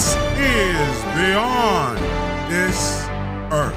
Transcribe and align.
This 0.00 0.14
is 0.14 1.04
Beyond 1.14 1.98
This 2.50 3.04
Earth. 3.52 3.76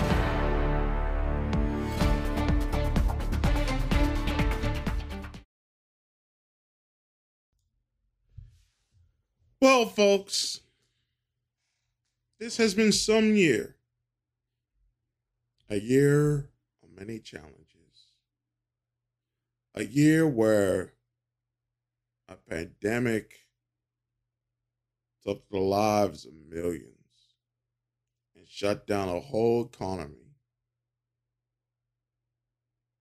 Well, 9.59 9.85
folks, 9.87 10.61
this 12.39 12.55
has 12.55 12.73
been 12.73 12.93
some 12.93 13.35
year. 13.35 13.75
A 15.69 15.77
year 15.77 16.51
of 16.81 16.97
many 16.97 17.19
challenges. 17.19 17.57
A 19.75 19.83
year 19.83 20.25
where 20.25 20.93
a 22.29 22.37
pandemic 22.37 23.42
took 25.25 25.47
the 25.49 25.59
lives 25.59 26.25
of 26.25 26.33
millions 26.49 26.87
and 28.35 28.47
shut 28.47 28.85
down 28.87 29.09
a 29.09 29.19
whole 29.19 29.65
economy. 29.65 30.35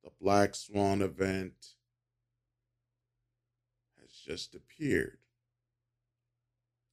The 0.05 0.11
Black 0.21 0.55
Swan 0.55 1.03
event 1.03 1.55
has 4.01 4.11
just 4.11 4.55
appeared. 4.55 5.19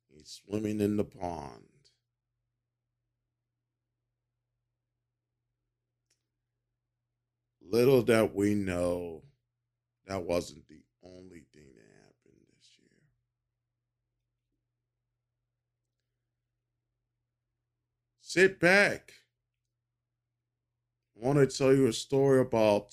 He's 0.10 0.42
swimming 0.44 0.82
in 0.82 0.98
the 0.98 1.04
pond. 1.04 1.64
Little 7.62 8.02
that 8.04 8.34
we 8.34 8.56
know, 8.56 9.24
that 10.08 10.24
wasn't 10.24 10.68
the 10.68 10.82
only 11.04 11.46
thing 11.54 11.68
that 11.76 11.86
happened 12.02 12.42
this 12.48 12.72
year. 12.80 12.90
Sit 18.30 18.60
back. 18.60 19.14
I 21.16 21.26
want 21.26 21.40
to 21.40 21.48
tell 21.48 21.74
you 21.74 21.88
a 21.88 21.94
story 21.94 22.40
about 22.40 22.90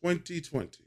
2020. 0.00 0.84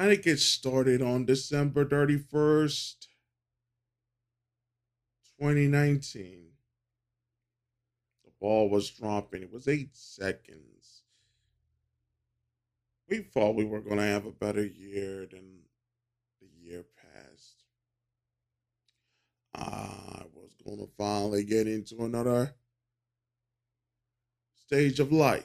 And 0.00 0.10
it 0.10 0.24
gets 0.24 0.42
started 0.42 1.00
on 1.00 1.26
December 1.26 1.84
31st, 1.84 3.06
2019. 5.38 6.46
The 8.24 8.30
ball 8.40 8.68
was 8.68 8.90
dropping. 8.90 9.42
It 9.42 9.52
was 9.52 9.68
eight 9.68 9.94
seconds. 9.94 11.04
We 13.08 13.18
thought 13.18 13.54
we 13.54 13.64
were 13.64 13.80
going 13.80 13.98
to 13.98 14.02
have 14.02 14.26
a 14.26 14.32
better 14.32 14.66
year 14.66 15.26
than 15.30 15.63
year 16.64 16.84
passed. 16.96 17.62
I 19.54 20.24
was 20.32 20.54
going 20.64 20.78
to 20.78 20.88
finally 20.98 21.44
get 21.44 21.68
into 21.68 22.04
another 22.04 22.54
stage 24.56 24.98
of 24.98 25.12
life. 25.12 25.44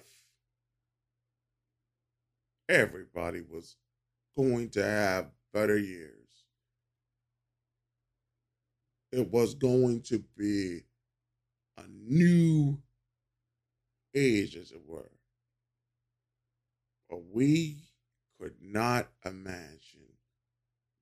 Everybody 2.68 3.42
was 3.42 3.76
going 4.36 4.70
to 4.72 4.84
have 4.84 5.28
better 5.54 5.78
years. 5.78 6.16
It 9.12 9.32
was 9.32 9.56
going 9.56 10.02
to 10.04 10.24
be 10.38 10.86
a 11.78 11.84
new 11.88 12.78
age, 14.16 14.56
as 14.56 14.72
it 14.72 14.82
were. 14.86 15.12
But 17.10 17.22
we 17.32 17.78
could 18.40 18.56
not 18.62 19.10
imagine, 19.26 19.99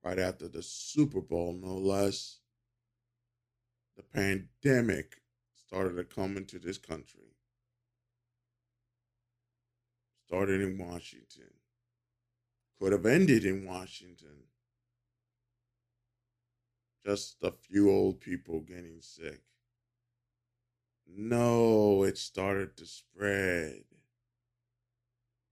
right 0.07 0.19
after 0.19 0.47
the 0.47 0.63
Super 0.63 1.21
Bowl, 1.21 1.53
no 1.53 1.75
less, 1.75 2.39
the 3.97 4.03
pandemic 4.03 5.17
started 5.55 5.95
to 5.97 6.03
come 6.03 6.37
into 6.37 6.59
this 6.59 6.77
country. 6.77 7.35
Started 10.27 10.61
in 10.61 10.77
Washington 10.77 11.51
could 12.79 12.91
have 12.91 13.05
ended 13.05 13.43
in 13.43 13.65
Washington. 13.65 14.43
Just 17.05 17.37
a 17.41 17.51
few 17.51 17.89
old 17.89 18.19
people 18.19 18.59
getting 18.61 18.99
sick. 19.01 19.41
No, 21.07 22.03
it 22.03 22.17
started 22.17 22.75
to 22.77 22.85
spread. 22.85 23.83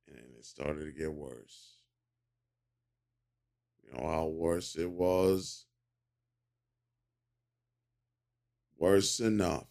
And 0.08 0.36
it 0.38 0.46
started 0.46 0.86
to 0.86 0.92
get 0.92 1.12
worse. 1.12 1.75
You 3.86 3.94
know 3.94 4.08
how 4.08 4.26
worse 4.26 4.76
it 4.76 4.90
was? 4.90 5.66
Worse 8.78 9.20
enough 9.20 9.68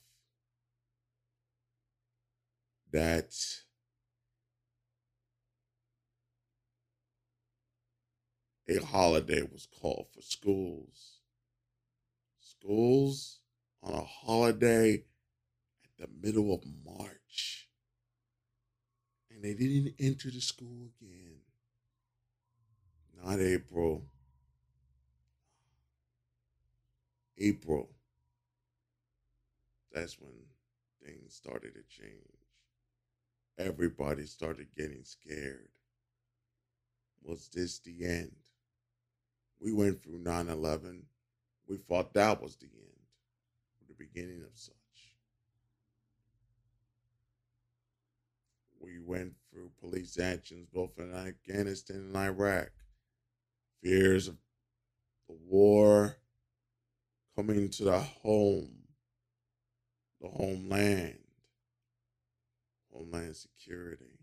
that 2.91 3.35
a 8.69 8.77
holiday 8.77 9.43
was 9.43 9.67
called 9.81 10.07
for 10.15 10.23
schools. 10.23 11.19
Schools 12.41 13.41
on 13.83 13.95
a 13.95 14.05
holiday 14.05 15.05
at 15.85 15.91
the 15.99 16.09
middle 16.23 16.55
of 16.55 16.65
March. 16.85 17.69
And 19.31 19.43
they 19.43 19.55
didn't 19.55 19.95
enter 19.99 20.31
the 20.31 20.41
school 20.41 20.89
again. 21.01 21.34
Not 23.25 23.41
April. 23.41 24.05
April. 27.39 27.89
That's 29.93 30.21
when 30.21 30.33
things 31.03 31.35
started 31.35 31.73
to 31.75 31.83
change. 31.89 32.19
Everybody 33.59 34.27
started 34.27 34.67
getting 34.77 35.05
scared. 35.05 35.69
Was 37.23 37.49
this 37.49 37.79
the 37.79 38.05
end? 38.05 38.33
We 39.59 39.73
went 39.73 40.03
through 40.03 40.19
9 40.19 40.49
11. 40.49 41.05
We 41.67 41.79
thought 41.79 42.12
that 42.12 42.43
was 42.43 42.56
the 42.56 42.67
end, 42.67 43.89
the 43.89 43.95
beginning 43.95 44.43
of 44.43 44.51
such. 44.55 44.75
We 48.79 48.99
went 49.01 49.33
through 49.51 49.71
police 49.81 50.19
actions 50.19 50.67
both 50.71 50.99
in 50.99 51.15
Afghanistan 51.15 51.97
and 51.97 52.17
Iraq, 52.17 52.71
fears 53.84 54.28
of 54.28 54.37
the 55.28 55.37
war 55.47 56.17
coming 57.37 57.69
to 57.69 57.84
the 57.84 58.00
home, 58.00 58.71
the 60.22 60.28
homeland, 60.28 61.19
homeland 62.91 63.37
security. 63.37 64.19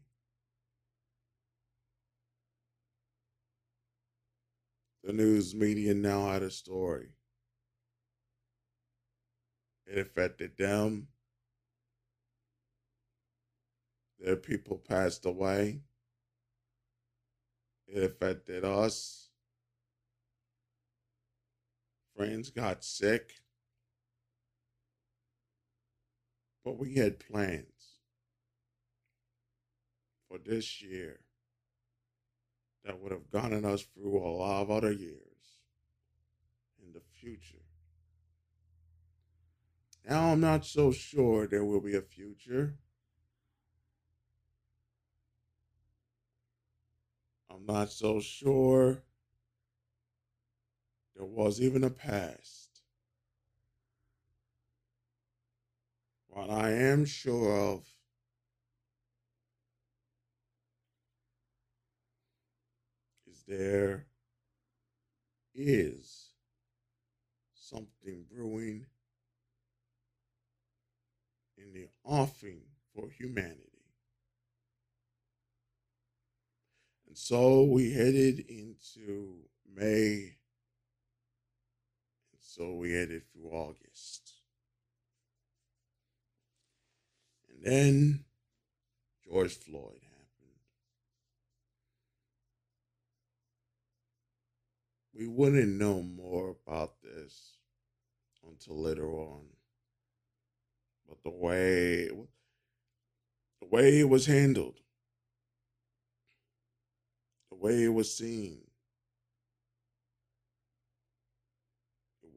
The 5.04 5.14
news 5.14 5.54
media 5.54 5.94
now 5.94 6.32
had 6.32 6.42
a 6.42 6.50
story. 6.50 7.10
It 9.86 10.00
affected 10.00 10.58
them. 10.58 11.08
Their 14.20 14.36
people 14.38 14.78
passed 14.78 15.26
away. 15.26 15.82
It 17.88 18.04
affected 18.04 18.64
us. 18.64 19.21
Friends 22.22 22.52
got 22.52 22.84
sick. 22.84 23.32
But 26.64 26.78
we 26.78 26.94
had 26.94 27.20
plans 27.20 27.98
for 30.28 30.38
this 30.38 30.84
year 30.84 31.22
that 32.86 33.00
would 33.00 33.12
have 33.12 33.32
gotten 33.32 33.66
us 33.66 33.82
through 33.82 34.20
a 34.20 34.30
lot 34.30 34.62
of 34.62 34.70
other 34.70 34.92
years 34.92 35.58
in 36.86 36.94
the 36.94 37.02
future. 37.20 37.66
Now 40.08 40.32
I'm 40.32 40.42
not 40.42 40.64
so 40.64 40.92
sure 40.92 41.48
there 41.48 41.66
will 41.66 41.82
be 41.82 41.96
a 41.96 42.04
future. 42.04 42.76
I'm 47.50 47.66
not 47.66 47.92
so 47.92 48.20
sure 48.20 49.02
there 51.22 51.30
was 51.30 51.62
even 51.62 51.84
a 51.84 51.90
past. 51.92 52.82
What 56.30 56.50
I 56.50 56.72
am 56.72 57.06
sure 57.06 57.56
of 57.56 57.86
is 63.30 63.44
there 63.48 64.08
is 65.54 66.30
something 67.54 68.26
brewing 68.34 68.88
in 71.56 71.72
the 71.72 71.88
offing 72.04 72.62
for 72.96 73.12
humanity. 73.12 73.62
And 77.08 77.16
so 77.16 77.66
we 77.66 77.94
headed 77.94 78.40
into 78.40 79.36
May. 79.72 80.38
So 82.54 82.74
we 82.74 82.92
headed 82.92 83.22
through 83.32 83.50
August. 83.50 84.34
And 87.50 87.64
then 87.64 88.26
George 89.24 89.54
Floyd 89.54 90.02
happened. 90.04 90.60
We 95.18 95.28
wouldn't 95.28 95.80
know 95.80 96.04
more 96.04 96.58
about 96.68 96.96
this 97.02 97.54
until 98.46 98.82
later 98.82 99.10
on. 99.10 99.44
But 101.08 101.24
the 101.24 101.30
way 101.30 102.10
the 103.62 103.68
way 103.72 104.02
it 104.02 104.10
was 104.10 104.26
handled, 104.26 104.82
the 107.50 107.56
way 107.56 107.86
it 107.86 107.94
was 107.94 108.14
seen, 108.14 108.71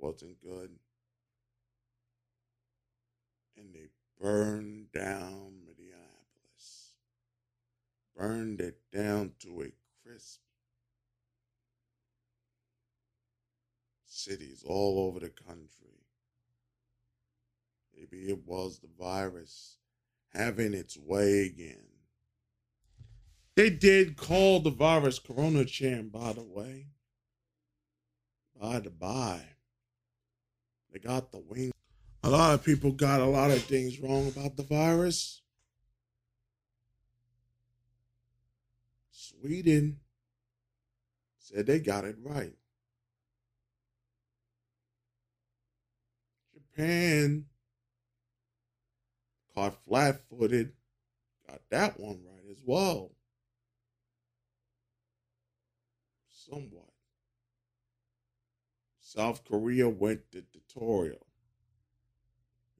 wasn't 0.04 0.40
good. 0.42 0.70
And 3.56 3.74
they 3.74 3.88
burned 4.20 4.92
down 4.92 5.60
Minneapolis, 5.64 6.92
burned 8.14 8.60
it 8.60 8.78
down 8.92 9.32
to 9.40 9.62
a 9.62 9.72
crisp. 10.02 10.40
Cities 14.06 14.62
all 14.66 15.08
over 15.08 15.20
the 15.20 15.30
country. 15.30 15.68
Maybe 17.96 18.28
it 18.28 18.46
was 18.46 18.80
the 18.80 18.88
virus 18.98 19.78
having 20.34 20.74
its 20.74 20.98
way 20.98 21.46
again. 21.46 21.86
They 23.56 23.70
did 23.70 24.16
call 24.16 24.60
the 24.60 24.70
virus 24.70 25.18
Corona 25.18 25.64
Chan, 25.64 26.08
by 26.08 26.34
the 26.34 26.42
way. 26.42 26.88
By 28.60 28.80
the 28.80 28.90
by. 28.90 29.53
They 30.94 31.00
got 31.00 31.32
the 31.32 31.40
wing. 31.40 31.72
A 32.22 32.30
lot 32.30 32.54
of 32.54 32.64
people 32.64 32.92
got 32.92 33.20
a 33.20 33.26
lot 33.26 33.50
of 33.50 33.60
things 33.64 33.98
wrong 33.98 34.28
about 34.28 34.56
the 34.56 34.62
virus. 34.62 35.42
Sweden 39.10 39.98
said 41.40 41.66
they 41.66 41.80
got 41.80 42.04
it 42.04 42.14
right. 42.22 42.54
Japan 46.54 47.46
caught 49.52 49.76
flat 49.84 50.20
footed, 50.30 50.74
got 51.48 51.60
that 51.70 51.98
one 51.98 52.20
right 52.24 52.50
as 52.52 52.62
well. 52.64 53.10
Somewhat. 56.30 56.93
South 59.14 59.44
Korea 59.44 59.88
went 59.88 60.28
dictatorial 60.32 61.24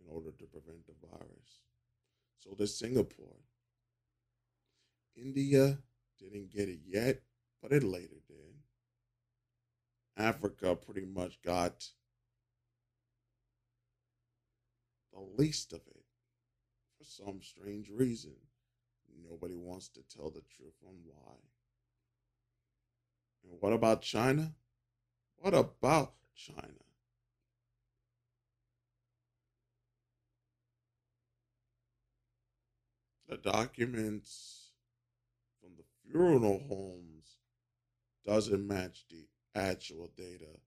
in 0.01 0.13
order 0.13 0.33
to 0.33 0.45
prevent 0.47 0.85
the 0.85 1.07
virus. 1.09 1.61
So 2.39 2.57
did 2.57 2.67
Singapore. 2.67 3.37
India 5.15 5.79
didn't 6.19 6.51
get 6.51 6.69
it 6.69 6.81
yet, 6.85 7.23
but 7.63 7.71
it 7.71 7.85
later 7.85 8.17
did. 8.27 8.57
Africa 10.17 10.75
pretty 10.75 11.07
much 11.07 11.41
got 11.43 11.89
the 15.13 15.21
least 15.39 15.73
of 15.73 15.83
it 15.87 16.05
for 16.99 17.05
some 17.05 17.41
strange 17.43 17.91
reason. 17.91 18.35
Nobody 19.31 19.55
wants 19.55 19.89
to 19.91 20.01
tell 20.03 20.31
the 20.31 20.43
truth 20.57 20.75
on 20.85 20.95
why. 21.07 21.35
And 23.45 23.53
what 23.61 23.73
about 23.73 24.03
China? 24.03 24.53
What 25.37 25.55
about 25.55 26.15
China? 26.35 26.85
The 33.29 33.37
documents 33.39 34.71
from 35.61 35.71
the 35.77 35.85
funeral 36.05 36.61
homes 36.69 37.39
doesn't 38.27 38.67
match 38.67 39.05
the 39.11 39.27
actual 39.55 40.11
data 40.17 40.59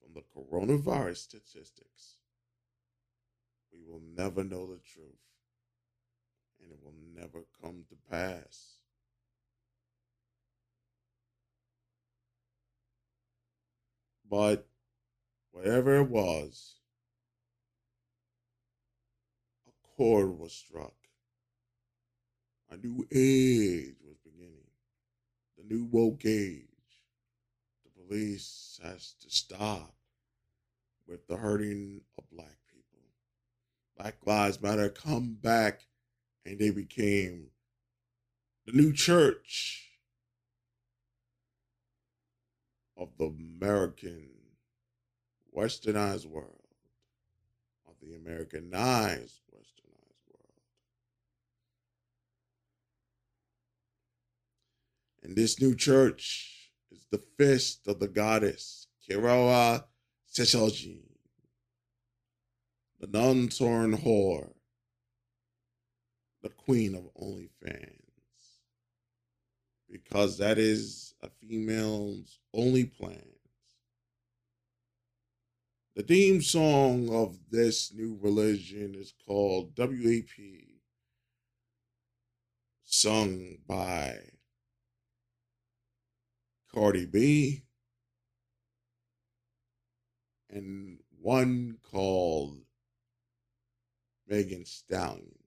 from 0.00 0.14
the 0.14 0.22
coronavirus 0.36 1.16
statistics. 1.16 2.16
We 3.72 3.80
will 3.90 4.02
never 4.16 4.44
know 4.44 4.66
the 4.66 4.80
truth 4.84 5.18
and 6.62 6.72
it 6.72 6.78
will 6.82 6.94
never 7.14 7.44
come 7.62 7.84
to 7.88 7.96
pass. 8.10 8.76
But 14.30 14.66
whatever 15.54 16.00
it 16.00 16.10
was, 16.10 16.74
a 19.68 19.96
chord 19.96 20.36
was 20.36 20.52
struck. 20.52 20.94
A 22.70 22.76
new 22.76 23.06
age 23.14 23.94
was 24.04 24.16
beginning. 24.24 24.66
The 25.56 25.72
new 25.72 25.84
woke 25.84 26.26
age. 26.26 26.66
The 27.84 28.02
police 28.02 28.80
has 28.82 29.14
to 29.22 29.30
stop 29.30 29.94
with 31.06 31.28
the 31.28 31.36
hurting 31.36 32.00
of 32.18 32.24
black 32.32 32.58
people. 32.68 33.12
Black 33.96 34.16
Lives 34.26 34.60
Matter 34.60 34.88
come 34.88 35.38
back 35.40 35.86
and 36.44 36.58
they 36.58 36.70
became 36.70 37.50
the 38.66 38.72
new 38.72 38.92
church 38.92 39.88
of 42.96 43.10
the 43.18 43.26
American 43.26 44.33
westernized 45.56 46.26
world, 46.26 46.60
of 47.88 47.94
the 48.02 48.14
Americanized 48.14 49.40
westernized 49.54 50.24
world. 50.28 50.60
And 55.22 55.36
this 55.36 55.60
new 55.60 55.74
church 55.74 56.70
is 56.90 57.06
the 57.10 57.22
fist 57.38 57.86
of 57.86 58.00
the 58.00 58.08
goddess 58.08 58.88
Kiroa 59.08 59.84
Sesshoujin, 60.32 61.02
the 63.00 63.06
nun 63.06 63.48
torn 63.48 63.98
whore 63.98 64.52
the 66.42 66.48
queen 66.48 66.94
of 66.94 67.04
OnlyFans 67.22 68.04
because 69.90 70.38
that 70.38 70.58
is 70.58 71.14
a 71.22 71.28
female's 71.28 72.38
only 72.52 72.84
plans. 72.84 73.33
The 75.96 76.02
theme 76.02 76.42
song 76.42 77.08
of 77.14 77.38
this 77.50 77.92
new 77.94 78.18
religion 78.20 78.96
is 78.96 79.14
called 79.24 79.78
WAP, 79.78 80.26
sung 82.82 83.58
by 83.64 84.18
Cardi 86.74 87.06
B, 87.06 87.62
and 90.50 90.98
one 91.20 91.78
called 91.80 92.58
Megan 94.26 94.66
Stallion. 94.66 95.38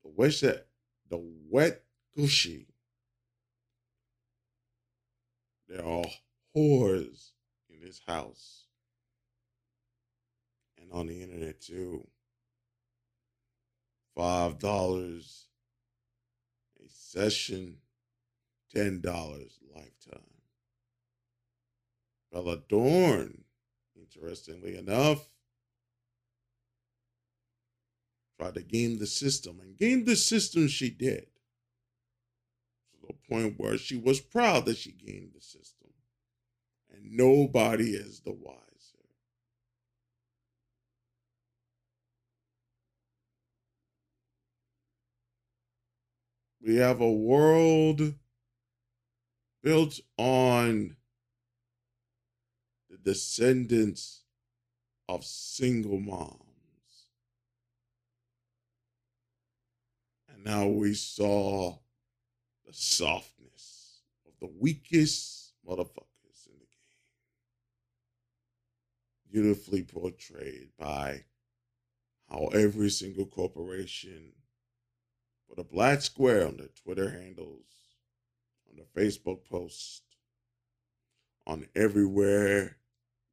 What's 0.00 0.40
that? 0.40 0.68
The 1.10 1.20
wet 1.50 1.82
gushy. 2.16 2.68
There 5.68 5.84
are 5.84 6.06
whores 6.56 7.30
in 7.68 7.80
this 7.80 8.00
house 8.06 8.64
and 10.80 10.92
on 10.92 11.06
the 11.06 11.22
internet 11.22 11.60
too. 11.60 12.06
Five 14.16 14.58
dollars 14.58 15.46
a 16.84 16.88
session, 16.88 17.76
ten 18.74 19.00
dollars 19.00 19.58
lifetime. 19.74 20.24
Bella 22.32 22.58
Thorne, 22.68 23.44
interestingly 23.96 24.76
enough, 24.76 25.28
tried 28.38 28.54
to 28.54 28.62
game 28.62 28.98
the 28.98 29.06
system, 29.06 29.60
and 29.60 29.76
game 29.76 30.04
the 30.04 30.16
system 30.16 30.68
she 30.68 30.90
did. 30.90 31.26
To 32.92 33.06
the 33.08 33.14
point 33.28 33.54
where 33.58 33.78
she 33.78 33.96
was 33.96 34.20
proud 34.20 34.66
that 34.66 34.76
she 34.76 34.92
gamed 34.92 35.32
the 35.34 35.40
system. 35.40 35.79
And 37.00 37.16
nobody 37.16 37.94
is 37.94 38.20
the 38.20 38.32
wiser. 38.32 38.60
We 46.62 46.76
have 46.76 47.00
a 47.00 47.10
world 47.10 48.14
built 49.62 49.98
on 50.18 50.96
the 52.90 52.98
descendants 52.98 54.22
of 55.08 55.24
single 55.24 55.98
moms. 55.98 56.40
And 60.28 60.44
now 60.44 60.66
we 60.66 60.94
saw 60.94 61.78
the 62.66 62.72
softness 62.72 64.02
of 64.26 64.32
the 64.40 64.52
weakest 64.60 65.54
motherfuckers 65.66 66.46
in 66.46 66.54
the 66.58 66.66
game. 66.66 67.00
Beautifully 69.30 69.82
portrayed 69.82 70.70
by 70.78 71.24
how 72.28 72.46
every 72.46 72.90
single 72.90 73.26
corporation 73.26 74.32
put 75.48 75.58
a 75.58 75.64
black 75.64 76.02
square 76.02 76.46
on 76.46 76.56
their 76.56 76.68
Twitter 76.82 77.10
handles, 77.10 77.66
on 78.68 78.76
their 78.76 79.04
Facebook 79.04 79.44
posts, 79.44 80.02
on 81.46 81.66
everywhere 81.74 82.76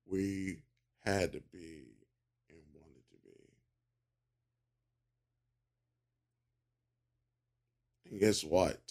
we 0.05 0.57
had 1.03 1.31
to 1.33 1.41
be 1.51 1.85
and 2.49 2.59
wanted 2.73 3.03
to 3.09 3.17
be. 3.23 3.31
And 8.09 8.19
guess 8.19 8.43
what? 8.43 8.81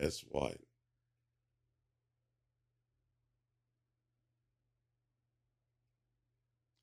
Guess 0.00 0.24
what? 0.28 0.56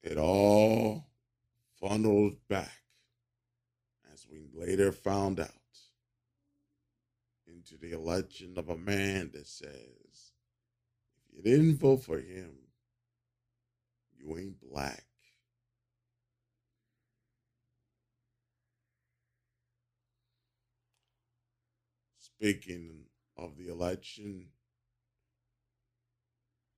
It 0.04 0.18
all 0.18 1.06
funneled 1.80 2.36
back, 2.48 2.72
as 4.14 4.26
we 4.32 4.46
later 4.54 4.92
found 4.92 5.40
out, 5.40 5.50
into 7.48 7.78
the 7.78 7.92
election 7.92 8.54
of 8.58 8.70
a 8.70 8.78
man 8.78 9.32
that 9.34 9.48
says, 9.48 10.32
if 11.18 11.36
you 11.36 11.42
didn't 11.44 11.78
vote 11.78 12.04
for 12.04 12.18
him, 12.20 12.54
you 14.18 14.38
ain't 14.38 14.62
black. 14.62 15.04
Speaking 22.42 23.04
of 23.38 23.56
the 23.56 23.68
election, 23.68 24.48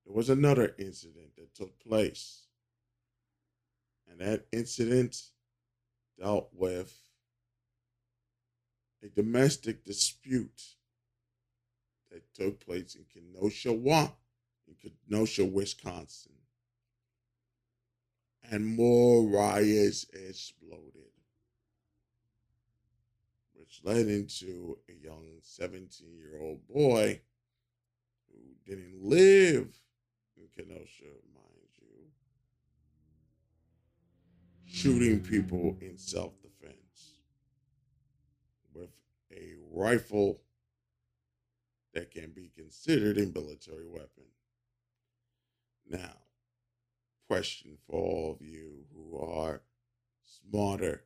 there 0.05 0.13
was 0.13 0.29
another 0.29 0.75
incident 0.77 1.37
that 1.37 1.55
took 1.55 1.79
place 1.79 2.47
and 4.09 4.19
that 4.19 4.45
incident 4.51 5.21
dealt 6.19 6.49
with 6.51 6.93
a 9.01 9.07
domestic 9.07 9.85
dispute 9.85 10.75
that 12.11 12.33
took 12.33 12.59
place 12.65 12.95
in 12.95 13.05
Kenosha, 13.13 13.71
in 13.71 14.91
Kenosha, 15.07 15.45
Wisconsin. 15.45 16.33
And 18.51 18.67
more 18.67 19.25
riots 19.25 20.07
exploded, 20.11 21.12
which 23.73 23.85
led 23.85 24.07
into 24.07 24.77
a 24.89 25.05
young 25.05 25.39
17 25.41 26.07
year 26.17 26.39
old 26.39 26.59
boy 26.67 27.19
who 28.29 28.41
didn't 28.65 29.01
live 29.01 29.75
in 30.37 30.47
Kenosha, 30.55 31.05
mind 31.33 31.69
you, 31.79 32.05
shooting 34.65 35.19
people 35.21 35.77
in 35.81 35.97
self 35.97 36.33
defense 36.41 37.19
with 38.73 38.89
a 39.31 39.53
rifle 39.71 40.41
that 41.93 42.11
can 42.11 42.31
be 42.31 42.51
considered 42.55 43.17
a 43.17 43.25
military 43.27 43.87
weapon. 43.87 44.25
Now, 45.89 46.17
question 47.27 47.77
for 47.87 47.99
all 47.99 48.31
of 48.39 48.45
you 48.45 48.85
who 48.93 49.17
are 49.19 49.61
smarter 50.23 51.03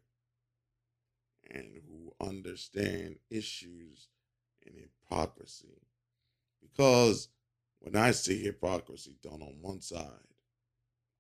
and 1.52 1.82
who 1.88 2.14
understand 2.26 3.18
issues 3.30 4.08
in 4.66 4.74
hypocrisy. 4.76 5.82
Because 6.62 7.30
when 7.80 7.96
I 7.96 8.12
see 8.12 8.44
hypocrisy 8.44 9.16
done 9.22 9.42
on 9.42 9.62
one 9.62 9.82
side, 9.82 10.10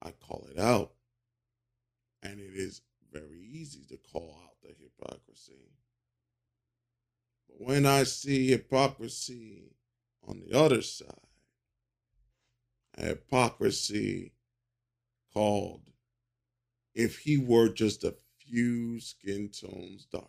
I 0.02 0.12
call 0.12 0.48
it 0.52 0.60
out 0.60 0.94
and 2.22 2.40
it 2.40 2.56
is 2.56 2.82
very 3.12 3.42
easy 3.42 3.84
to 3.90 3.98
call 3.98 4.36
out 4.44 4.56
the 4.62 4.76
hypocrisy. 4.80 5.72
But 7.48 7.66
when 7.68 7.86
I 7.86 8.04
see 8.04 8.50
hypocrisy 8.50 9.72
on 10.28 10.42
the 10.42 10.58
other 10.58 10.82
side, 10.82 11.08
hypocrisy 12.98 14.34
called 15.34 15.82
if 16.96 17.20
he 17.20 17.38
were 17.38 17.70
just 17.70 18.04
a 18.04 18.16
few 18.50 19.00
skin 19.00 19.50
tones 19.50 20.08
darker, 20.12 20.28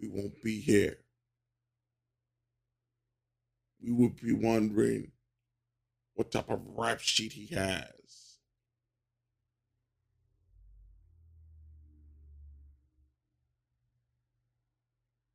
we 0.00 0.08
won't 0.08 0.42
be 0.42 0.60
here. 0.60 0.98
We 3.82 3.92
will 3.92 4.10
be 4.10 4.32
wondering 4.32 5.12
what 6.14 6.32
type 6.32 6.50
of 6.50 6.60
rap 6.76 7.00
sheet 7.00 7.32
he 7.32 7.54
has. 7.54 7.96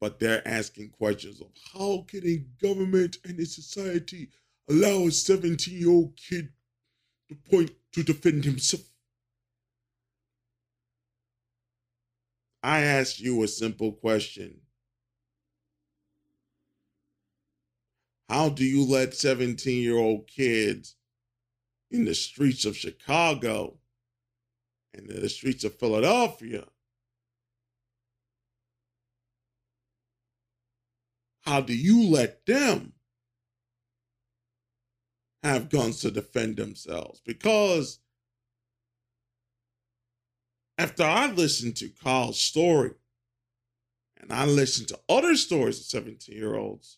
but 0.02 0.20
they're 0.20 0.46
asking 0.48 0.90
questions 0.90 1.40
of 1.40 1.48
how 1.72 2.04
can 2.08 2.26
a 2.26 2.44
government 2.62 3.18
and 3.24 3.40
a 3.40 3.46
society 3.46 4.30
allow 4.68 5.06
a 5.06 5.12
17 5.12 5.78
year 5.78 5.92
old 5.92 6.18
kid 6.18 6.50
to 7.30 7.36
point 7.50 7.72
to 7.94 8.04
defend 8.04 8.44
himself? 8.44 8.91
I 12.64 12.82
ask 12.82 13.20
you 13.20 13.44
a 13.44 13.48
simple 13.48 13.94
question. 13.94 14.62
How 18.30 18.50
do 18.50 18.64
you 18.64 18.86
let 18.86 19.14
17 19.14 19.82
year 19.84 19.98
old 19.98 20.28
kids 20.28 20.96
in 21.90 22.06
the 22.06 22.16
streets 22.16 22.66
of 22.66 22.78
Chicago 22.78 23.80
and 24.94 25.10
in 25.10 25.22
the 25.22 25.30
streets 25.30 25.64
of 25.64 25.76
Philadelphia 25.78 26.66
How 31.42 31.60
do 31.60 31.76
you 31.76 32.04
let 32.04 32.46
them 32.46 32.94
have 35.44 35.70
guns 35.70 36.02
to 36.02 36.12
defend 36.12 36.58
themselves? 36.58 37.22
Because 37.26 38.00
after 40.82 41.04
I 41.04 41.28
listened 41.28 41.76
to 41.78 41.90
Kyle's 41.90 42.40
story 42.40 42.96
and 44.20 44.34
I 44.34 44.46
listened 44.46 44.88
to 44.88 45.00
other 45.08 45.36
stories 45.36 45.80
of 45.80 45.86
17 45.86 46.36
year 46.36 46.56
olds, 46.56 46.98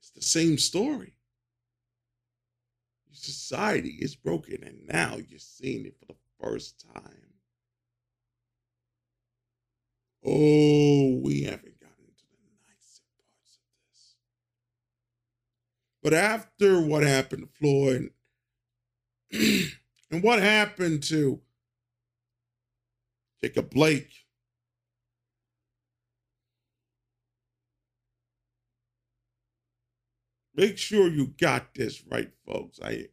it's 0.00 0.10
the 0.10 0.20
same 0.20 0.58
story. 0.58 1.14
Society 3.12 3.96
is 3.98 4.14
broken, 4.14 4.62
and 4.62 4.86
now 4.86 5.16
you're 5.16 5.38
seeing 5.38 5.86
it 5.86 5.96
for 5.98 6.04
the 6.04 6.18
first 6.38 6.84
time. 6.94 7.32
Oh, 10.22 11.18
we 11.24 11.44
haven't 11.44 11.80
gotten 11.80 12.04
into 12.04 12.26
the 12.30 12.36
nicer 12.68 13.02
parts 13.16 13.56
of 13.56 13.64
this. 13.90 14.16
But 16.02 16.12
after 16.12 16.78
what 16.78 17.04
happened 17.04 17.48
to 17.48 17.58
Floyd 17.58 18.10
and 20.10 20.22
what 20.22 20.42
happened 20.42 21.02
to 21.04 21.40
Jacob 23.46 23.70
Blake, 23.70 24.10
make 30.56 30.76
sure 30.76 31.06
you 31.06 31.28
got 31.40 31.72
this 31.76 32.02
right, 32.10 32.32
folks. 32.44 32.80
I 32.82 33.06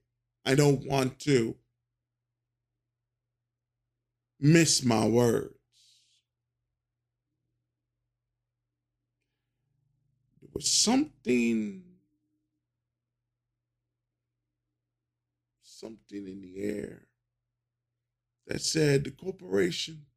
I 0.44 0.56
don't 0.56 0.88
want 0.88 1.20
to 1.20 1.56
miss 4.40 4.84
my 4.84 5.06
words. 5.06 5.54
There 10.42 10.50
was 10.52 10.68
something 10.68 11.84
something 15.62 16.28
in 16.28 16.42
the 16.42 16.64
air 16.64 17.04
that 18.48 18.62
said 18.62 19.04
the 19.04 19.12
corporations, 19.12 20.08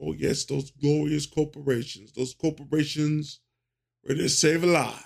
oh, 0.00 0.12
yes, 0.12 0.44
those 0.44 0.70
glorious 0.70 1.26
corporations, 1.26 2.12
those 2.12 2.34
corporations 2.34 3.40
where 4.02 4.16
they 4.16 4.28
save 4.28 4.62
a 4.64 4.66
life. 4.66 5.04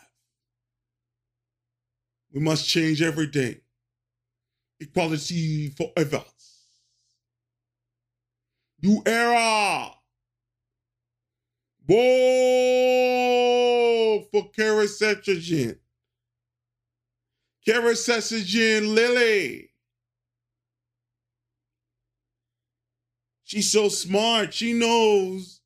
We 2.32 2.40
must 2.40 2.68
change 2.68 3.02
every 3.02 3.26
day. 3.26 3.60
Equality 4.80 5.70
forever. 5.70 6.24
New 8.82 9.02
era. 9.06 9.90
Whoa, 11.86 11.96
for 14.30 14.50
Kara 14.50 14.86
Kara 17.66 17.94
Lily. 18.94 19.71
She's 23.52 23.70
so 23.70 23.90
smart. 23.90 24.54
She 24.54 24.72
knows 24.72 25.60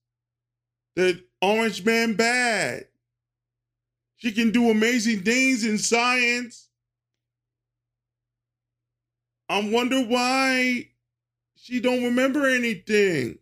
that 0.96 1.22
Orange 1.40 1.84
Man 1.84 2.14
bad. 2.14 2.88
She 4.16 4.32
can 4.32 4.50
do 4.50 4.70
amazing 4.70 5.20
things 5.20 5.64
in 5.64 5.78
science. 5.78 6.68
I 9.48 9.70
wonder 9.70 10.00
why 10.00 10.88
she 11.54 11.78
don't 11.78 12.02
remember 12.02 12.48
anything. 12.48 13.38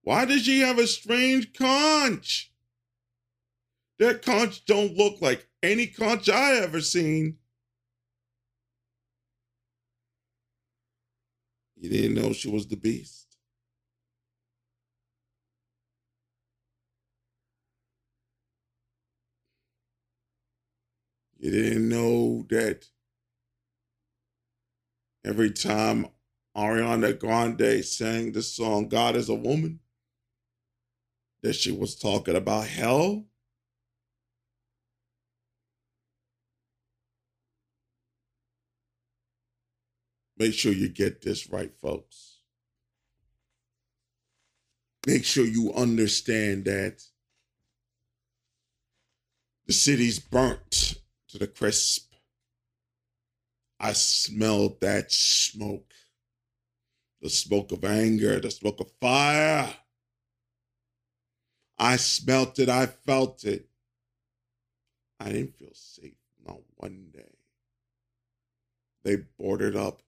Why 0.00 0.24
does 0.24 0.46
she 0.46 0.60
have 0.60 0.78
a 0.78 0.86
strange 0.86 1.52
conch? 1.52 2.50
That 3.98 4.22
conch 4.22 4.64
don't 4.64 4.96
look 4.96 5.20
like 5.20 5.46
any 5.62 5.88
conch 5.88 6.30
I 6.30 6.54
ever 6.54 6.80
seen. 6.80 7.36
You 11.76 11.90
didn't 11.90 12.14
know 12.14 12.32
she 12.32 12.48
was 12.48 12.66
the 12.66 12.76
beast. 12.76 13.25
You 21.46 21.52
didn't 21.52 21.88
know 21.88 22.44
that 22.50 22.86
every 25.24 25.52
time 25.52 26.08
Ariana 26.56 27.16
Grande 27.16 27.84
sang 27.84 28.32
the 28.32 28.42
song 28.42 28.88
God 28.88 29.14
is 29.14 29.28
a 29.28 29.34
Woman, 29.36 29.78
that 31.44 31.52
she 31.52 31.70
was 31.70 31.94
talking 31.94 32.34
about 32.34 32.66
hell. 32.66 33.26
Make 40.36 40.52
sure 40.52 40.72
you 40.72 40.88
get 40.88 41.22
this 41.22 41.48
right, 41.48 41.72
folks. 41.80 42.40
Make 45.06 45.24
sure 45.24 45.46
you 45.46 45.72
understand 45.74 46.64
that 46.64 47.04
the 49.68 49.72
city's 49.72 50.18
burnt 50.18 50.96
to 51.36 51.46
the 51.46 51.52
crisp. 51.52 52.12
I 53.78 53.92
smelled 53.92 54.80
that 54.80 55.12
smoke 55.12 55.92
the 57.20 57.30
smoke 57.30 57.72
of 57.72 57.84
anger, 57.84 58.38
the 58.40 58.50
smoke 58.50 58.80
of 58.80 58.90
fire. 59.00 59.74
I 61.78 61.96
smelt 61.96 62.58
it, 62.58 62.68
I 62.68 62.86
felt 62.86 63.44
it. 63.44 63.68
I 65.18 65.30
didn't 65.30 65.56
feel 65.56 65.72
safe, 65.72 66.14
not 66.46 66.58
one 66.76 67.08
day. 67.12 67.34
They 69.02 69.16
boarded 69.38 69.76
up 69.76 70.02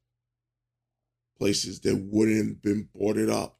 places 1.39 1.81
that 1.81 1.97
wouldn't 1.97 2.49
have 2.49 2.63
been 2.63 2.89
boarded 2.95 3.31
up. 3.31 3.59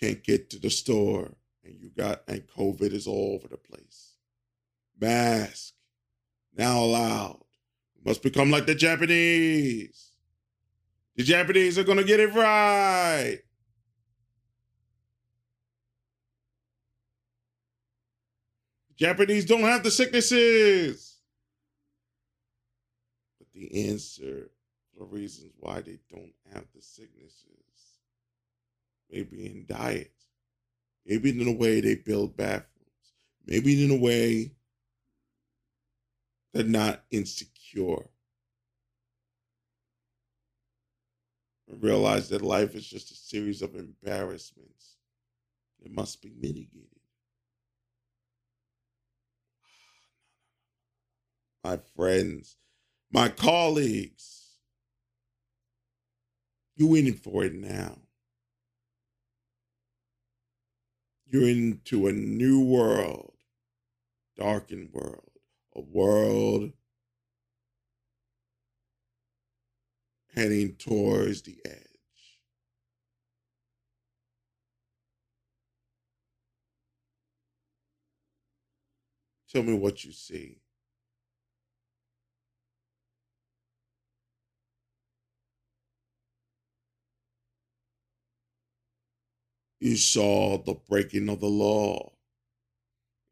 Can't 0.00 0.22
get 0.22 0.50
to 0.50 0.58
the 0.58 0.70
store, 0.70 1.30
and 1.64 1.74
you 1.80 1.90
got, 1.96 2.22
and 2.28 2.46
COVID 2.46 2.92
is 2.92 3.06
all 3.06 3.34
over 3.34 3.48
the 3.48 3.56
place. 3.56 4.13
Mask, 5.00 5.74
now 6.56 6.78
allowed. 6.78 7.40
must 8.04 8.22
become 8.22 8.50
like 8.50 8.66
the 8.66 8.74
Japanese. 8.74 10.12
The 11.16 11.22
Japanese 11.22 11.78
are 11.78 11.84
going 11.84 11.98
to 11.98 12.04
get 12.04 12.20
it 12.20 12.32
right. 12.34 13.40
Japanese 18.96 19.44
don't 19.44 19.62
have 19.62 19.82
the 19.82 19.90
sicknesses. 19.90 21.18
But 23.38 23.48
the 23.52 23.88
answer, 23.90 24.50
the 24.96 25.04
reasons 25.04 25.52
why 25.58 25.80
they 25.80 25.98
don't 26.10 26.32
have 26.52 26.64
the 26.74 26.82
sicknesses, 26.82 27.44
maybe 29.10 29.46
in 29.46 29.66
diet, 29.68 30.12
maybe 31.06 31.30
in 31.30 31.44
the 31.44 31.56
way 31.56 31.80
they 31.80 31.96
build 31.96 32.36
bathrooms, 32.36 32.68
maybe 33.46 33.84
in 33.84 33.90
a 33.90 34.00
way 34.00 34.52
they're 36.54 36.64
not 36.64 37.02
insecure. 37.10 38.08
Realize 41.68 42.28
that 42.28 42.42
life 42.42 42.76
is 42.76 42.86
just 42.86 43.10
a 43.10 43.14
series 43.14 43.60
of 43.60 43.74
embarrassments 43.74 44.96
that 45.82 45.92
must 45.92 46.22
be 46.22 46.30
mitigated. 46.40 47.00
my 51.64 51.80
friends, 51.96 52.56
my 53.12 53.28
colleagues. 53.28 54.42
You're 56.76 56.98
in 56.98 57.14
for 57.14 57.44
it 57.44 57.54
now. 57.54 57.98
You're 61.26 61.48
into 61.48 62.08
a 62.08 62.12
new 62.12 62.64
world, 62.64 63.34
darkened 64.36 64.90
world, 64.92 65.33
a 65.76 65.80
world 65.80 66.72
heading 70.34 70.74
towards 70.74 71.42
the 71.42 71.56
edge. 71.64 71.80
Tell 79.52 79.62
me 79.62 79.74
what 79.74 80.04
you 80.04 80.12
see. 80.12 80.58
You 89.80 89.96
saw 89.96 90.58
the 90.58 90.74
breaking 90.88 91.28
of 91.28 91.40
the 91.40 91.46
law 91.46 92.14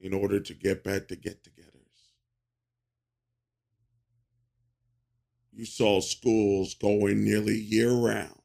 in 0.00 0.12
order 0.14 0.38
to 0.40 0.54
get 0.54 0.84
back 0.84 1.08
to 1.08 1.16
get 1.16 1.42
togethers. 1.42 1.51
You 5.62 5.66
saw 5.66 6.00
schools 6.00 6.74
going 6.74 7.22
nearly 7.22 7.54
year 7.54 7.92
round. 7.92 8.42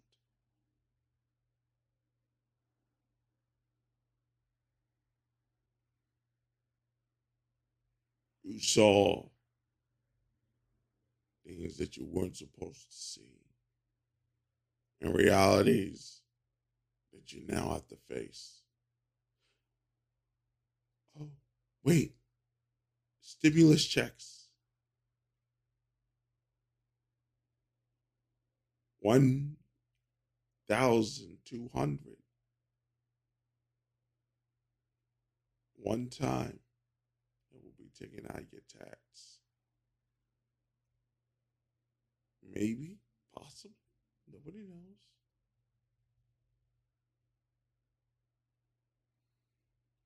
You 8.44 8.60
saw 8.60 9.30
things 11.44 11.78
that 11.78 11.98
you 11.98 12.06
weren't 12.06 12.38
supposed 12.38 12.88
to 12.88 12.96
see 12.96 13.42
and 15.02 15.16
realities 15.16 16.22
that 17.14 17.34
you 17.34 17.42
now 17.48 17.70
have 17.70 17.88
to 17.88 17.96
face. 17.96 18.62
Oh, 21.20 21.32
wait. 21.84 22.14
Stimulus 23.22 23.88
checks. 23.88 24.37
One 29.08 29.56
thousand 30.68 31.38
two 31.46 31.70
hundred. 31.74 32.18
One 35.78 36.10
time, 36.10 36.60
it 37.54 37.62
will 37.64 37.72
be 37.78 37.90
taken 37.98 38.26
out 38.30 38.42
of 38.42 38.52
your 38.52 38.64
tax. 38.68 39.40
Maybe, 42.54 42.98
possibly, 43.34 43.78
nobody 44.30 44.58
knows. 44.58 45.00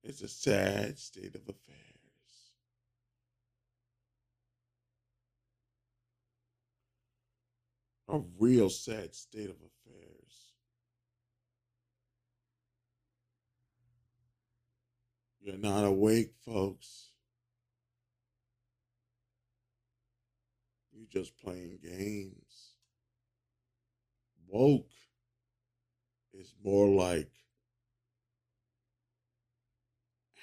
It's 0.03 0.21
a 0.21 0.27
sad 0.27 0.99
state 0.99 1.33
of 1.33 1.41
affairs. 1.49 1.80
A 8.11 8.19
real 8.39 8.69
sad 8.69 9.15
state 9.15 9.49
of 9.49 9.55
affairs. 9.55 10.51
You're 15.39 15.57
not 15.57 15.85
awake, 15.85 16.33
folks. 16.45 17.11
You're 20.91 21.07
just 21.09 21.37
playing 21.37 21.79
games. 21.81 22.73
Woke 24.47 24.91
is 26.33 26.53
more 26.61 26.89
like 26.89 27.31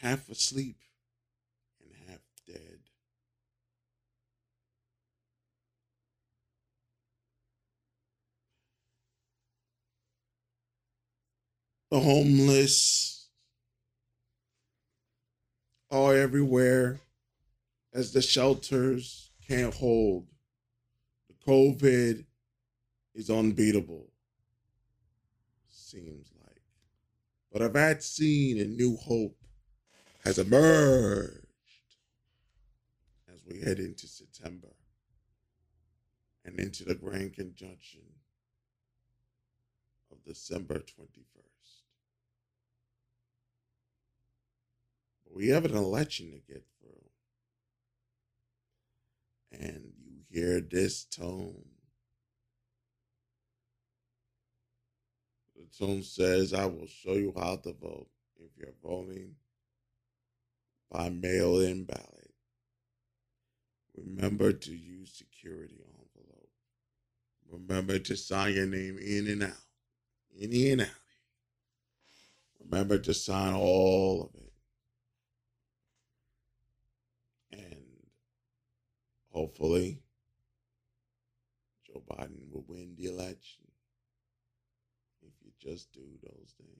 half 0.00 0.30
asleep 0.30 0.78
and 1.82 1.92
half 2.08 2.20
dead. 2.46 2.77
The 11.90 12.00
homeless 12.00 13.28
are 15.90 16.14
everywhere 16.14 17.00
as 17.94 18.12
the 18.12 18.20
shelters 18.20 19.30
can't 19.46 19.72
hold. 19.72 20.26
The 21.28 21.50
COVID 21.50 22.26
is 23.14 23.30
unbeatable. 23.30 24.10
seems 25.70 26.30
like. 26.44 26.60
But 27.50 27.62
a 27.62 27.70
vaccine 27.70 28.60
and 28.60 28.76
new 28.76 28.96
hope 28.96 29.38
has 30.24 30.38
emerged 30.38 31.46
as 33.32 33.40
we 33.46 33.60
head 33.60 33.78
into 33.78 34.06
September 34.06 34.74
and 36.44 36.58
into 36.60 36.84
the 36.84 36.94
Grand 36.94 37.32
Conjunction 37.34 38.02
of 40.10 40.22
December 40.24 40.80
21st. 40.80 41.48
But 45.24 45.27
we 45.38 45.48
have 45.50 45.64
an 45.64 45.76
election 45.76 46.32
to 46.32 46.52
get 46.52 46.64
through. 46.80 46.90
And 49.52 49.92
you 50.04 50.16
hear 50.28 50.60
this 50.60 51.04
tone. 51.04 51.62
The 55.54 55.86
tone 55.86 56.02
says, 56.02 56.52
I 56.52 56.66
will 56.66 56.88
show 56.88 57.12
you 57.12 57.32
how 57.36 57.54
to 57.54 57.72
vote 57.72 58.08
if 58.40 58.50
you're 58.58 58.74
voting 58.82 59.36
by 60.90 61.08
mail 61.08 61.60
in 61.60 61.84
ballot. 61.84 62.32
Remember 63.96 64.52
to 64.52 64.74
use 64.74 65.12
security 65.14 65.76
envelope. 65.84 66.50
Remember 67.48 68.00
to 68.00 68.16
sign 68.16 68.54
your 68.54 68.66
name 68.66 68.98
in 68.98 69.28
and 69.28 69.44
out, 69.44 69.52
in 70.36 70.52
and 70.72 70.80
out. 70.80 70.88
Remember 72.68 72.98
to 72.98 73.14
sign 73.14 73.54
all 73.54 74.22
of 74.22 74.40
it. 74.40 74.48
And 77.52 77.82
hopefully, 79.38 80.00
Joe 81.86 82.02
Biden 82.10 82.50
will 82.52 82.64
win 82.66 82.96
the 82.98 83.06
election 83.06 83.66
if 85.22 85.32
you 85.44 85.52
just 85.60 85.92
do 85.92 86.00
those 86.24 86.54
things. 86.58 86.72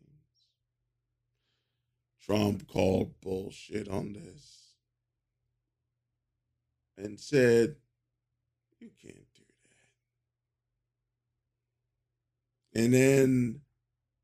Trump 2.21 2.67
called 2.67 3.21
bullshit 3.21 3.89
on 3.89 4.13
this 4.13 4.75
and 6.97 7.21
said, 7.21 7.77
You 8.81 8.91
can't 9.01 9.35
do 9.37 9.45
that. 12.75 12.83
And 12.83 12.93
then 12.93 13.61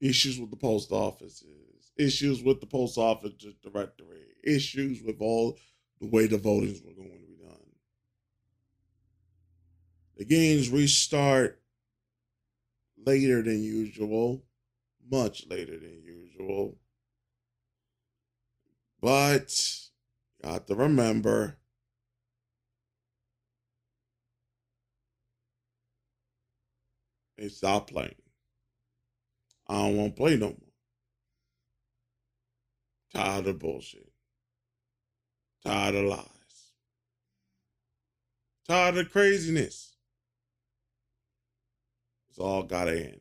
issues 0.01 0.41
with 0.41 0.51
the 0.51 0.57
post 0.57 0.91
offices, 0.91 1.93
issues 1.97 2.43
with 2.43 2.59
the 2.59 2.67
post 2.67 2.99
office 2.99 3.33
directory, 3.63 4.27
issues 4.43 5.03
with 5.03 5.21
all 5.21 5.57
the 6.01 6.09
way 6.09 6.27
the 6.27 6.37
votings 6.37 6.85
were 6.85 6.95
going 6.95 7.13
to 7.13 7.19
be. 7.19 7.35
The 10.17 10.25
games 10.25 10.71
restart 10.71 11.61
later 12.97 13.43
than 13.43 13.63
usual, 13.63 14.45
much 15.11 15.47
later 15.49 15.79
than 15.79 16.03
usual. 16.05 16.79
But 19.01 19.53
you 20.43 20.51
have 20.51 20.67
to 20.67 20.75
remember 20.75 21.59
They 27.37 27.49
stop 27.49 27.91
playing. 27.91 28.15
I 29.69 29.75
don't 29.75 29.97
want 29.97 30.17
to 30.17 30.21
play 30.21 30.37
no 30.37 30.47
more. 30.47 30.57
Tired 33.13 33.47
of 33.47 33.59
bullshit. 33.59 34.11
Tired 35.65 35.95
of 35.95 36.05
lies. 36.05 36.27
Tired 38.69 38.99
of 38.99 39.11
craziness. 39.11 39.94
It's 42.35 42.41
all 42.41 42.65
got 42.65 42.87
to 42.87 42.99
end. 42.99 43.21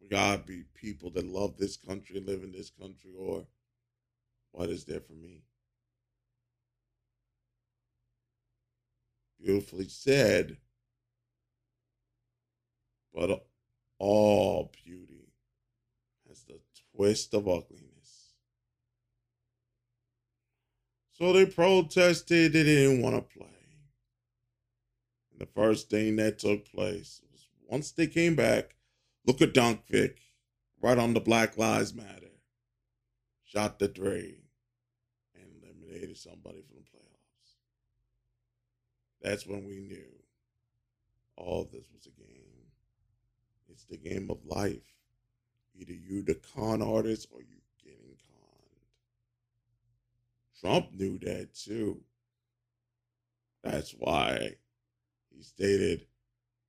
We 0.00 0.08
got 0.08 0.32
to 0.32 0.38
be 0.42 0.64
people 0.74 1.10
that 1.10 1.26
love 1.26 1.58
this 1.58 1.76
country 1.76 2.18
live 2.18 2.42
in 2.42 2.50
this 2.50 2.70
country, 2.70 3.10
or 3.14 3.44
what 4.52 4.70
is 4.70 4.86
there 4.86 5.00
for 5.00 5.12
me? 5.12 5.42
Beautifully 9.38 9.88
said 9.88 10.56
but 13.12 13.46
all 13.98 14.72
beauty 14.84 15.28
has 16.26 16.42
the 16.44 16.58
twist 16.96 17.34
of 17.34 17.46
ugliness. 17.46 18.32
So 21.12 21.34
they 21.34 21.46
protested, 21.46 22.54
they 22.54 22.64
didn't 22.64 23.02
want 23.02 23.16
to 23.16 23.38
play. 23.38 23.46
And 25.30 25.40
the 25.40 25.46
first 25.46 25.90
thing 25.90 26.16
that 26.16 26.40
took 26.40 26.64
place 26.64 27.20
once 27.74 27.90
they 27.90 28.06
came 28.06 28.36
back, 28.36 28.76
look 29.26 29.42
at 29.42 29.52
Dunkvik, 29.52 30.18
right 30.80 30.96
on 30.96 31.12
the 31.12 31.18
Black 31.18 31.58
Lives 31.58 31.92
Matter, 31.92 32.30
shot 33.44 33.80
the 33.80 33.88
three, 33.88 34.44
and 35.34 35.44
eliminated 35.60 36.16
somebody 36.16 36.62
from 36.62 36.76
the 36.76 36.82
playoffs. 36.82 37.56
That's 39.20 39.44
when 39.44 39.64
we 39.66 39.80
knew 39.80 40.06
all 41.36 41.64
this 41.64 41.88
was 41.92 42.06
a 42.06 42.10
game. 42.10 42.70
It's 43.68 43.86
the 43.86 43.96
game 43.96 44.30
of 44.30 44.46
life. 44.46 44.94
Either 45.76 45.94
you 45.94 46.22
the 46.22 46.38
con 46.54 46.80
artist 46.80 47.26
or 47.32 47.40
you 47.40 47.56
getting 47.82 48.16
conned. 48.28 48.84
Trump 50.60 50.92
knew 50.96 51.18
that 51.22 51.52
too. 51.56 52.00
That's 53.64 53.90
why 53.98 54.58
he 55.34 55.42
stated, 55.42 56.06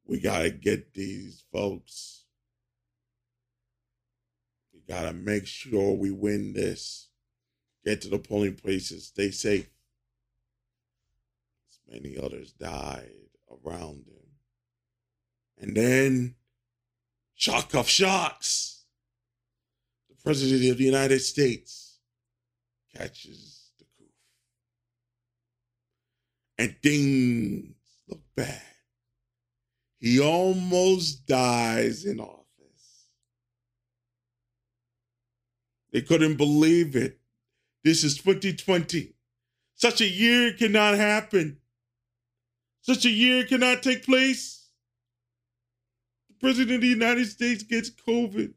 we 0.06 0.20
got 0.20 0.40
to 0.40 0.50
get 0.50 0.94
these 0.94 1.44
folks. 1.52 2.24
We 4.74 4.82
got 4.88 5.04
to 5.04 5.14
make 5.14 5.48
sure 5.48 5.96
we 5.96 6.12
win 6.12 6.54
this. 6.54 7.10
Get 7.84 8.02
to 8.02 8.10
the 8.10 8.20
polling 8.20 8.56
places, 8.56 9.08
stay 9.08 9.32
safe. 9.32 9.70
As 11.70 11.80
many 11.92 12.18
others 12.18 12.52
died 12.54 13.12
around 13.50 14.06
him. 14.08 14.26
And 15.60 15.76
then 15.76 16.36
Shock 17.36 17.76
of 17.76 17.90
shocks. 17.90 18.86
The 20.10 20.16
President 20.24 20.72
of 20.72 20.78
the 20.78 20.86
United 20.86 21.20
States 21.20 22.00
catches 22.96 23.72
the 23.78 23.86
coup. 23.98 24.10
And 26.58 26.76
things 26.82 27.76
look 28.08 28.22
bad. 28.36 28.62
He 30.06 30.20
almost 30.20 31.26
dies 31.26 32.06
in 32.06 32.20
office. 32.20 33.10
They 35.92 36.04
couldn't 36.04 36.36
believe 36.36 36.96
it. 36.96 37.18
This 37.84 38.04
is 38.04 38.16
2020. 38.20 39.16
Such 39.74 40.02
a 40.02 40.08
year 40.08 40.54
cannot 40.54 40.94
happen. 40.94 41.58
Such 42.82 43.06
a 43.06 43.10
year 43.10 43.46
cannot 43.48 43.82
take 43.82 44.06
place. 44.06 44.70
The 46.28 46.36
President 46.36 46.76
of 46.76 46.82
the 46.82 46.88
United 46.88 47.26
States 47.26 47.64
gets 47.64 47.90
COVID. 47.90 48.54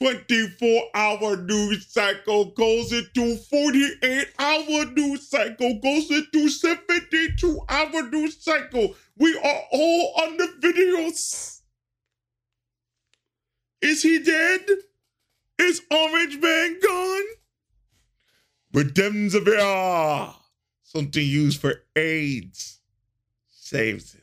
24 0.00 0.82
hour 0.94 1.36
news 1.36 1.86
cycle 1.88 2.46
goes 2.52 2.92
into 2.92 3.36
48 3.36 4.28
hour 4.38 4.84
news 4.92 5.28
cycle, 5.28 5.80
goes 5.80 6.10
into 6.10 6.48
72 6.48 7.60
hour 7.68 8.02
news 8.08 8.40
cycle. 8.40 8.94
We 9.16 9.36
are 9.36 9.62
all 9.72 10.14
on 10.22 10.36
the 10.36 10.46
videos. 10.60 11.62
Is 13.82 14.02
he 14.02 14.20
dead? 14.20 14.66
Is 15.60 15.82
Orange 15.90 16.38
Man 16.40 16.78
gone? 16.80 17.24
Remdesivir, 18.74 20.34
something 20.84 21.26
used 21.26 21.60
for 21.60 21.74
AIDS, 21.96 22.78
saves 23.48 24.12
him. 24.12 24.22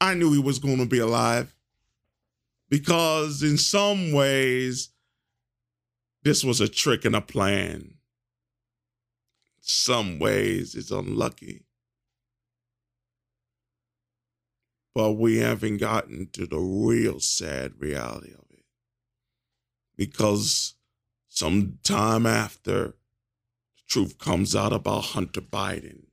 I 0.00 0.14
knew 0.14 0.32
he 0.32 0.38
was 0.38 0.60
going 0.60 0.78
to 0.78 0.86
be 0.86 0.98
alive 0.98 1.52
because, 2.70 3.42
in 3.42 3.58
some 3.58 4.12
ways, 4.12 4.90
this 6.22 6.44
was 6.44 6.60
a 6.60 6.68
trick 6.68 7.04
and 7.04 7.16
a 7.16 7.20
plan. 7.20 7.94
Some 9.60 10.18
ways, 10.18 10.74
it's 10.74 10.90
unlucky. 10.90 11.64
But 14.94 15.12
we 15.12 15.38
haven't 15.38 15.78
gotten 15.78 16.28
to 16.32 16.46
the 16.46 16.58
real 16.58 17.20
sad 17.20 17.74
reality 17.78 18.32
of 18.32 18.44
it. 18.50 18.64
Because 19.96 20.74
some 21.28 21.78
time 21.82 22.26
after, 22.26 22.86
the 22.88 22.94
truth 23.88 24.18
comes 24.18 24.54
out 24.54 24.72
about 24.72 25.06
Hunter 25.06 25.40
Biden. 25.40 26.04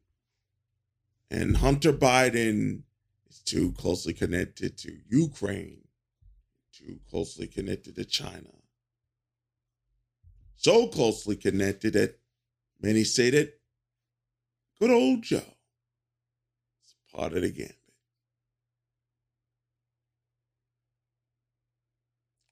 And 1.30 1.58
Hunter 1.58 1.94
Biden 1.94 2.84
is 3.30 3.40
too 3.40 3.74
closely 3.74 4.14
connected 4.14 4.78
to 4.80 4.98
Ukraine, 5.10 5.87
Closely 7.10 7.48
connected 7.48 7.96
to 7.96 8.06
China. 8.06 8.50
So 10.56 10.88
closely 10.88 11.36
connected 11.36 11.94
that 11.94 12.20
many 12.82 13.04
say 13.04 13.30
that 13.30 13.60
good 14.80 14.90
old 14.90 15.24
Joe 15.24 15.38
is 15.38 16.96
part 17.14 17.34
of 17.34 17.42
the 17.42 17.52
gambit. 17.52 17.76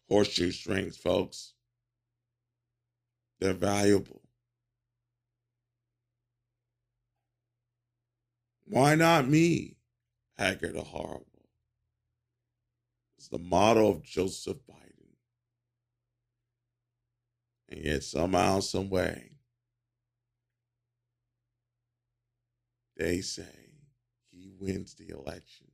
Horseshoe 0.08 0.52
strings, 0.52 0.98
folks, 0.98 1.54
they're 3.40 3.54
valuable. 3.54 4.22
Why 8.66 8.96
not 8.96 9.28
me? 9.28 9.78
Haggard 10.38 10.76
Horrible. 10.76 11.35
It's 13.18 13.28
the 13.30 13.40
motto 13.40 13.90
of 13.90 14.04
Joseph 14.04 14.58
Biden. 14.70 15.16
And 17.70 17.84
yet, 17.84 18.04
somehow, 18.04 18.60
some 18.60 18.90
way, 18.90 19.32
they 22.98 23.22
say 23.22 23.72
he 24.32 24.52
wins 24.60 24.96
the 24.96 25.10
election. 25.10 25.68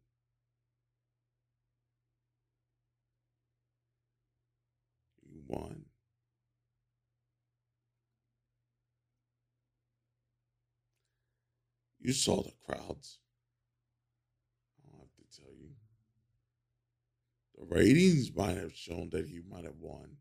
He 5.23 5.39
won. 5.47 5.85
You 11.99 12.13
saw 12.13 12.41
the 12.41 12.51
crowds. 12.65 13.19
I 14.79 14.89
don't 14.89 14.99
have 14.99 15.15
to 15.15 15.41
tell 15.41 15.53
you. 15.53 15.69
Ratings 17.69 18.35
might 18.35 18.57
have 18.57 18.75
shown 18.75 19.09
that 19.11 19.27
he 19.27 19.41
might 19.49 19.65
have 19.65 19.79
won. 19.79 20.17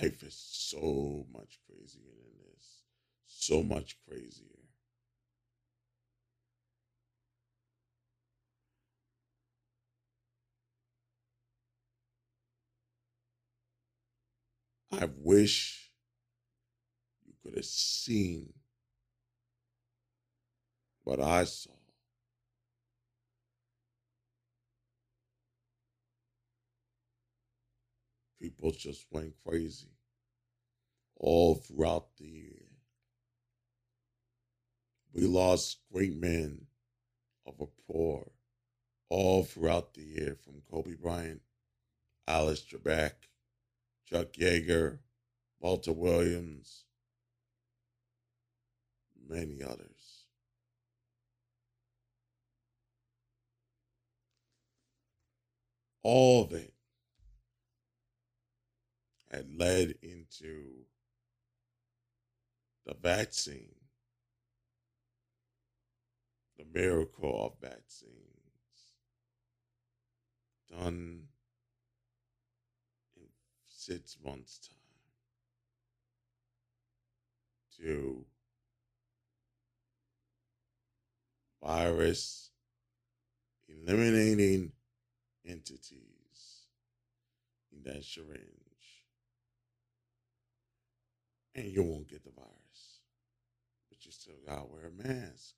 Life 0.00 0.22
is 0.22 0.34
so 0.36 1.26
much 1.32 1.58
crazier 1.66 2.02
than 2.02 2.52
this. 2.52 2.82
So 3.26 3.62
much 3.62 3.96
crazier. 4.06 4.44
I 14.92 15.08
wish 15.18 15.90
you 17.24 17.32
could 17.42 17.56
have 17.56 17.64
seen 17.64 18.52
what 21.06 21.20
I 21.20 21.44
saw. 21.44 21.70
People 28.40 28.72
just 28.72 29.06
went 29.12 29.34
crazy 29.46 29.92
all 31.14 31.54
throughout 31.54 32.08
the 32.18 32.26
year. 32.26 32.66
We 35.14 35.22
lost 35.26 35.78
great 35.92 36.16
men 36.16 36.66
of 37.46 37.54
a 37.60 37.66
poor 37.86 38.32
all 39.08 39.44
throughout 39.44 39.94
the 39.94 40.02
year 40.02 40.36
from 40.44 40.60
Kobe 40.68 40.96
Bryant, 41.00 41.40
Alex 42.26 42.64
Trebek, 42.68 43.12
Chuck 44.06 44.32
Yeager, 44.32 44.98
Walter 45.60 45.92
Williams, 45.92 46.84
many 49.28 49.62
others. 49.62 49.95
All 56.08 56.54
it 56.54 56.72
had 59.28 59.52
led 59.58 59.96
into 60.02 60.84
the 62.84 62.94
vaccine, 62.94 63.74
the 66.56 66.64
miracle 66.72 67.44
of 67.46 67.60
vaccines 67.60 68.20
done 70.70 71.24
in 73.16 73.26
six 73.66 74.16
months' 74.24 74.60
time 74.60 74.76
to 77.78 78.24
virus 81.60 82.50
eliminating 83.68 84.70
entities 85.46 86.66
in 87.72 87.82
that 87.84 88.04
syringe. 88.04 88.40
And 91.54 91.66
you 91.66 91.82
won't 91.82 92.08
get 92.08 92.24
the 92.24 92.30
virus. 92.30 93.00
But 93.88 94.04
you 94.04 94.12
still 94.12 94.34
gotta 94.46 94.66
wear 94.66 94.86
a 94.88 95.08
mask. 95.08 95.54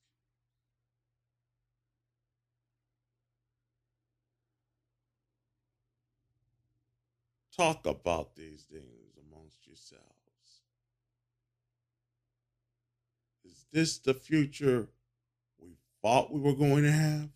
Talk 7.56 7.86
about 7.86 8.36
these 8.36 8.62
things 8.70 9.18
amongst 9.28 9.66
yourselves. 9.66 10.04
Is 13.44 13.64
this 13.72 13.98
the 13.98 14.14
future 14.14 14.88
we 15.58 15.70
thought 16.00 16.32
we 16.32 16.40
were 16.40 16.54
going 16.54 16.84
to 16.84 16.92
have? 16.92 17.30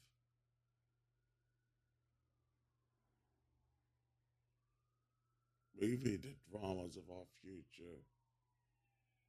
Maybe 5.82 6.16
the 6.16 6.36
dramas 6.48 6.96
of 6.96 7.02
our 7.10 7.24
future 7.42 7.98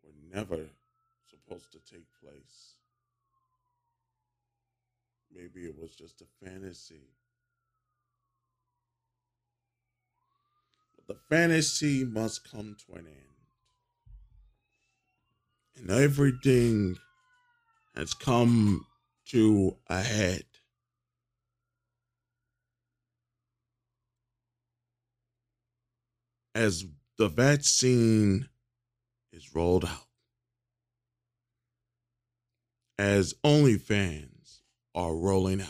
were 0.04 0.14
never 0.32 0.70
supposed 1.28 1.72
to 1.72 1.80
take 1.80 2.06
place. 2.22 2.76
Maybe 5.36 5.66
it 5.66 5.76
was 5.82 5.96
just 5.96 6.22
a 6.22 6.46
fantasy. 6.46 7.08
But 10.96 11.08
the 11.08 11.36
fantasy 11.36 12.06
must 12.06 12.48
come 12.52 12.78
to 12.86 13.00
an 13.00 13.08
end. 13.08 13.18
And 15.76 15.90
everything 15.90 16.98
has 17.96 18.14
come 18.14 18.86
to 19.30 19.78
a 19.90 20.04
head. 20.04 20.44
As 26.56 26.86
the 27.18 27.30
vaccine 27.30 28.48
is 29.32 29.56
rolled 29.56 29.86
out, 29.86 30.08
as 33.00 33.34
OnlyFans 33.44 34.60
are 34.94 35.16
rolling 35.16 35.62
out, 35.62 35.70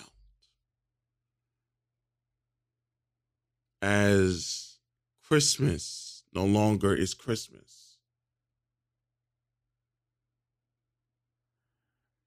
as 3.81 4.79
Christmas 5.25 6.23
no 6.33 6.45
longer 6.45 6.93
is 6.93 7.13
Christmas, 7.13 7.97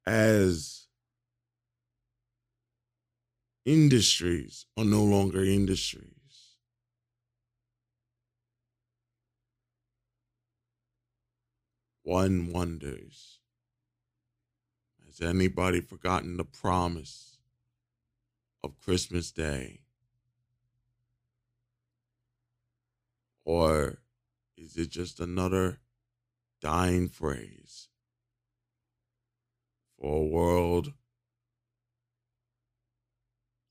as 0.07 0.87
industries 3.66 4.64
are 4.79 4.85
no 4.85 5.03
longer 5.03 5.45
industries. 5.45 6.15
One 12.07 12.53
wonders 12.53 13.40
has 15.05 15.21
anybody 15.21 15.81
forgotten 15.81 16.37
the 16.37 16.45
promise 16.45 17.38
of 18.62 18.79
Christmas 18.79 19.33
Day? 19.33 19.81
Or 23.45 23.99
is 24.57 24.77
it 24.77 24.90
just 24.90 25.19
another 25.19 25.81
dying 26.61 27.09
phrase 27.09 27.88
for 29.99 30.19
a 30.19 30.27
world 30.27 30.92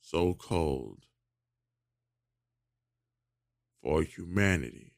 so 0.01 0.33
cold, 0.33 1.05
for 3.81 4.03
humanity 4.03 4.94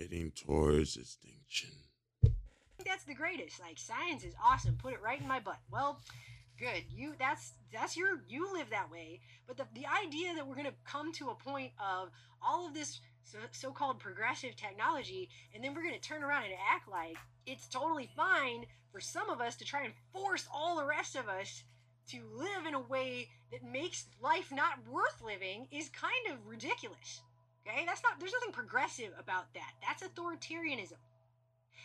heading 0.00 0.32
towards 0.32 0.96
extinction? 0.96 1.70
that's 2.86 3.04
the 3.04 3.14
greatest. 3.14 3.60
Like 3.60 3.78
science 3.78 4.24
is 4.24 4.34
awesome. 4.42 4.76
Put 4.76 4.94
it 4.94 5.02
right 5.02 5.20
in 5.20 5.28
my 5.28 5.40
butt. 5.40 5.58
Well, 5.70 6.00
good. 6.58 6.84
You 6.90 7.14
that's 7.18 7.52
that's 7.72 7.96
your 7.96 8.22
you 8.28 8.52
live 8.52 8.70
that 8.70 8.90
way. 8.90 9.20
But 9.46 9.56
the 9.56 9.66
the 9.74 9.86
idea 9.86 10.34
that 10.34 10.46
we're 10.46 10.56
gonna 10.56 10.72
come 10.84 11.12
to 11.14 11.28
a 11.28 11.34
point 11.34 11.72
of 11.78 12.10
all 12.42 12.66
of 12.66 12.74
this 12.74 13.00
so, 13.22 13.38
so-called 13.52 14.00
progressive 14.00 14.56
technology, 14.56 15.28
and 15.54 15.62
then 15.62 15.74
we're 15.74 15.84
gonna 15.84 15.98
turn 15.98 16.24
around 16.24 16.44
and 16.44 16.54
act 16.74 16.88
like 16.88 17.16
it's 17.46 17.68
totally 17.68 18.08
fine 18.16 18.64
for 18.90 19.00
some 19.00 19.30
of 19.30 19.40
us 19.40 19.56
to 19.56 19.64
try 19.64 19.84
and 19.84 19.92
force 20.12 20.46
all 20.52 20.76
the 20.76 20.86
rest 20.86 21.16
of 21.16 21.28
us 21.28 21.62
to 22.08 22.18
live 22.34 22.66
in 22.66 22.74
a 22.74 22.80
way 22.80 23.28
that 23.52 23.62
makes 23.62 24.06
life 24.20 24.50
not 24.50 24.78
worth 24.90 25.22
living 25.24 25.68
is 25.70 25.88
kind 25.90 26.26
of 26.32 26.46
ridiculous. 26.46 27.20
Okay, 27.70 27.84
that's 27.86 28.02
not. 28.02 28.18
There's 28.18 28.32
nothing 28.32 28.52
progressive 28.52 29.12
about 29.18 29.52
that. 29.54 29.72
That's 29.82 30.02
authoritarianism. 30.02 30.98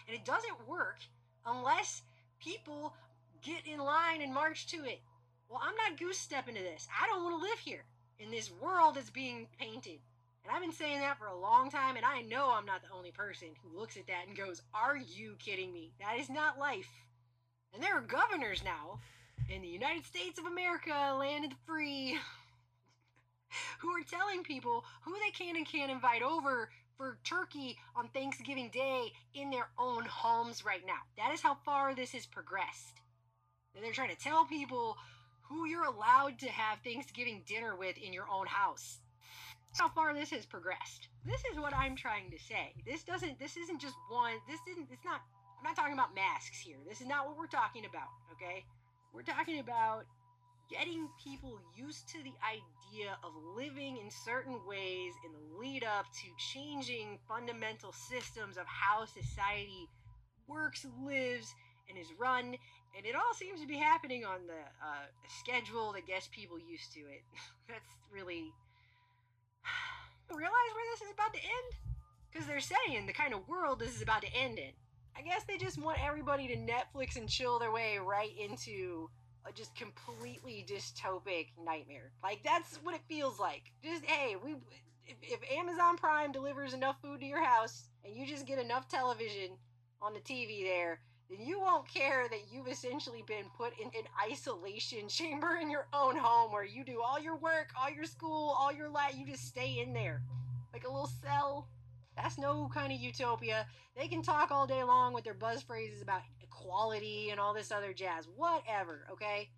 And 0.07 0.15
it 0.15 0.25
doesn't 0.25 0.67
work 0.67 0.97
unless 1.45 2.01
people 2.39 2.93
get 3.41 3.67
in 3.71 3.79
line 3.79 4.21
and 4.21 4.33
march 4.33 4.67
to 4.67 4.77
it. 4.85 5.01
Well, 5.49 5.61
I'm 5.63 5.75
not 5.75 5.99
goose 5.99 6.17
stepping 6.17 6.55
to 6.55 6.61
this. 6.61 6.87
I 7.01 7.07
don't 7.07 7.23
want 7.23 7.41
to 7.41 7.47
live 7.47 7.59
here 7.59 7.83
in 8.19 8.31
this 8.31 8.51
world 8.51 8.95
that's 8.95 9.09
being 9.09 9.47
painted. 9.59 9.99
And 10.43 10.53
I've 10.53 10.61
been 10.61 10.71
saying 10.71 10.99
that 10.99 11.17
for 11.17 11.27
a 11.27 11.37
long 11.37 11.69
time, 11.69 11.95
and 11.95 12.05
I 12.05 12.21
know 12.21 12.51
I'm 12.51 12.65
not 12.65 12.81
the 12.81 12.95
only 12.95 13.11
person 13.11 13.49
who 13.61 13.77
looks 13.77 13.97
at 13.97 14.07
that 14.07 14.27
and 14.27 14.37
goes, 14.37 14.61
Are 14.73 14.97
you 14.97 15.35
kidding 15.39 15.73
me? 15.73 15.91
That 15.99 16.19
is 16.19 16.29
not 16.29 16.59
life. 16.59 16.89
And 17.73 17.81
there 17.81 17.95
are 17.95 18.01
governors 18.01 18.63
now 18.63 18.99
in 19.49 19.61
the 19.61 19.67
United 19.67 20.05
States 20.05 20.39
of 20.39 20.45
America, 20.45 21.15
land 21.19 21.45
of 21.45 21.51
the 21.51 21.57
free, 21.65 22.17
who 23.79 23.89
are 23.89 24.03
telling 24.03 24.43
people 24.43 24.83
who 25.03 25.13
they 25.19 25.31
can 25.31 25.55
and 25.55 25.67
can't 25.67 25.91
invite 25.91 26.21
over 26.21 26.69
for 26.97 27.17
turkey 27.23 27.77
on 27.95 28.07
Thanksgiving 28.09 28.69
Day 28.69 29.11
in 29.33 29.49
their 29.49 29.67
own 29.77 30.05
homes 30.05 30.63
right 30.65 30.85
now. 30.85 30.99
That 31.17 31.33
is 31.33 31.41
how 31.41 31.57
far 31.65 31.93
this 31.93 32.11
has 32.11 32.25
progressed. 32.25 33.01
They're 33.81 33.91
trying 33.91 34.15
to 34.15 34.15
tell 34.15 34.45
people 34.45 34.95
who 35.41 35.67
you're 35.67 35.83
allowed 35.83 36.39
to 36.39 36.49
have 36.49 36.79
Thanksgiving 36.83 37.43
dinner 37.45 37.75
with 37.75 37.97
in 37.97 38.13
your 38.13 38.27
own 38.31 38.47
house. 38.47 38.99
That's 39.67 39.79
how 39.81 39.89
far 39.89 40.13
this 40.13 40.31
has 40.31 40.45
progressed. 40.45 41.09
This 41.25 41.41
is 41.51 41.59
what 41.59 41.75
I'm 41.75 41.95
trying 41.95 42.31
to 42.31 42.39
say. 42.39 42.73
This 42.85 43.03
doesn't 43.03 43.39
this 43.39 43.57
isn't 43.57 43.81
just 43.81 43.95
one 44.09 44.33
this 44.47 44.59
isn't 44.71 44.87
it's 44.91 45.03
not 45.03 45.21
I'm 45.59 45.63
not 45.63 45.75
talking 45.75 45.93
about 45.93 46.15
masks 46.15 46.59
here. 46.59 46.77
This 46.87 47.01
is 47.01 47.07
not 47.07 47.27
what 47.27 47.37
we're 47.37 47.47
talking 47.47 47.85
about, 47.85 48.07
okay? 48.33 48.63
We're 49.13 49.23
talking 49.23 49.59
about 49.59 50.05
getting 50.69 51.07
people 51.23 51.59
used 51.75 52.07
to 52.09 52.17
the 52.23 52.33
idea 52.43 53.17
of 53.23 53.31
living 53.55 53.97
in 53.97 54.09
certain 54.09 54.59
ways 54.67 55.13
in 55.25 55.31
the 55.31 55.59
lead 55.59 55.83
up 55.83 56.05
to 56.13 56.27
changing 56.53 57.19
fundamental 57.27 57.91
systems 57.91 58.57
of 58.57 58.65
how 58.65 59.05
society 59.05 59.87
works, 60.47 60.85
lives, 61.03 61.53
and 61.89 61.97
is 61.97 62.07
run. 62.17 62.55
And 62.95 63.05
it 63.05 63.15
all 63.15 63.33
seems 63.33 63.61
to 63.61 63.67
be 63.67 63.77
happening 63.77 64.25
on 64.25 64.47
the 64.47 64.61
uh, 64.81 65.05
schedule 65.39 65.91
that 65.93 66.07
gets 66.07 66.27
people 66.29 66.57
used 66.59 66.93
to 66.93 67.01
it. 67.01 67.23
That's 67.67 67.89
really. 68.11 68.51
Realize 70.29 70.71
where 70.73 70.85
this 70.93 71.01
is 71.01 71.13
about 71.13 71.33
to 71.33 71.39
end? 71.39 71.95
Because 72.31 72.47
they're 72.47 72.59
saying 72.59 73.05
the 73.05 73.13
kind 73.13 73.33
of 73.33 73.47
world 73.47 73.79
this 73.79 73.95
is 73.95 74.01
about 74.01 74.21
to 74.23 74.33
end 74.33 74.57
in. 74.57 74.71
I 75.17 75.21
guess 75.21 75.43
they 75.43 75.57
just 75.57 75.81
want 75.81 76.03
everybody 76.03 76.47
to 76.47 76.57
Netflix 76.57 77.15
and 77.15 77.29
chill 77.29 77.59
their 77.59 77.71
way 77.71 77.97
right 77.97 78.31
into 78.37 79.09
a 79.47 79.51
just 79.51 79.75
completely 79.75 80.65
dystopic 80.67 81.47
nightmare. 81.63 82.11
Like 82.23 82.41
that's 82.43 82.77
what 82.83 82.95
it 82.95 83.01
feels 83.07 83.39
like. 83.39 83.71
Just 83.83 84.05
hey, 84.05 84.35
we 84.43 84.55
if, 85.07 85.17
if 85.21 85.39
Amazon 85.51 85.97
Prime 85.97 86.31
delivers 86.31 86.73
enough 86.73 86.97
food 87.01 87.19
to 87.19 87.25
your 87.25 87.43
house 87.43 87.89
and 88.03 88.15
you 88.15 88.25
just 88.25 88.47
get 88.47 88.59
enough 88.59 88.87
television 88.87 89.51
on 90.01 90.13
the 90.13 90.19
TV 90.19 90.63
there, 90.63 90.99
then 91.29 91.45
you 91.45 91.59
won't 91.59 91.87
care 91.87 92.27
that 92.29 92.51
you've 92.51 92.67
essentially 92.67 93.23
been 93.27 93.45
put 93.57 93.73
in 93.79 93.87
an 93.87 94.05
isolation 94.29 95.07
chamber 95.07 95.57
in 95.61 95.69
your 95.69 95.87
own 95.93 96.17
home 96.17 96.51
where 96.51 96.65
you 96.65 96.83
do 96.83 97.01
all 97.01 97.19
your 97.19 97.35
work, 97.35 97.69
all 97.79 97.89
your 97.89 98.05
school, 98.05 98.55
all 98.59 98.71
your 98.71 98.89
life. 98.89 99.15
You 99.17 99.25
just 99.25 99.47
stay 99.47 99.79
in 99.79 99.93
there 99.93 100.21
like 100.73 100.85
a 100.85 100.91
little 100.91 101.09
cell. 101.23 101.67
That's 102.17 102.37
no 102.37 102.69
kind 102.73 102.93
of 102.93 102.99
utopia. 102.99 103.65
They 103.97 104.07
can 104.07 104.21
talk 104.21 104.51
all 104.51 104.67
day 104.67 104.83
long 104.83 105.13
with 105.13 105.23
their 105.23 105.33
buzz 105.33 105.61
phrases 105.61 106.01
about 106.01 106.21
equality 106.55 107.29
and 107.31 107.39
all 107.39 107.53
this 107.53 107.71
other 107.71 107.93
jazz. 107.93 108.27
Whatever, 108.35 109.07
okay? 109.11 109.49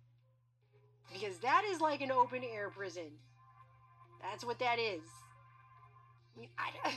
Because 1.12 1.38
that 1.38 1.62
is 1.70 1.80
like 1.80 2.00
an 2.00 2.10
open 2.10 2.42
air 2.44 2.70
prison. 2.70 3.10
That's 4.22 4.44
what 4.44 4.58
that 4.58 4.78
is. 4.78 5.02
I 6.36 6.40
mean, 6.40 6.48
I, 6.58 6.70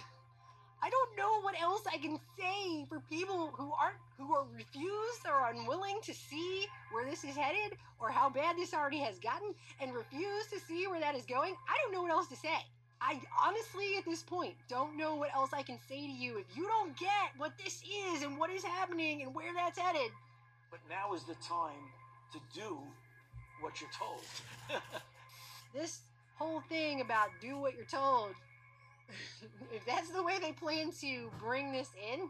I 0.84 0.90
don't 0.90 1.18
know 1.18 1.42
what 1.42 1.60
else 1.62 1.84
I 1.92 1.98
can 1.98 2.20
say 2.38 2.86
for 2.90 3.02
people 3.10 3.52
who 3.56 3.72
aren't 3.80 3.98
who 4.18 4.36
are 4.36 4.46
refused 4.56 5.26
or 5.28 5.52
unwilling 5.52 6.00
to 6.04 6.14
see 6.14 6.66
where 6.92 7.10
this 7.10 7.24
is 7.24 7.36
headed 7.36 7.78
or 8.00 8.12
how 8.12 8.30
bad 8.30 8.58
this 8.58 8.74
already 8.74 9.00
has 9.00 9.20
gotten 9.20 9.54
and 9.80 9.94
refuse 9.94 10.48
to 10.52 10.60
see 10.60 10.88
where 10.88 11.00
that 11.00 11.16
is 11.16 11.26
going. 11.26 11.56
I 11.68 11.78
don't 11.82 11.94
know 11.94 12.02
what 12.02 12.12
else 12.12 12.28
to 12.30 12.36
say. 12.36 12.50
I 13.02 13.20
honestly, 13.44 13.98
at 13.98 14.06
this 14.06 14.22
point, 14.22 14.54
don't 14.70 14.96
know 14.96 15.16
what 15.16 15.34
else 15.34 15.50
I 15.54 15.64
can 15.64 15.80
say 15.90 16.06
to 16.06 16.14
you. 16.14 16.38
If 16.38 16.56
you 16.56 16.68
don't 16.68 16.96
get 16.98 17.32
what 17.38 17.54
this 17.58 17.82
is 17.82 18.22
and 18.22 18.38
what 18.38 18.52
is 18.52 18.64
happening 18.64 19.24
and 19.24 19.34
where 19.34 19.52
that's 19.56 19.80
headed. 19.80 20.12
But 20.70 20.80
now 20.88 21.14
is 21.16 21.24
the 21.24 21.36
time 21.36 21.90
to 22.32 22.40
do 22.54 22.78
what 23.60 23.82
you're 23.82 23.90
told. 23.98 24.22
this 25.74 26.02
whole 26.36 26.62
thing 26.70 27.02
about 27.02 27.30
do 27.42 27.58
what 27.58 27.76
you're 27.76 27.86
told, 27.86 28.30
if 29.74 29.84
that's 29.86 30.10
the 30.12 30.22
way 30.22 30.38
they 30.40 30.52
plan 30.52 30.92
to 31.02 31.32
bring 31.40 31.72
this 31.72 31.90
in, 32.14 32.30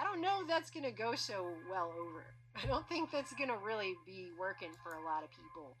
I 0.00 0.04
don't 0.04 0.22
know 0.22 0.44
that's 0.48 0.70
going 0.70 0.84
to 0.84 0.90
go 0.90 1.14
so 1.14 1.46
well 1.70 1.92
over. 2.00 2.24
I 2.56 2.66
don't 2.66 2.88
think 2.88 3.10
that's 3.10 3.34
going 3.34 3.50
to 3.50 3.56
really 3.64 3.94
be 4.06 4.28
working 4.38 4.70
for 4.82 4.94
a 4.94 5.04
lot 5.04 5.22
of 5.22 5.30
people. 5.30 5.76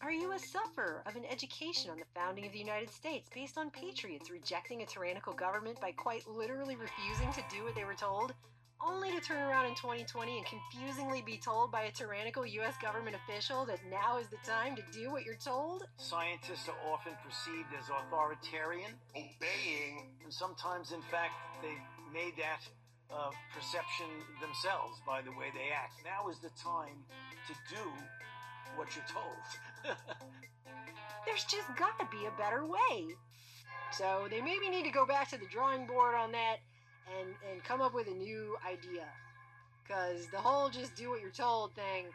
Are 0.00 0.12
you 0.12 0.32
a 0.32 0.38
sufferer 0.38 1.02
of 1.06 1.16
an 1.16 1.24
education 1.28 1.90
on 1.90 1.98
the 1.98 2.04
founding 2.14 2.46
of 2.46 2.52
the 2.52 2.58
United 2.58 2.88
States 2.88 3.28
based 3.34 3.58
on 3.58 3.68
patriots 3.70 4.30
rejecting 4.30 4.82
a 4.82 4.86
tyrannical 4.86 5.32
government 5.32 5.80
by 5.80 5.90
quite 5.90 6.26
literally 6.28 6.76
refusing 6.76 7.32
to 7.32 7.42
do 7.50 7.64
what 7.64 7.74
they 7.74 7.82
were 7.82 7.98
told? 7.98 8.32
Only 8.80 9.10
to 9.10 9.20
turn 9.20 9.42
around 9.42 9.66
in 9.66 9.74
2020 9.74 10.38
and 10.38 10.46
confusingly 10.46 11.20
be 11.20 11.36
told 11.36 11.72
by 11.72 11.82
a 11.82 11.90
tyrannical 11.90 12.46
US 12.46 12.74
government 12.80 13.16
official 13.16 13.66
that 13.66 13.80
now 13.90 14.18
is 14.18 14.28
the 14.28 14.38
time 14.46 14.76
to 14.76 14.82
do 14.92 15.10
what 15.10 15.24
you're 15.24 15.34
told? 15.34 15.82
Scientists 15.96 16.68
are 16.68 16.92
often 16.92 17.14
perceived 17.26 17.74
as 17.74 17.90
authoritarian, 17.90 18.92
obeying, 19.16 20.14
and 20.22 20.32
sometimes, 20.32 20.92
in 20.92 21.02
fact, 21.10 21.34
they've 21.60 22.14
made 22.14 22.34
that 22.38 22.62
uh, 23.10 23.30
perception 23.52 24.06
themselves 24.40 25.02
by 25.04 25.22
the 25.22 25.32
way 25.32 25.50
they 25.52 25.74
act. 25.74 25.94
Now 26.04 26.30
is 26.30 26.38
the 26.38 26.54
time 26.54 27.02
to 27.48 27.74
do 27.74 27.82
what 28.76 28.94
you're 28.94 29.10
told. 29.10 29.42
There's 31.26 31.44
just 31.44 31.68
got 31.76 31.98
to 31.98 32.06
be 32.10 32.26
a 32.26 32.38
better 32.38 32.64
way. 32.64 33.14
So 33.92 34.28
they 34.30 34.40
maybe 34.40 34.68
need 34.68 34.84
to 34.84 34.90
go 34.90 35.06
back 35.06 35.30
to 35.30 35.38
the 35.38 35.46
drawing 35.46 35.86
board 35.86 36.14
on 36.14 36.32
that 36.32 36.56
and, 37.18 37.28
and 37.50 37.62
come 37.64 37.80
up 37.80 37.94
with 37.94 38.06
a 38.06 38.14
new 38.14 38.56
idea. 38.66 39.04
Because 39.82 40.26
the 40.28 40.38
whole 40.38 40.68
just 40.68 40.94
do 40.96 41.10
what 41.10 41.20
you're 41.20 41.30
told 41.30 41.74
thing, 41.74 42.06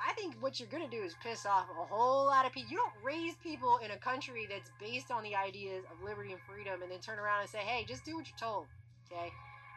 I 0.00 0.12
think 0.12 0.36
what 0.40 0.60
you're 0.60 0.68
going 0.68 0.88
to 0.88 0.96
do 0.96 1.02
is 1.02 1.14
piss 1.22 1.44
off 1.44 1.66
a 1.70 1.84
whole 1.84 2.26
lot 2.26 2.46
of 2.46 2.52
people. 2.52 2.70
You 2.70 2.76
don't 2.76 2.92
raise 3.02 3.34
people 3.42 3.80
in 3.84 3.90
a 3.90 3.96
country 3.96 4.46
that's 4.48 4.70
based 4.80 5.10
on 5.10 5.24
the 5.24 5.34
ideas 5.34 5.84
of 5.90 6.02
liberty 6.04 6.32
and 6.32 6.40
freedom 6.48 6.82
and 6.82 6.90
then 6.90 7.00
turn 7.00 7.18
around 7.18 7.40
and 7.40 7.50
say, 7.50 7.58
hey, 7.58 7.84
just 7.84 8.04
do 8.04 8.14
what 8.16 8.26
you're 8.28 8.38
told. 8.38 8.66
Okay? 9.10 9.30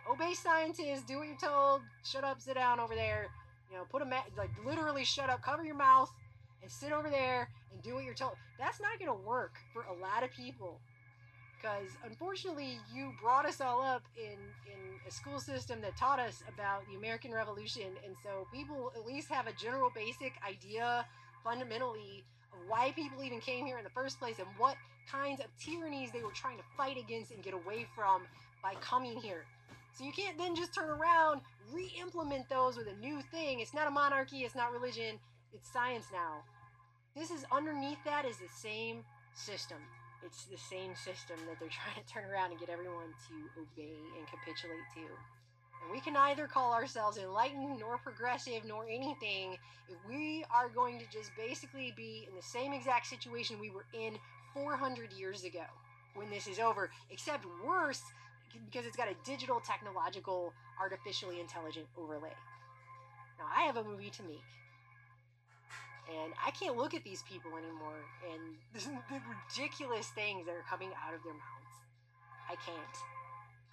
Obey 0.10 0.34
scientists, 0.34 1.04
do 1.08 1.18
what 1.18 1.28
you're 1.28 1.38
told, 1.38 1.82
shut 2.04 2.24
up, 2.24 2.40
sit 2.40 2.56
down 2.56 2.80
over 2.80 2.94
there. 2.94 3.28
You 3.72 3.78
know, 3.78 3.86
put 3.90 4.02
a 4.02 4.06
ma- 4.06 4.30
like 4.38 4.52
literally 4.66 5.06
shut 5.06 5.30
up, 5.30 5.42
cover 5.42 5.64
your 5.64 5.76
mouth, 5.76 6.12
and 6.62 6.72
sit 6.72 6.92
over 6.92 7.10
there 7.10 7.50
and 7.72 7.82
do 7.82 7.96
what 7.96 8.04
you're 8.04 8.14
told. 8.14 8.34
That's 8.60 8.80
not 8.80 9.00
going 9.00 9.12
to 9.12 9.28
work 9.28 9.54
for 9.74 9.84
a 9.84 9.94
lot 9.94 10.24
of 10.24 10.32
people. 10.32 10.80
Because 11.58 11.90
unfortunately, 12.06 12.80
you 12.94 13.14
brought 13.22 13.46
us 13.46 13.62
all 13.62 13.82
up 13.82 14.02
in, 14.18 14.34
in 14.66 14.80
a 15.08 15.12
school 15.12 15.40
system 15.40 15.80
that 15.82 15.96
taught 15.96 16.20
us 16.20 16.44
about 16.54 16.88
the 16.90 16.98
American 16.98 17.32
Revolution. 17.32 17.88
And 18.04 18.16
so 18.24 18.48
people 18.52 18.92
at 18.96 19.06
least 19.06 19.30
have 19.30 19.48
a 19.48 19.54
general 19.54 19.92
basic 19.94 20.34
idea, 20.48 21.06
fundamentally, 21.44 22.24
of 22.52 22.60
why 22.68 22.92
people 22.92 23.24
even 23.24 23.40
came 23.40 23.66
here 23.66 23.78
in 23.78 23.84
the 23.84 23.92
first 23.92 24.20
place 24.20 24.40
and 24.40 24.48
what 24.58 24.76
kinds 25.12 25.40
of 25.40 25.48
tyrannies 25.64 26.12
they 26.12 26.24
were 26.24 26.32
trying 26.32 26.58
to 26.58 26.64
fight 26.76 26.98
against 26.98 27.32
and 27.32 27.44
get 27.44 27.54
away 27.54 27.86
from 27.96 28.24
by 28.64 28.74
coming 28.82 29.20
here. 29.20 29.46
So 29.94 30.04
you 30.04 30.12
can't 30.12 30.38
then 30.38 30.56
just 30.56 30.74
turn 30.74 30.90
around, 30.90 31.42
re 31.72 31.92
implement 32.00 32.50
those 32.50 32.78
with 32.78 32.88
a 32.88 33.00
new 33.00 33.22
thing. 33.32 33.60
It's 33.60 33.74
not 33.74 33.88
a 33.88 33.92
monarchy, 33.92 34.40
it's 34.40 34.56
not 34.56 34.72
religion, 34.72 35.20
it's 35.54 35.72
science 35.72 36.06
now. 36.12 36.44
This 37.16 37.30
is 37.30 37.46
underneath 37.52 38.02
that 38.06 38.24
is 38.26 38.38
the 38.38 38.48
same 38.48 39.04
system. 39.34 39.78
It's 40.26 40.46
the 40.46 40.58
same 40.58 40.96
system 40.96 41.36
that 41.48 41.60
they're 41.60 41.70
trying 41.84 42.00
to 42.00 42.08
turn 42.08 42.24
around 42.32 42.52
and 42.52 42.60
get 42.60 42.70
everyone 42.70 43.12
to 43.28 43.36
obey 43.60 44.00
and 44.18 44.26
capitulate 44.28 44.88
to. 44.96 45.02
And 45.84 45.92
we 45.92 46.00
can 46.00 46.14
neither 46.14 46.48
call 46.48 46.74
ourselves 46.74 47.18
enlightened 47.18 47.80
nor 47.80 47.98
progressive 47.98 48.64
nor 48.66 48.86
anything 48.86 49.58
if 49.90 49.98
we 50.08 50.46
are 50.54 50.70
going 50.70 51.00
to 51.00 51.06
just 51.12 51.32
basically 51.36 51.92
be 51.98 52.28
in 52.30 52.36
the 52.36 52.42
same 52.42 52.72
exact 52.72 53.08
situation 53.08 53.60
we 53.60 53.72
were 53.72 53.86
in 53.94 54.16
400 54.54 55.12
years 55.12 55.44
ago 55.44 55.66
when 56.14 56.30
this 56.30 56.48
is 56.48 56.60
over, 56.60 56.90
except 57.10 57.46
worse 57.66 58.02
because 58.70 58.86
it's 58.86 58.98
got 58.98 59.08
a 59.08 59.16
digital, 59.26 59.60
technological, 59.60 60.54
artificially 60.80 61.40
intelligent 61.40 61.88
overlay. 61.98 62.36
Now, 63.40 63.46
I 63.56 63.64
have 63.64 63.78
a 63.78 63.84
movie 63.84 64.12
to 64.12 64.24
make. 64.24 64.61
And 66.12 66.34
I 66.46 66.52
can't 66.52 66.76
look 66.76 66.94
at 66.94 67.04
these 67.04 67.24
people 67.24 67.52
anymore 67.52 68.04
and 68.28 68.42
the 69.10 69.22
ridiculous 69.24 70.08
things 70.10 70.46
that 70.46 70.54
are 70.54 70.66
coming 70.70 70.92
out 71.06 71.14
of 71.14 71.24
their 71.24 71.34
mouths. 71.34 71.76
I 72.50 72.56
can't. 72.56 72.98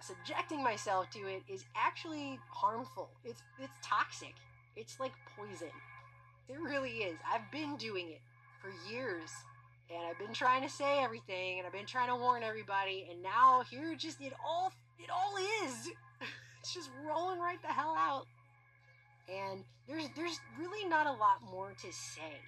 Subjecting 0.01 0.63
myself 0.63 1.09
to 1.11 1.19
it 1.27 1.43
is 1.49 1.65
actually 1.75 2.39
harmful. 2.49 3.09
It's 3.25 3.43
it's 3.59 3.73
toxic. 3.83 4.33
It's 4.77 4.99
like 4.99 5.11
poison. 5.35 5.73
It 6.47 6.59
really 6.59 7.03
is. 7.03 7.17
I've 7.29 7.51
been 7.51 7.75
doing 7.75 8.09
it 8.09 8.21
for 8.61 8.71
years 8.89 9.29
and 9.89 10.05
I've 10.05 10.19
been 10.19 10.33
trying 10.33 10.61
to 10.61 10.69
say 10.69 10.99
everything, 10.99 11.57
and 11.57 11.65
I've 11.65 11.73
been 11.73 11.85
trying 11.85 12.09
to 12.09 12.15
warn 12.15 12.43
everybody, 12.43 13.07
and 13.09 13.23
now 13.23 13.63
here 13.69 13.95
just 13.95 14.21
it 14.21 14.33
all 14.45 14.71
it 14.99 15.09
all 15.09 15.35
is. 15.65 15.89
it's 16.59 16.73
just 16.73 16.89
rolling 17.07 17.39
right 17.39 17.61
the 17.61 17.69
hell 17.69 17.95
out. 17.97 18.27
And 19.51 19.63
there's 19.87 20.07
there's 20.15 20.39
really 20.57 20.87
not 20.87 21.07
a 21.07 21.11
lot 21.11 21.41
more 21.51 21.71
to 21.81 21.93
say. 21.93 22.39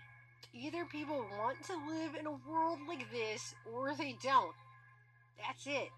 Either 0.54 0.86
people 0.86 1.26
want 1.40 1.64
to 1.64 1.74
live 1.74 2.16
in 2.20 2.28
a 2.28 2.50
world 2.50 2.80
like 2.88 3.10
this 3.12 3.56
or 3.74 3.96
they 3.96 4.16
don't. 4.22 4.54
That's 5.38 5.66
it. 5.66 5.90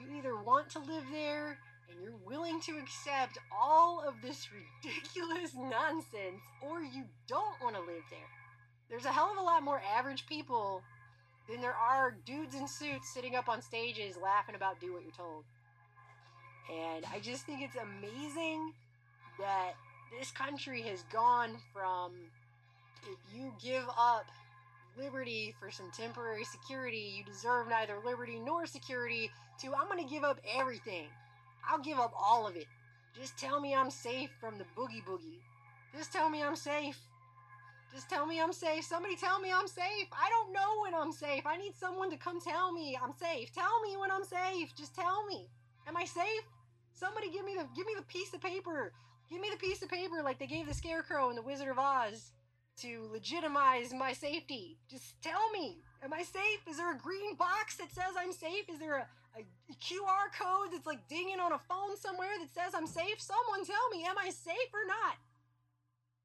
You 0.00 0.16
either 0.16 0.36
want 0.36 0.70
to 0.70 0.78
live 0.78 1.04
there 1.12 1.58
and 1.90 2.02
you're 2.02 2.18
willing 2.26 2.60
to 2.62 2.78
accept 2.78 3.38
all 3.52 4.02
of 4.06 4.14
this 4.22 4.48
ridiculous 4.50 5.54
nonsense 5.56 6.42
or 6.62 6.82
you 6.82 7.04
don't 7.28 7.60
want 7.62 7.76
to 7.76 7.80
live 7.82 8.02
there. 8.10 8.30
There's 8.88 9.04
a 9.04 9.12
hell 9.12 9.30
of 9.32 9.38
a 9.38 9.42
lot 9.42 9.62
more 9.62 9.82
average 9.96 10.26
people 10.26 10.82
than 11.48 11.60
there 11.60 11.74
are 11.74 12.16
dudes 12.24 12.54
in 12.54 12.66
suits 12.66 13.12
sitting 13.12 13.36
up 13.36 13.48
on 13.48 13.60
stages 13.60 14.16
laughing 14.16 14.54
about 14.54 14.80
do 14.80 14.92
what 14.94 15.02
you're 15.02 15.12
told. 15.12 15.44
And 16.72 17.04
I 17.12 17.20
just 17.20 17.44
think 17.44 17.60
it's 17.60 17.76
amazing 17.76 18.72
that 19.38 19.74
this 20.18 20.30
country 20.30 20.82
has 20.82 21.02
gone 21.12 21.56
from 21.72 22.12
if 23.02 23.18
you 23.34 23.52
give 23.62 23.84
up 23.98 24.26
liberty 24.98 25.54
for 25.60 25.70
some 25.70 25.90
temporary 25.96 26.44
security, 26.44 27.12
you 27.16 27.24
deserve 27.24 27.68
neither 27.68 27.96
liberty 28.04 28.38
nor 28.38 28.66
security, 28.66 29.30
to 29.60 29.74
I'm 29.74 29.88
going 29.88 30.02
to 30.02 30.12
give 30.12 30.24
up 30.24 30.40
everything. 30.56 31.06
I'll 31.68 31.80
give 31.80 31.98
up 31.98 32.12
all 32.18 32.46
of 32.46 32.56
it. 32.56 32.66
Just 33.18 33.38
tell 33.38 33.60
me 33.60 33.74
I'm 33.74 33.90
safe 33.90 34.30
from 34.40 34.58
the 34.58 34.64
boogie 34.76 35.04
boogie. 35.04 35.40
Just 35.96 36.12
tell 36.12 36.28
me 36.28 36.42
I'm 36.42 36.56
safe. 36.56 36.98
Just 37.94 38.10
tell 38.10 38.26
me 38.26 38.40
I'm 38.40 38.52
safe. 38.52 38.84
Somebody 38.84 39.14
tell 39.14 39.40
me 39.40 39.52
I'm 39.52 39.68
safe. 39.68 40.08
I 40.12 40.28
don't 40.28 40.52
know 40.52 40.82
when 40.82 40.94
I'm 40.94 41.12
safe. 41.12 41.46
I 41.46 41.56
need 41.56 41.76
someone 41.76 42.10
to 42.10 42.16
come 42.16 42.40
tell 42.40 42.72
me 42.72 42.98
I'm 43.00 43.12
safe. 43.12 43.52
Tell 43.54 43.80
me 43.82 43.96
when 43.96 44.10
I'm 44.10 44.24
safe. 44.24 44.74
Just 44.76 44.96
tell 44.96 45.24
me. 45.26 45.48
Am 45.86 45.96
I 45.96 46.04
safe? 46.04 46.42
Somebody 46.92 47.30
give 47.30 47.44
me 47.44 47.54
the 47.54 47.66
give 47.76 47.86
me 47.86 47.94
the 47.96 48.02
piece 48.02 48.34
of 48.34 48.40
paper. 48.40 48.92
Give 49.30 49.40
me 49.40 49.48
the 49.50 49.56
piece 49.56 49.82
of 49.82 49.88
paper 49.88 50.22
like 50.22 50.38
they 50.38 50.46
gave 50.46 50.66
the 50.66 50.74
Scarecrow 50.74 51.30
in 51.30 51.36
the 51.36 51.42
Wizard 51.42 51.68
of 51.68 51.78
Oz 51.78 52.32
to 52.80 53.08
legitimize 53.12 53.92
my 53.92 54.12
safety. 54.12 54.78
Just 54.90 55.20
tell 55.22 55.50
me. 55.50 55.78
Am 56.02 56.12
I 56.12 56.22
safe? 56.22 56.60
Is 56.68 56.76
there 56.76 56.92
a 56.92 56.98
green 56.98 57.34
box 57.36 57.76
that 57.76 57.90
says 57.90 58.14
I'm 58.18 58.32
safe? 58.32 58.68
Is 58.68 58.78
there 58.78 59.08
a, 59.36 59.40
a 59.40 59.74
QR 59.74 60.28
code 60.38 60.72
that's 60.72 60.86
like 60.86 61.08
dinging 61.08 61.40
on 61.40 61.52
a 61.52 61.58
phone 61.58 61.96
somewhere 61.96 62.36
that 62.38 62.52
says 62.52 62.74
I'm 62.74 62.86
safe? 62.86 63.20
Someone 63.20 63.64
tell 63.64 63.88
me, 63.90 64.04
am 64.04 64.16
I 64.18 64.30
safe 64.30 64.72
or 64.74 64.86
not? 64.86 65.16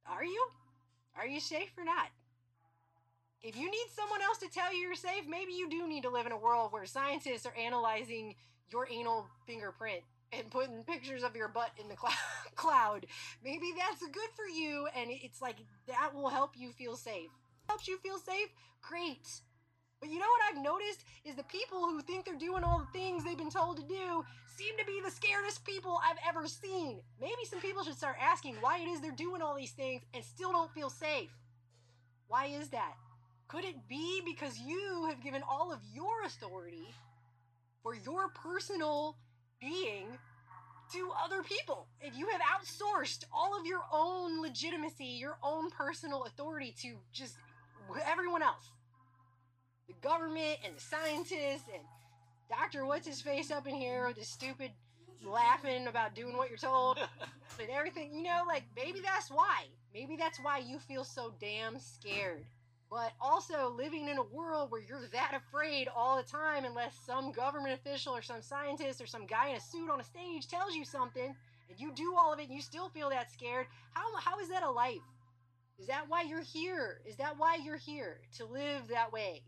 Are 0.06 0.24
you? 0.24 0.48
Are 1.16 1.28
you 1.28 1.40
safe 1.40 1.72
or 1.78 1.86
not? 1.86 2.08
If 3.42 3.56
you 3.56 3.72
need 3.72 3.88
someone 3.96 4.22
else 4.22 4.40
to 4.40 4.50
tell 4.50 4.74
you 4.74 4.82
you're 4.82 4.96
safe, 4.96 5.24
maybe 5.28 5.54
you 5.54 5.70
do 5.70 5.88
need 5.88 6.04
to 6.04 6.10
live 6.10 6.26
in 6.26 6.34
a 6.34 6.38
world 6.38 6.74
where 6.74 6.86
scientists 6.86 7.46
are 7.46 7.56
analyzing 7.58 8.36
your 8.70 8.88
anal 8.92 9.28
fingerprint 9.48 10.02
and 10.32 10.50
putting 10.50 10.84
pictures 10.84 11.24
of 11.24 11.36
your 11.36 11.48
butt 11.48 11.72
in 11.82 11.90
the 11.90 11.96
cl- 11.96 12.14
cloud. 12.56 13.06
Maybe 13.44 13.74
that's 13.78 14.02
good 14.02 14.30
for 14.36 14.46
you, 14.46 14.88
and 14.96 15.10
it's 15.12 15.42
like 15.42 15.58
that 15.88 16.14
will 16.14 16.30
help 16.30 16.52
you 16.56 16.72
feel 16.72 16.96
safe. 16.96 17.30
Helps 17.68 17.88
you 17.88 17.98
feel 18.00 18.18
safe? 18.18 18.50
Great. 18.82 19.28
But 20.00 20.10
you 20.10 20.20
know 20.20 20.26
what 20.26 20.58
I've 20.58 20.64
noticed 20.64 21.04
is 21.26 21.36
the 21.36 21.44
people 21.44 21.80
who 21.80 22.02
think 22.02 22.26
they're 22.26 22.36
doing 22.36 22.64
all 22.64 22.80
the 22.80 22.98
things 22.98 23.24
they've 23.24 23.38
been 23.38 23.50
told 23.50 23.78
to 23.78 23.84
do 23.84 24.24
seem 24.56 24.78
to 24.78 24.86
be 24.86 25.02
the 25.04 25.12
scaredest 25.12 25.66
people 25.66 26.00
I've 26.04 26.18
ever 26.28 26.48
seen. 26.48 27.02
Maybe 27.20 27.44
some 27.50 27.60
people 27.60 27.84
should 27.84 27.98
start 27.98 28.16
asking 28.22 28.56
why 28.62 28.80
it 28.80 28.88
is 28.88 29.02
they're 29.02 29.12
doing 29.12 29.42
all 29.42 29.56
these 29.56 29.72
things 29.72 30.02
and 30.14 30.24
still 30.24 30.54
don't 30.54 30.72
feel 30.72 30.90
safe. 30.90 31.30
Why 32.28 32.46
is 32.46 32.70
that? 32.70 32.94
Could 33.50 33.66
it 33.66 33.88
be 33.90 34.22
because 34.26 34.58
you 34.60 35.08
have 35.10 35.22
given 35.22 35.42
all 35.50 35.74
of 35.74 35.80
your 35.94 36.24
authority 36.26 36.88
for 37.84 37.96
your 37.96 38.30
personal 38.30 39.18
being 39.60 40.18
to 40.94 41.12
other 41.24 41.44
people. 41.44 41.88
If 42.02 42.18
you 42.18 42.28
have 42.30 42.42
outsourced 42.42 43.26
all 43.32 43.60
of 43.60 43.66
your 43.66 43.82
own 43.94 44.42
legitimacy, 44.42 45.06
your 45.06 45.38
own 45.44 45.70
personal 45.70 46.24
authority 46.24 46.74
to 46.82 46.96
just 47.12 47.38
everyone 48.06 48.42
else. 48.42 48.72
The 49.88 49.94
government 50.02 50.60
and 50.66 50.76
the 50.76 50.82
scientists 50.82 51.70
and 51.74 51.84
Dr. 52.50 52.86
What's 52.86 53.08
his 53.08 53.22
face 53.22 53.52
up 53.52 53.68
in 53.68 53.76
here 53.76 54.08
with 54.08 54.18
this 54.18 54.30
stupid 54.30 54.72
laughing 55.26 55.88
about 55.88 56.16
doing 56.16 56.36
what 56.38 56.50
you're 56.50 56.58
told 56.58 56.98
and 57.60 57.70
everything. 57.70 58.14
You 58.14 58.24
know, 58.24 58.42
like 58.48 58.64
maybe 58.76 59.00
that's 59.00 59.30
why. 59.30 59.66
Maybe 59.94 60.16
that's 60.16 60.40
why 60.40 60.60
you 60.60 60.80
feel 60.80 61.04
so 61.04 61.34
damn 61.40 61.80
scared 61.80 62.46
but 62.90 63.14
also 63.22 63.70
living 63.70 64.08
in 64.08 64.18
a 64.18 64.24
world 64.24 64.72
where 64.72 64.82
you're 64.82 65.08
that 65.12 65.34
afraid 65.36 65.88
all 65.96 66.18
the 66.18 66.24
time 66.24 66.66
unless 66.66 66.96
some 67.06 67.32
government 67.32 67.74
official 67.74 68.16
or 68.16 68.22
some 68.22 68.42
scientist 68.42 69.00
or 69.00 69.06
some 69.06 69.28
guy 69.28 69.50
in 69.50 69.56
a 69.56 69.62
suit 69.62 69.90
on 69.90 70.00
a 70.00 70.04
stage 70.04 70.48
tells 70.48 70.76
you 70.76 70.84
something 70.84 71.36
and 71.70 71.80
you 71.80 71.92
do 71.94 72.16
all 72.18 72.34
of 72.34 72.40
it 72.40 72.48
and 72.48 72.56
you 72.56 72.62
still 72.62 72.90
feel 72.90 73.10
that 73.10 73.32
scared 73.32 73.68
how, 73.94 74.04
how 74.18 74.40
is 74.40 74.50
that 74.50 74.64
a 74.64 74.72
life? 74.72 74.98
Is 75.78 75.88
that 75.88 76.10
why 76.10 76.24
you're 76.24 76.42
here? 76.42 77.02
Is 77.06 77.16
that 77.18 77.38
why 77.38 77.58
you're 77.64 77.78
here 77.78 78.20
to 78.38 78.46
live 78.46 78.88
that 78.90 79.14
way? 79.14 79.44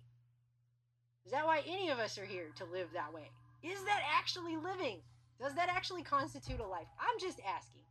Is 1.26 1.32
that 1.32 1.46
why 1.46 1.62
any 1.68 1.90
of 1.90 2.00
us 2.00 2.18
are 2.18 2.26
here 2.26 2.50
to 2.58 2.66
live 2.66 2.88
that 2.94 3.14
way? 3.14 3.30
Is 3.64 3.84
that 3.84 4.02
actually 4.18 4.56
living? 4.56 5.02
Does 5.40 5.56
that 5.56 5.70
actually 5.70 6.04
constitute 6.04 6.60
a 6.60 6.66
life? 6.66 6.88
I'm 7.00 7.20
just 7.20 7.40
asking. 7.40 7.82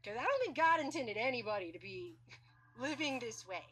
Because 0.00 0.16
i 0.18 0.22
don't 0.22 0.42
think 0.42 0.56
god 0.56 0.80
intended 0.80 1.18
anybody 1.18 1.72
to 1.72 1.78
be 1.78 2.14
living 2.80 3.18
this 3.18 3.46
way 3.46 3.62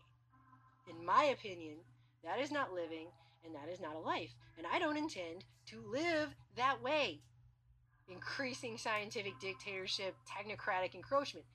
in 0.88 1.04
my 1.04 1.24
opinion, 1.24 1.76
that 2.24 2.40
is 2.40 2.50
not 2.50 2.72
living 2.72 3.08
and 3.44 3.54
that 3.54 3.72
is 3.72 3.80
not 3.80 3.94
a 3.94 4.00
life. 4.00 4.34
And 4.56 4.66
I 4.66 4.78
don't 4.78 4.96
intend 4.96 5.44
to 5.66 5.82
live 5.90 6.34
that 6.56 6.82
way. 6.82 7.20
Increasing 8.08 8.78
scientific 8.78 9.38
dictatorship, 9.40 10.14
technocratic 10.26 10.94
encroachment. 10.94 11.46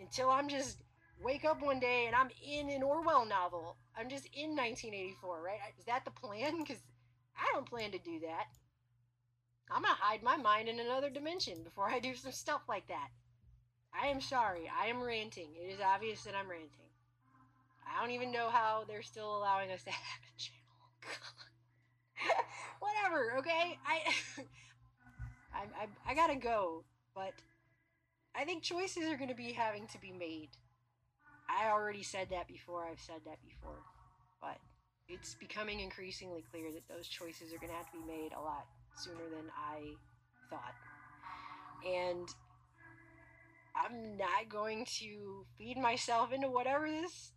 Until 0.00 0.30
I'm 0.30 0.48
just 0.48 0.78
wake 1.22 1.44
up 1.44 1.62
one 1.62 1.80
day 1.80 2.04
and 2.06 2.14
I'm 2.14 2.30
in 2.46 2.70
an 2.70 2.82
Orwell 2.82 3.26
novel. 3.26 3.76
I'm 3.96 4.08
just 4.08 4.26
in 4.34 4.50
1984, 4.50 5.42
right? 5.42 5.58
Is 5.78 5.84
that 5.86 6.04
the 6.04 6.10
plan? 6.10 6.58
Because 6.64 6.82
I 7.36 7.52
don't 7.52 7.68
plan 7.68 7.90
to 7.92 7.98
do 7.98 8.20
that. 8.20 8.46
I'm 9.70 9.82
going 9.82 9.94
to 9.94 10.00
hide 10.00 10.22
my 10.22 10.36
mind 10.36 10.68
in 10.68 10.78
another 10.78 11.10
dimension 11.10 11.62
before 11.64 11.90
I 11.90 11.98
do 11.98 12.14
some 12.14 12.32
stuff 12.32 12.62
like 12.68 12.86
that. 12.88 13.08
I 13.92 14.06
am 14.08 14.20
sorry. 14.20 14.70
I 14.70 14.86
am 14.86 15.02
ranting. 15.02 15.48
It 15.56 15.72
is 15.72 15.80
obvious 15.80 16.22
that 16.24 16.34
I'm 16.34 16.48
ranting. 16.48 16.83
I 17.86 18.00
don't 18.00 18.12
even 18.12 18.32
know 18.32 18.50
how 18.50 18.84
they're 18.88 19.02
still 19.02 19.36
allowing 19.36 19.70
us 19.70 19.82
to 19.84 19.90
have 19.90 20.20
a 20.24 20.38
channel. 20.38 20.60
Whatever, 22.80 23.36
okay? 23.38 23.78
I, 23.86 24.00
I, 25.54 25.62
I, 25.82 26.12
I 26.12 26.14
gotta 26.14 26.36
go, 26.36 26.84
but 27.14 27.34
I 28.34 28.44
think 28.44 28.62
choices 28.62 29.04
are 29.10 29.16
gonna 29.16 29.34
be 29.34 29.52
having 29.52 29.86
to 29.88 30.00
be 30.00 30.12
made. 30.12 30.50
I 31.48 31.70
already 31.70 32.02
said 32.02 32.28
that 32.30 32.48
before, 32.48 32.84
I've 32.86 33.00
said 33.00 33.20
that 33.26 33.38
before, 33.42 33.78
but 34.40 34.58
it's 35.08 35.34
becoming 35.34 35.80
increasingly 35.80 36.42
clear 36.50 36.72
that 36.72 36.88
those 36.88 37.08
choices 37.08 37.52
are 37.52 37.58
gonna 37.58 37.74
have 37.74 37.90
to 37.92 37.98
be 37.98 38.06
made 38.06 38.32
a 38.36 38.40
lot 38.40 38.66
sooner 38.96 39.28
than 39.30 39.50
I 39.56 39.94
thought. 40.50 40.74
And 41.86 42.28
I'm 43.76 44.16
not 44.16 44.48
going 44.48 44.86
to 45.00 45.46
feed 45.58 45.76
myself 45.76 46.32
into 46.32 46.48
whatever 46.48 46.88
this 46.88 47.32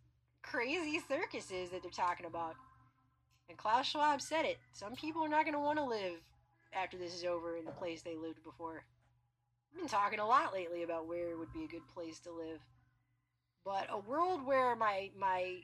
crazy 0.50 1.00
circuses 1.08 1.70
that 1.70 1.82
they're 1.82 1.90
talking 1.90 2.26
about. 2.26 2.54
And 3.48 3.58
Klaus 3.58 3.86
Schwab 3.86 4.20
said 4.20 4.44
it. 4.44 4.58
Some 4.72 4.94
people 4.94 5.24
are 5.24 5.28
not 5.28 5.44
going 5.44 5.54
to 5.54 5.60
want 5.60 5.78
to 5.78 5.84
live 5.84 6.14
after 6.72 6.96
this 6.96 7.14
is 7.14 7.24
over 7.24 7.56
in 7.56 7.64
the 7.64 7.70
place 7.72 8.02
they 8.02 8.16
lived 8.16 8.42
before. 8.44 8.84
I've 9.72 9.80
been 9.80 9.88
talking 9.88 10.18
a 10.18 10.26
lot 10.26 10.52
lately 10.52 10.82
about 10.82 11.06
where 11.06 11.36
would 11.36 11.52
be 11.52 11.64
a 11.64 11.68
good 11.68 11.86
place 11.94 12.18
to 12.20 12.32
live. 12.32 12.60
But 13.64 13.88
a 13.90 13.98
world 13.98 14.44
where 14.44 14.74
my 14.76 15.10
my 15.18 15.56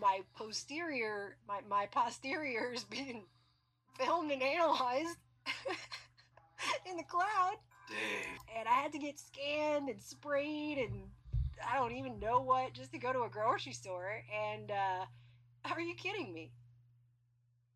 my 0.00 0.20
posterior 0.36 1.36
my, 1.48 1.60
my 1.68 1.86
posterior 1.86 2.72
is 2.74 2.84
being 2.84 3.24
filmed 3.98 4.30
and 4.30 4.42
analyzed 4.42 5.18
in 6.90 6.96
the 6.96 7.02
cloud. 7.04 7.56
Dang. 7.88 8.58
And 8.58 8.68
I 8.68 8.72
had 8.72 8.92
to 8.92 8.98
get 8.98 9.18
scanned 9.18 9.88
and 9.88 10.00
sprayed 10.00 10.78
and 10.78 11.04
I 11.70 11.76
don't 11.76 11.96
even 11.96 12.18
know 12.18 12.40
what 12.40 12.72
just 12.72 12.92
to 12.92 12.98
go 12.98 13.12
to 13.12 13.22
a 13.22 13.28
grocery 13.28 13.72
store. 13.72 14.22
And 14.52 14.70
uh, 14.70 15.04
are 15.70 15.80
you 15.80 15.94
kidding 15.94 16.32
me? 16.32 16.50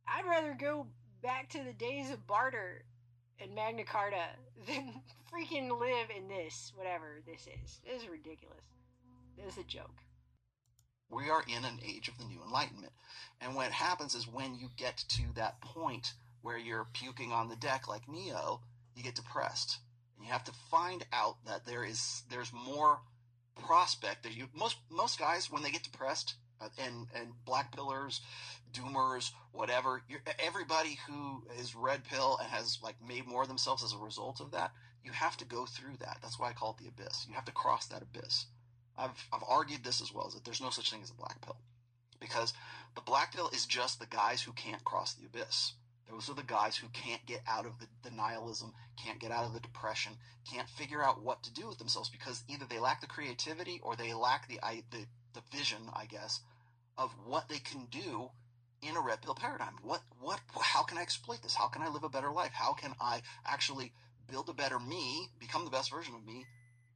I'd 0.07 0.27
rather 0.27 0.57
go 0.59 0.87
back 1.23 1.49
to 1.51 1.63
the 1.65 1.73
days 1.73 2.11
of 2.11 2.27
barter 2.27 2.85
and 3.41 3.55
Magna 3.55 3.85
Carta 3.85 4.25
than 4.67 5.01
freaking 5.33 5.79
live 5.79 6.09
in 6.17 6.29
this, 6.29 6.73
whatever 6.75 7.21
this 7.27 7.49
is. 7.63 7.81
This 7.85 8.03
is 8.03 8.09
ridiculous. 8.09 8.65
This 9.37 9.53
is 9.53 9.59
a 9.59 9.65
joke. 9.65 10.01
We 11.11 11.31
are 11.31 11.45
in 11.47 11.65
an 11.65 11.79
age 11.87 12.09
of 12.09 12.19
the 12.19 12.25
new 12.25 12.41
enlightenment. 12.45 12.93
And 13.41 13.55
what 13.55 13.71
happens 13.71 14.15
is 14.15 14.27
when 14.27 14.55
you 14.55 14.69
get 14.77 15.05
to 15.09 15.23
that 15.35 15.61
point 15.61 16.15
where 16.43 16.59
you're 16.59 16.89
puking 16.93 17.33
on 17.33 17.49
the 17.49 17.57
deck 17.57 17.89
like 17.89 18.09
Neo, 18.09 18.61
you 18.95 19.03
get 19.03 19.15
depressed. 19.15 19.79
And 20.17 20.27
you 20.27 20.33
have 20.33 20.45
to 20.45 20.53
find 20.71 21.05
out 21.13 21.37
that 21.47 21.67
there 21.67 21.85
is 21.85 22.23
there's 22.31 22.53
more 22.53 23.01
prospect 23.61 24.23
that 24.23 24.37
you 24.37 24.49
most 24.55 24.77
most 24.91 25.19
guys 25.19 25.51
when 25.51 25.63
they 25.63 25.71
get 25.71 25.83
depressed 25.83 26.37
Uh, 26.59 26.71
and 26.79 27.07
and 27.15 27.35
black 27.45 27.71
pillers, 27.77 28.21
doomers, 28.73 29.33
whatever. 29.53 30.03
Everybody 30.39 30.99
who 31.07 31.45
is 31.61 31.75
red 31.75 32.03
pill 32.05 32.39
and 32.41 32.49
has 32.51 32.79
like 32.83 32.97
made 33.07 33.27
more 33.27 33.43
of 33.43 33.49
themselves 33.49 33.85
as 33.85 33.93
a 33.93 33.99
result 33.99 34.41
of 34.41 34.51
that, 34.53 34.73
you 35.05 35.13
have 35.13 35.37
to 35.37 35.45
go 35.45 35.67
through 35.67 35.99
that. 35.99 36.19
That's 36.23 36.39
why 36.39 36.49
I 36.49 36.55
call 36.55 36.71
it 36.71 36.79
the 36.83 36.89
abyss. 36.89 37.27
You 37.29 37.35
have 37.35 37.45
to 37.45 37.53
cross 37.53 37.87
that 37.89 38.01
abyss. 38.01 38.47
I've 38.97 39.29
I've 39.33 39.45
argued 39.47 39.85
this 39.85 40.01
as 40.01 40.15
well, 40.15 40.29
is 40.29 40.35
that 40.35 40.45
there's 40.45 40.63
no 40.63 40.71
such 40.71 40.91
thing 40.91 41.03
as 41.03 41.11
a 41.11 41.23
black 41.23 41.39
pill, 41.43 41.59
because 42.21 42.55
the 42.95 43.03
black 43.03 43.35
pill 43.35 43.51
is 43.51 43.67
just 43.67 44.01
the 44.01 44.07
guys 44.07 44.41
who 44.41 44.53
can't 44.53 44.85
cross 44.85 45.13
the 45.13 45.27
abyss. 45.27 45.75
Those 46.11 46.31
are 46.31 46.35
the 46.35 46.43
guys 46.43 46.77
who 46.77 46.89
can't 46.89 47.25
get 47.27 47.43
out 47.49 47.67
of 47.67 47.73
the 47.81 47.87
denialism, 48.09 48.73
can't 49.03 49.19
get 49.19 49.33
out 49.33 49.45
of 49.45 49.53
the 49.53 49.61
depression, 49.61 50.13
can't 50.51 50.69
figure 50.69 51.03
out 51.03 51.23
what 51.23 51.43
to 51.43 51.53
do 51.53 51.67
with 51.69 51.79
themselves 51.79 52.09
because 52.09 52.45
either 52.49 52.65
they 52.65 52.79
lack 52.79 53.01
the 53.01 53.07
creativity 53.07 53.81
or 53.83 53.97
they 53.97 54.15
lack 54.15 54.49
the 54.49 54.61
the 54.91 55.07
the 55.35 55.57
vision, 55.57 55.91
I 55.93 56.07
guess, 56.07 56.41
of 56.97 57.15
what 57.25 57.49
they 57.49 57.59
can 57.59 57.87
do 57.91 58.31
in 58.83 58.97
a 58.97 59.01
red 59.01 59.23
pill 59.23 59.35
paradigm. 59.35 59.75
What, 59.83 60.01
what, 60.21 60.41
how 60.61 60.83
can 60.83 60.99
I 60.99 61.03
exploit 61.03 61.43
this? 61.43 61.55
How 61.55 61.69
can 61.69 61.83
I 61.83 61.89
live 61.89 62.05
a 62.05 62.09
better 62.09 62.31
life? 62.31 62.53
How 62.53 62.73
can 62.73 62.95
I 63.01 63.23
actually 63.45 63.93
build 64.31 64.49
a 64.49 64.55
better 64.55 64.79
me, 64.79 65.29
become 65.39 65.65
the 65.65 65.71
best 65.71 65.91
version 65.91 66.15
of 66.15 66.27
me 66.27 66.45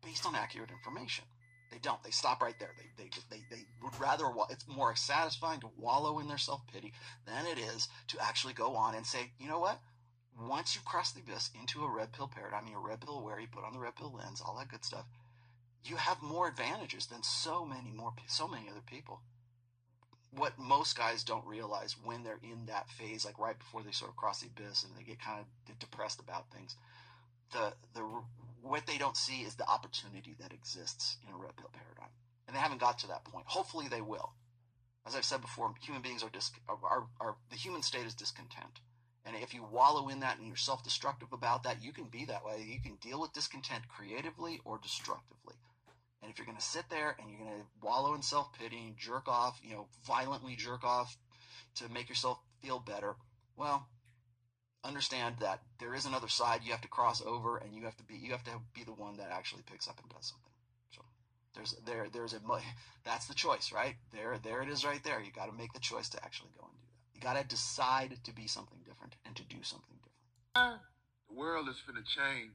based 0.04 0.26
on 0.26 0.34
accurate 0.34 0.70
information? 0.70 1.24
They 1.70 1.78
don't. 1.78 2.02
They 2.02 2.10
stop 2.10 2.42
right 2.42 2.58
there. 2.58 2.74
They, 2.76 3.04
they, 3.04 3.10
they, 3.30 3.42
they 3.50 3.62
would 3.82 3.98
rather, 4.00 4.24
it's 4.50 4.66
more 4.68 4.94
satisfying 4.96 5.60
to 5.60 5.70
wallow 5.76 6.18
in 6.18 6.28
their 6.28 6.38
self 6.38 6.66
pity 6.72 6.92
than 7.26 7.46
it 7.46 7.58
is 7.58 7.88
to 8.08 8.18
actually 8.20 8.54
go 8.54 8.74
on 8.74 8.94
and 8.94 9.06
say, 9.06 9.30
you 9.38 9.48
know 9.48 9.60
what? 9.60 9.78
Once 10.40 10.74
you 10.74 10.80
cross 10.84 11.12
the 11.12 11.20
abyss 11.20 11.50
into 11.60 11.84
a 11.84 11.90
red 11.90 12.12
pill 12.12 12.28
paradigm, 12.28 12.66
you're 12.68 12.80
red 12.80 13.00
pill 13.00 13.18
aware, 13.18 13.38
you 13.38 13.46
put 13.46 13.64
on 13.64 13.72
the 13.72 13.78
red 13.78 13.94
pill 13.94 14.12
lens, 14.16 14.40
all 14.44 14.56
that 14.56 14.68
good 14.68 14.84
stuff, 14.84 15.04
you 15.84 15.96
have 15.96 16.22
more 16.22 16.48
advantages 16.48 17.06
than 17.06 17.22
so 17.22 17.64
many 17.64 17.90
more 17.90 18.12
so 18.26 18.46
many 18.46 18.68
other 18.68 18.82
people 18.84 19.20
what 20.32 20.58
most 20.58 20.96
guys 20.96 21.24
don't 21.24 21.44
realize 21.46 21.96
when 22.04 22.22
they're 22.22 22.38
in 22.42 22.66
that 22.66 22.88
phase 22.88 23.24
like 23.24 23.38
right 23.38 23.58
before 23.58 23.82
they 23.82 23.90
sort 23.90 24.10
of 24.10 24.16
cross 24.16 24.40
the 24.40 24.48
abyss 24.48 24.84
and 24.84 24.92
they 24.96 25.02
get 25.02 25.20
kind 25.20 25.40
of 25.40 25.78
depressed 25.78 26.20
about 26.20 26.50
things 26.50 26.76
the 27.52 27.72
the 27.94 28.02
what 28.62 28.86
they 28.86 28.98
don't 28.98 29.16
see 29.16 29.42
is 29.42 29.54
the 29.54 29.68
opportunity 29.68 30.34
that 30.40 30.52
exists 30.52 31.16
in 31.26 31.34
a 31.34 31.36
red 31.36 31.56
pill 31.56 31.70
paradigm 31.72 32.12
and 32.46 32.56
they 32.56 32.61
haven't 32.61 32.80
got 32.80 32.98
to 32.98 33.06
that 33.08 33.24
point 33.24 33.44
hopefully 33.48 33.86
they 33.88 34.00
will 34.00 34.32
as 35.06 35.14
i've 35.14 35.24
said 35.24 35.40
before 35.40 35.72
human 35.82 36.02
beings 36.02 36.22
are, 36.22 36.30
dis- 36.30 36.52
are, 36.68 37.04
are, 37.20 37.36
the 37.50 37.56
human 37.56 37.82
state 37.82 38.06
is 38.06 38.14
discontent 38.14 38.80
and 39.24 39.36
if 39.36 39.52
you 39.54 39.64
wallow 39.64 40.08
in 40.08 40.20
that 40.20 40.38
and 40.38 40.46
you're 40.46 40.56
self 40.56 40.82
destructive 40.82 41.32
about 41.32 41.62
that, 41.64 41.82
you 41.82 41.92
can 41.92 42.04
be 42.04 42.24
that 42.26 42.44
way. 42.44 42.64
You 42.66 42.80
can 42.80 42.96
deal 42.96 43.20
with 43.20 43.32
discontent 43.32 43.86
creatively 43.88 44.61
or 44.64 44.78
destructively. 44.78 45.54
And 46.22 46.30
if 46.30 46.38
you're 46.38 46.46
going 46.46 46.58
to 46.58 46.62
sit 46.62 46.88
there 46.90 47.16
and 47.18 47.30
you're 47.30 47.38
going 47.38 47.61
to 47.61 47.66
wallow 47.82 48.14
in 48.14 48.22
self 48.22 48.52
pity, 48.58 48.94
jerk 48.98 49.28
off, 49.28 49.61
you 49.62 49.74
know, 49.74 49.88
violently 50.06 50.56
jerk 50.56 50.84
off 50.84 51.16
to 51.76 51.88
make 51.88 52.08
yourself 52.08 52.38
feel 52.62 52.78
better, 52.78 53.16
well, 53.56 53.88
understand 54.85 55.37
that 55.41 55.61
there 55.78 55.95
is 55.95 56.07
another 56.07 56.28
side 56.28 56.61
you 56.64 56.72
have 56.72 56.81
to 56.83 56.89
cross 56.89 57.22
over, 57.24 57.59
and 57.59 57.74
you 57.74 57.85
have 57.85 57.97
to 57.97 58.05
be 58.05 58.14
you 58.14 58.33
have 58.33 58.45
to 58.45 58.61
be 58.74 58.85
the 58.85 58.93
one 58.93 59.16
that 59.18 59.31
actually 59.31 59.62
picks 59.70 59.89
up 59.89 59.99
and 60.01 60.09
does 60.11 60.26
something. 60.26 60.53
So 60.91 61.03
there's 61.55 61.74
there 61.85 62.07
there's 62.12 62.35
a 62.35 62.41
that's 63.05 63.26
the 63.26 63.35
choice, 63.35 63.72
right? 63.72 63.97
There 64.12 64.39
there 64.43 64.62
it 64.62 64.68
is, 64.68 64.85
right 64.85 65.03
there. 65.05 65.20
You 65.20 65.33
got 65.33 65.47
to 65.47 65.57
make 65.57 65.72
the 65.72 65.81
choice 65.81 66.09
to 66.11 66.24
actually 66.24 66.51
go 66.59 66.64
and 66.64 66.78
do 66.81 66.87
that. 66.87 67.14
You 67.14 67.20
got 67.20 67.41
to 67.41 67.47
decide 67.47 68.18
to 68.24 68.33
be 68.33 68.47
something 68.47 68.78
different 68.85 69.16
and 69.26 69.37
to 69.37 69.45
do 69.45 69.62
something 69.62 69.97
different. 69.97 70.81
The 71.28 71.37
world 71.37 71.68
is 71.68 71.81
going 71.87 72.03
to 72.03 72.09
change. 72.09 72.53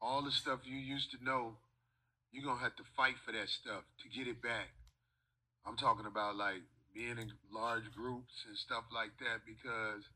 All 0.00 0.22
the 0.22 0.30
stuff 0.30 0.60
you 0.64 0.78
used 0.78 1.10
to 1.10 1.22
know 1.22 1.56
you're 2.32 2.44
gonna 2.44 2.60
have 2.60 2.76
to 2.76 2.84
fight 2.96 3.18
for 3.24 3.32
that 3.32 3.48
stuff 3.48 3.82
to 4.02 4.06
get 4.08 4.28
it 4.28 4.40
back. 4.42 4.70
I'm 5.66 5.76
talking 5.76 6.06
about 6.06 6.36
like 6.36 6.62
being 6.94 7.18
in 7.18 7.32
large 7.52 7.90
groups 7.94 8.44
and 8.46 8.56
stuff 8.56 8.84
like 8.94 9.10
that 9.18 9.42
because 9.46 10.06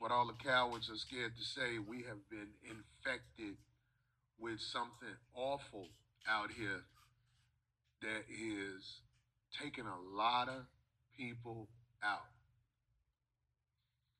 what 0.00 0.10
all 0.10 0.26
the 0.26 0.44
cowards 0.44 0.90
are 0.90 0.96
scared 0.96 1.36
to 1.36 1.44
say, 1.44 1.78
we 1.78 1.98
have 2.08 2.18
been 2.28 2.48
infected 2.64 3.54
with 4.40 4.58
something 4.58 5.14
awful 5.36 5.86
out 6.28 6.50
here 6.50 6.82
that 8.02 8.24
is 8.26 9.00
taking 9.62 9.84
a 9.84 10.16
lot 10.16 10.48
of 10.48 10.64
people 11.16 11.68
out. 12.02 12.26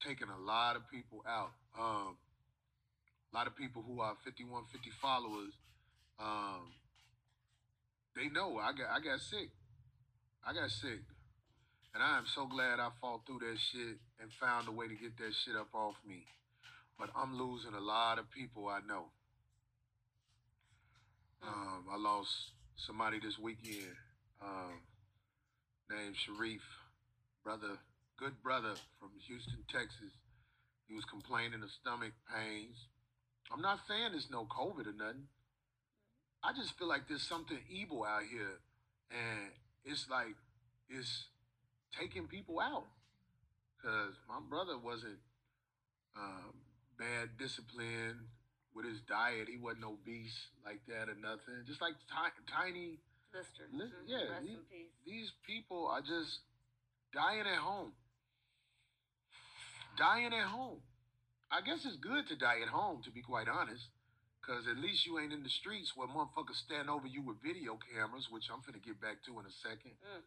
Taking 0.06 0.28
a 0.28 0.38
lot 0.38 0.76
of 0.76 0.82
people 0.92 1.24
out. 1.26 1.50
Um, 1.78 2.16
a 3.32 3.36
lot 3.36 3.46
of 3.46 3.56
people 3.56 3.82
who 3.82 4.00
are 4.00 4.14
5150 4.24 4.90
followers 5.00 5.52
um, 6.20 6.72
they 8.14 8.28
know 8.28 8.58
I 8.58 8.72
got 8.72 8.90
I 8.90 9.00
got 9.00 9.20
sick. 9.20 9.48
I 10.44 10.52
got 10.52 10.70
sick. 10.70 11.00
And 11.94 12.02
I 12.02 12.18
am 12.18 12.24
so 12.26 12.46
glad 12.46 12.78
I 12.78 12.88
fought 13.00 13.26
through 13.26 13.40
that 13.40 13.58
shit 13.58 13.98
and 14.20 14.30
found 14.40 14.68
a 14.68 14.72
way 14.72 14.86
to 14.86 14.94
get 14.94 15.16
that 15.18 15.34
shit 15.44 15.56
up 15.56 15.74
off 15.74 15.96
me. 16.06 16.24
But 16.98 17.10
I'm 17.16 17.36
losing 17.36 17.74
a 17.74 17.80
lot 17.80 18.18
of 18.18 18.30
people 18.30 18.68
I 18.68 18.80
know. 18.86 19.06
Um, 21.42 21.86
I 21.90 21.96
lost 21.96 22.30
somebody 22.76 23.18
this 23.18 23.38
weekend 23.38 23.96
um, 24.42 24.80
named 25.90 26.14
Sharif, 26.16 26.62
brother, 27.42 27.78
good 28.18 28.40
brother 28.42 28.74
from 29.00 29.10
Houston, 29.26 29.64
Texas. 29.72 30.12
He 30.86 30.94
was 30.94 31.04
complaining 31.04 31.62
of 31.62 31.70
stomach 31.70 32.12
pains. 32.28 32.76
I'm 33.52 33.62
not 33.62 33.80
saying 33.88 34.12
there's 34.12 34.30
no 34.30 34.44
COVID 34.44 34.86
or 34.86 34.96
nothing. 34.96 35.26
I 36.42 36.52
just 36.52 36.78
feel 36.78 36.88
like 36.88 37.08
there's 37.08 37.26
something 37.26 37.58
evil 37.68 38.04
out 38.04 38.22
here, 38.30 38.60
and 39.10 39.50
it's 39.84 40.06
like 40.10 40.36
it's 40.88 41.26
taking 41.98 42.26
people 42.26 42.60
out. 42.60 42.86
Cause 43.82 44.12
my 44.28 44.40
brother 44.48 44.76
wasn't 44.76 45.18
um, 46.16 46.52
bad 46.98 47.38
discipline 47.38 48.28
with 48.74 48.84
his 48.84 49.00
diet. 49.08 49.48
He 49.48 49.56
wasn't 49.56 49.84
obese 49.84 50.36
like 50.64 50.84
that 50.88 51.08
or 51.08 51.16
nothing. 51.16 51.64
Just 51.66 51.80
like 51.80 51.94
t- 52.04 52.44
tiny. 52.52 53.00
Lister. 53.32 53.64
Li- 53.72 53.86
mm-hmm. 53.86 54.10
yeah, 54.10 54.42
these, 54.42 54.90
these 55.06 55.32
people 55.46 55.88
are 55.88 56.02
just 56.02 56.44
dying 57.14 57.46
at 57.46 57.58
home. 57.58 57.92
Dying 59.96 60.34
at 60.34 60.46
home. 60.50 60.82
I 61.50 61.62
guess 61.62 61.82
it's 61.84 61.96
good 61.96 62.28
to 62.28 62.36
die 62.36 62.62
at 62.62 62.68
home, 62.68 63.02
to 63.02 63.10
be 63.10 63.22
quite 63.22 63.48
honest. 63.48 63.88
Cause 64.44 64.64
at 64.70 64.78
least 64.78 65.06
you 65.06 65.18
ain't 65.18 65.32
in 65.32 65.42
the 65.42 65.52
streets 65.52 65.92
where 65.94 66.08
motherfuckers 66.08 66.56
stand 66.56 66.88
over 66.88 67.06
you 67.06 67.22
with 67.22 67.42
video 67.44 67.76
cameras, 67.76 68.28
which 68.30 68.48
I'm 68.50 68.64
finna 68.64 68.82
get 68.82 69.00
back 69.00 69.22
to 69.26 69.38
in 69.38 69.46
a 69.46 69.52
second. 69.52 69.94
Mm. 70.00 70.24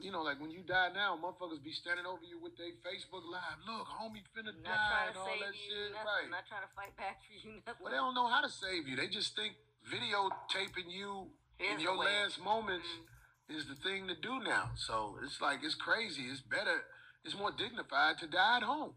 You 0.00 0.12
know, 0.12 0.22
like 0.22 0.40
when 0.40 0.50
you 0.50 0.62
die 0.62 0.92
now, 0.94 1.16
motherfuckers 1.16 1.64
be 1.64 1.72
standing 1.72 2.04
over 2.04 2.22
you 2.22 2.36
with 2.38 2.54
their 2.60 2.70
Facebook 2.84 3.24
live. 3.24 3.58
Look, 3.64 3.88
homie 3.88 4.22
finna 4.36 4.52
not 4.62 4.76
die 4.76 5.06
and 5.08 5.16
all 5.16 5.26
that 5.26 5.54
shit. 5.56 5.96
Nothing. 5.96 6.04
Right. 6.04 6.28
Not 6.30 6.44
trying 6.46 6.66
to 6.66 6.72
fight 6.76 6.94
back 7.00 7.24
for 7.24 7.32
you. 7.32 7.58
Nothing. 7.66 7.82
Well, 7.82 7.90
they 7.90 7.98
don't 7.98 8.14
know 8.14 8.28
how 8.28 8.44
to 8.44 8.52
save 8.52 8.86
you. 8.86 8.94
They 8.94 9.08
just 9.08 9.34
think 9.34 9.56
videotaping 9.88 10.92
you 10.92 11.32
in 11.58 11.80
your 11.80 11.96
last 11.96 12.42
moments 12.42 12.86
mm. 12.86 13.56
is 13.56 13.66
the 13.66 13.74
thing 13.80 14.06
to 14.08 14.14
do 14.14 14.44
now. 14.44 14.76
So 14.76 15.16
it's 15.24 15.40
like 15.40 15.64
it's 15.64 15.74
crazy. 15.74 16.28
It's 16.28 16.42
better. 16.42 16.84
It's 17.24 17.36
more 17.36 17.50
dignified 17.50 18.18
to 18.20 18.26
die 18.26 18.58
at 18.58 18.62
home. 18.62 18.94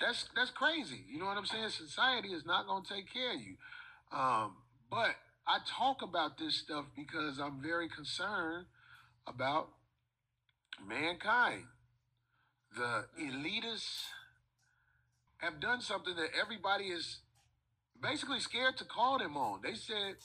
That's 0.00 0.28
that's 0.36 0.50
crazy. 0.50 1.00
You 1.08 1.18
know 1.18 1.26
what 1.26 1.38
I'm 1.38 1.46
saying? 1.46 1.70
Society 1.70 2.28
is 2.28 2.44
not 2.44 2.66
going 2.66 2.84
to 2.84 2.88
take 2.92 3.12
care 3.12 3.34
of 3.34 3.40
you. 3.40 3.56
Um, 4.12 4.56
but 4.90 5.16
I 5.46 5.58
talk 5.64 6.02
about 6.02 6.38
this 6.38 6.56
stuff 6.56 6.86
because 6.96 7.38
I'm 7.38 7.62
very 7.62 7.88
concerned 7.88 8.66
about 9.26 9.68
mankind. 10.86 11.64
The 12.76 13.06
elitists 13.20 14.04
have 15.38 15.60
done 15.60 15.80
something 15.80 16.16
that 16.16 16.30
everybody 16.40 16.84
is 16.84 17.20
basically 18.02 18.40
scared 18.40 18.76
to 18.78 18.84
call 18.84 19.18
them 19.18 19.36
on. 19.36 19.60
They 19.62 19.74
said, 19.74 20.16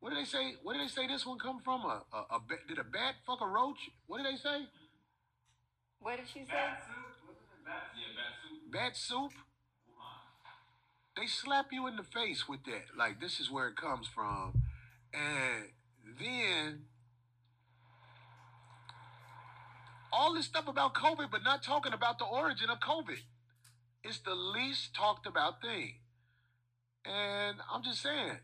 what 0.00 0.10
did 0.10 0.18
they 0.18 0.24
say? 0.24 0.54
What 0.62 0.74
did 0.74 0.82
they 0.82 0.88
say 0.88 1.06
this 1.06 1.24
one 1.26 1.38
come 1.38 1.60
from? 1.64 1.80
A, 1.82 2.02
a, 2.12 2.36
a 2.36 2.40
did 2.68 2.78
a 2.78 2.84
bat 2.84 3.14
fuck 3.26 3.40
a 3.40 3.46
roach? 3.46 3.78
What 4.06 4.18
did 4.18 4.26
they 4.26 4.36
say? 4.36 4.66
What 6.00 6.18
did 6.18 6.26
she 6.28 6.40
say? 6.40 6.52
Bat, 6.52 7.82
yeah, 7.96 8.72
bat 8.72 8.96
soup. 8.96 9.30
Bat 9.30 9.32
soup? 9.32 9.32
They 11.16 11.26
slap 11.26 11.72
you 11.72 11.86
in 11.86 11.96
the 11.96 12.02
face 12.02 12.46
with 12.46 12.64
that. 12.64 12.96
Like, 12.96 13.20
this 13.20 13.40
is 13.40 13.50
where 13.50 13.68
it 13.68 13.76
comes 13.76 14.06
from. 14.06 14.62
And 15.14 15.70
then 16.20 16.84
all 20.12 20.34
this 20.34 20.46
stuff 20.46 20.68
about 20.68 20.94
COVID, 20.94 21.30
but 21.30 21.42
not 21.44 21.62
talking 21.62 21.92
about 21.92 22.18
the 22.18 22.24
origin 22.24 22.70
of 22.70 22.80
COVID. 22.80 23.18
It's 24.02 24.18
the 24.18 24.34
least 24.34 24.94
talked 24.94 25.26
about 25.26 25.60
thing. 25.60 25.94
And 27.04 27.58
I'm 27.72 27.82
just 27.82 28.02
saying, 28.02 28.38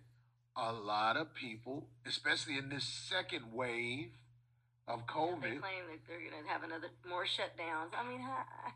a 0.56 0.72
lot 0.72 1.16
of 1.16 1.34
people, 1.34 1.88
especially 2.06 2.58
in 2.58 2.68
this 2.68 2.84
second 2.84 3.52
wave, 3.52 4.10
of 4.88 5.06
COVID 5.06 5.42
they 5.42 5.48
claim 5.50 5.86
that 5.90 6.02
they're 6.08 6.18
going 6.18 6.42
to 6.42 6.48
have 6.48 6.64
another 6.64 6.88
more 7.08 7.24
shutdowns. 7.24 7.94
I 7.96 8.08
mean, 8.08 8.20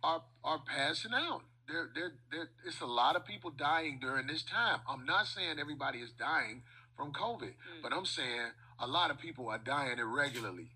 are 0.02 0.22
are 0.44 0.60
passing 0.66 1.12
out. 1.14 1.42
There, 1.68 1.90
there, 1.94 2.12
there. 2.30 2.48
It's 2.64 2.80
a 2.80 2.86
lot 2.86 3.16
of 3.16 3.24
people 3.24 3.50
dying 3.50 3.98
during 4.00 4.28
this 4.28 4.42
time. 4.44 4.80
I'm 4.88 5.04
not 5.04 5.26
saying 5.26 5.58
everybody 5.58 5.98
is 5.98 6.10
dying 6.12 6.62
from 6.96 7.12
COVID, 7.12 7.50
mm. 7.50 7.82
but 7.82 7.92
I'm 7.92 8.06
saying 8.06 8.54
a 8.78 8.86
lot 8.86 9.10
of 9.10 9.18
people 9.18 9.48
are 9.48 9.58
dying 9.58 9.98
irregularly. 9.98 10.70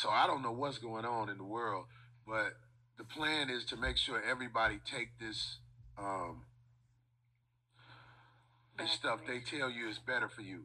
So 0.00 0.08
I 0.08 0.26
don't 0.26 0.40
know 0.40 0.52
what's 0.52 0.78
going 0.78 1.04
on 1.04 1.28
in 1.28 1.36
the 1.36 1.44
world, 1.44 1.84
but 2.26 2.54
the 2.96 3.04
plan 3.04 3.50
is 3.50 3.66
to 3.66 3.76
make 3.76 3.98
sure 3.98 4.22
everybody 4.22 4.78
take 4.90 5.18
this 5.20 5.58
um, 5.98 6.44
this 8.78 8.92
stuff 8.92 9.20
they 9.26 9.40
tell 9.40 9.68
you 9.68 9.90
is 9.90 9.98
better 9.98 10.30
for 10.30 10.40
you. 10.40 10.60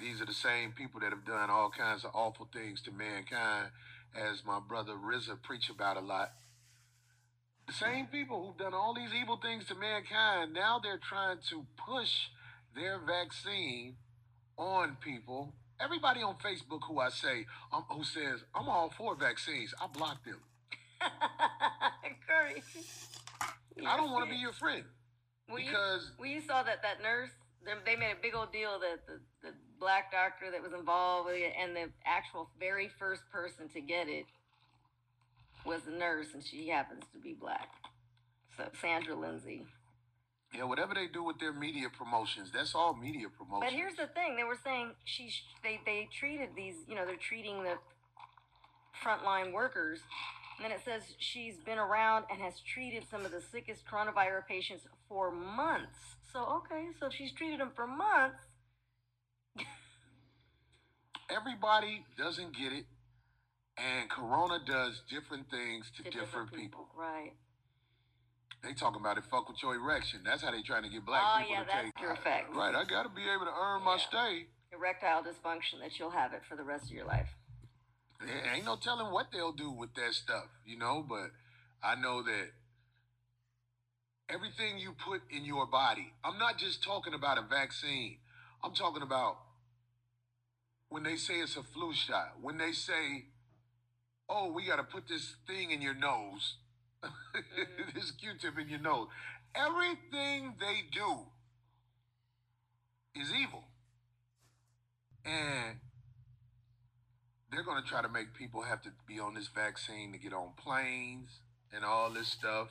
These 0.00 0.20
are 0.20 0.26
the 0.26 0.34
same 0.34 0.72
people 0.72 0.98
that 0.98 1.10
have 1.10 1.24
done 1.24 1.48
all 1.48 1.70
kinds 1.70 2.04
of 2.04 2.10
awful 2.12 2.48
things 2.52 2.82
to 2.82 2.90
mankind, 2.90 3.68
as 4.16 4.42
my 4.44 4.58
brother 4.58 4.94
RZA 4.94 5.40
preach 5.42 5.70
about 5.70 5.96
a 5.96 6.00
lot. 6.00 6.32
The 7.68 7.74
same 7.74 8.06
people 8.06 8.44
who've 8.44 8.58
done 8.58 8.74
all 8.74 8.94
these 8.94 9.14
evil 9.14 9.36
things 9.36 9.66
to 9.66 9.76
mankind, 9.76 10.54
now 10.54 10.80
they're 10.82 10.98
trying 10.98 11.38
to 11.50 11.66
push 11.86 12.10
their 12.74 12.98
vaccine 12.98 13.94
on 14.58 14.96
people. 15.00 15.52
Everybody 15.82 16.22
on 16.22 16.34
Facebook 16.36 16.80
who 16.86 17.00
I 17.00 17.08
say, 17.08 17.46
um, 17.72 17.84
who 17.88 18.04
says, 18.04 18.44
I'm 18.54 18.68
all 18.68 18.90
for 18.90 19.14
vaccines, 19.14 19.74
I 19.80 19.86
block 19.86 20.24
them. 20.24 20.38
Curry. 22.28 22.62
I 23.86 23.96
don't 23.96 24.10
want 24.10 24.26
to 24.26 24.30
be 24.30 24.36
your 24.36 24.52
friend 24.52 24.84
Well, 25.48 25.58
you, 25.58 25.66
because 25.66 26.12
well, 26.18 26.28
you 26.28 26.40
saw 26.40 26.62
that 26.62 26.82
that 26.82 27.02
nurse. 27.02 27.30
They 27.64 27.72
they 27.84 27.96
made 27.98 28.12
a 28.12 28.22
big 28.22 28.34
old 28.34 28.52
deal 28.52 28.78
that 28.78 29.06
the, 29.06 29.20
the 29.42 29.54
black 29.78 30.12
doctor 30.12 30.50
that 30.50 30.62
was 30.62 30.72
involved 30.72 31.26
with 31.26 31.36
it, 31.36 31.52
and 31.60 31.74
the 31.74 31.88
actual 32.04 32.50
very 32.58 32.90
first 32.98 33.22
person 33.32 33.68
to 33.70 33.80
get 33.80 34.08
it 34.08 34.26
was 35.64 35.82
the 35.82 35.92
nurse, 35.92 36.28
and 36.34 36.44
she 36.44 36.68
happens 36.68 37.04
to 37.12 37.18
be 37.18 37.32
black. 37.32 37.68
So 38.56 38.64
Sandra 38.80 39.14
Lindsay. 39.14 39.64
Yeah, 40.54 40.64
whatever 40.64 40.94
they 40.94 41.06
do 41.06 41.22
with 41.22 41.38
their 41.38 41.52
media 41.52 41.88
promotions, 41.96 42.50
that's 42.52 42.74
all 42.74 42.94
media 42.94 43.28
promotion. 43.28 43.60
But 43.68 43.72
here's 43.72 43.94
the 43.94 44.08
thing: 44.08 44.36
they 44.36 44.44
were 44.44 44.58
saying 44.62 44.90
she 45.04 45.30
they 45.62 45.80
they 45.86 46.08
treated 46.18 46.50
these, 46.56 46.74
you 46.88 46.94
know, 46.94 47.06
they're 47.06 47.16
treating 47.16 47.62
the 47.62 47.78
frontline 49.04 49.52
workers, 49.52 50.00
and 50.56 50.64
then 50.64 50.72
it 50.72 50.80
says 50.84 51.02
she's 51.18 51.56
been 51.58 51.78
around 51.78 52.24
and 52.30 52.40
has 52.40 52.60
treated 52.60 53.04
some 53.08 53.24
of 53.24 53.30
the 53.30 53.40
sickest 53.40 53.84
coronavirus 53.86 54.46
patients 54.48 54.84
for 55.08 55.30
months. 55.30 55.98
So 56.32 56.62
okay, 56.64 56.88
so 56.98 57.06
if 57.06 57.12
she's 57.12 57.32
treated 57.32 57.60
them 57.60 57.70
for 57.76 57.86
months, 57.86 58.42
everybody 61.30 62.04
doesn't 62.18 62.56
get 62.56 62.72
it, 62.72 62.86
and 63.78 64.10
Corona 64.10 64.58
does 64.66 65.02
different 65.08 65.48
things 65.48 65.90
to, 65.96 66.02
to 66.02 66.10
different, 66.10 66.52
people. 66.52 66.88
right? 66.96 67.32
They 68.62 68.74
talking 68.74 69.00
about 69.00 69.16
it 69.16 69.24
fuck 69.30 69.48
with 69.48 69.62
your 69.62 69.74
erection. 69.74 70.20
That's 70.24 70.42
how 70.42 70.50
they 70.50 70.62
trying 70.62 70.82
to 70.82 70.88
get 70.90 71.04
black 71.06 71.22
Oh, 71.24 71.38
people 71.38 71.52
yeah, 71.54 71.60
to 71.60 71.66
that's 71.66 71.84
take. 71.84 72.00
your 72.02 72.12
effect. 72.12 72.54
Right, 72.54 72.74
I 72.74 72.84
got 72.84 73.04
to 73.04 73.08
be 73.08 73.22
able 73.22 73.46
to 73.46 73.52
earn 73.58 73.82
my 73.82 73.96
stay. 73.96 74.46
Erectile 74.72 75.22
dysfunction 75.22 75.80
that 75.82 75.98
you'll 75.98 76.10
have 76.10 76.32
it 76.34 76.42
for 76.48 76.56
the 76.56 76.62
rest 76.62 76.84
of 76.84 76.90
your 76.90 77.06
life. 77.06 77.28
There 78.24 78.54
ain't 78.54 78.66
no 78.66 78.76
telling 78.76 79.12
what 79.12 79.28
they'll 79.32 79.52
do 79.52 79.70
with 79.70 79.94
that 79.94 80.12
stuff, 80.12 80.44
you 80.66 80.76
know. 80.78 81.02
But 81.08 81.30
I 81.82 81.94
know 81.94 82.22
that 82.22 82.50
everything 84.28 84.78
you 84.78 84.92
put 84.92 85.22
in 85.30 85.44
your 85.46 85.66
body. 85.66 86.12
I'm 86.22 86.38
not 86.38 86.58
just 86.58 86.82
talking 86.84 87.14
about 87.14 87.38
a 87.38 87.42
vaccine. 87.42 88.18
I'm 88.62 88.74
talking 88.74 89.02
about 89.02 89.38
when 90.90 91.02
they 91.02 91.16
say 91.16 91.34
it's 91.40 91.56
a 91.56 91.62
flu 91.62 91.94
shot. 91.94 92.34
When 92.42 92.58
they 92.58 92.72
say, 92.72 93.24
"Oh, 94.28 94.52
we 94.52 94.66
got 94.66 94.76
to 94.76 94.82
put 94.84 95.08
this 95.08 95.36
thing 95.46 95.70
in 95.70 95.80
your 95.80 95.94
nose." 95.94 96.56
this 97.94 98.10
Q-tip 98.12 98.58
in 98.58 98.68
your 98.68 98.80
nose. 98.80 99.08
Everything 99.54 100.54
they 100.60 100.82
do 100.92 101.26
is 103.14 103.28
evil. 103.32 103.64
And 105.24 105.78
they're 107.50 107.64
going 107.64 107.82
to 107.82 107.88
try 107.88 108.02
to 108.02 108.08
make 108.08 108.34
people 108.34 108.62
have 108.62 108.82
to 108.82 108.90
be 109.06 109.18
on 109.18 109.34
this 109.34 109.48
vaccine 109.48 110.12
to 110.12 110.18
get 110.18 110.32
on 110.32 110.50
planes 110.56 111.40
and 111.74 111.84
all 111.84 112.10
this 112.10 112.28
stuff. 112.28 112.68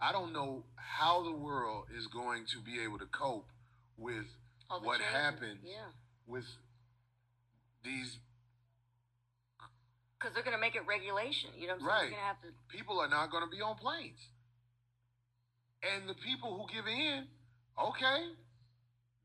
I 0.00 0.12
don't 0.12 0.32
know 0.32 0.64
how 0.76 1.24
the 1.24 1.32
world 1.32 1.86
is 1.96 2.06
going 2.06 2.44
to 2.52 2.60
be 2.60 2.82
able 2.82 2.98
to 2.98 3.06
cope 3.06 3.48
with 3.96 4.26
what 4.68 4.98
changes, 4.98 5.06
happens 5.12 5.58
Yeah, 5.64 5.90
with 6.26 6.44
these 7.84 8.18
because 10.18 10.34
they're 10.34 10.42
gonna 10.42 10.58
make 10.58 10.74
it 10.74 10.82
regulation. 10.86 11.50
You 11.56 11.68
know 11.68 11.74
what 11.78 11.82
I'm 11.82 11.88
saying? 11.88 11.88
Right. 11.88 12.02
You're 12.02 12.18
gonna 12.18 12.26
have 12.26 12.42
to. 12.42 12.48
people 12.68 13.00
are 13.00 13.08
not 13.08 13.30
going 13.30 13.44
to 13.44 13.50
be 13.50 13.62
on 13.62 13.76
planes. 13.76 14.18
And 15.82 16.08
the 16.08 16.14
people 16.14 16.58
who 16.58 16.66
give 16.74 16.86
in, 16.88 17.26
okay, 17.78 18.34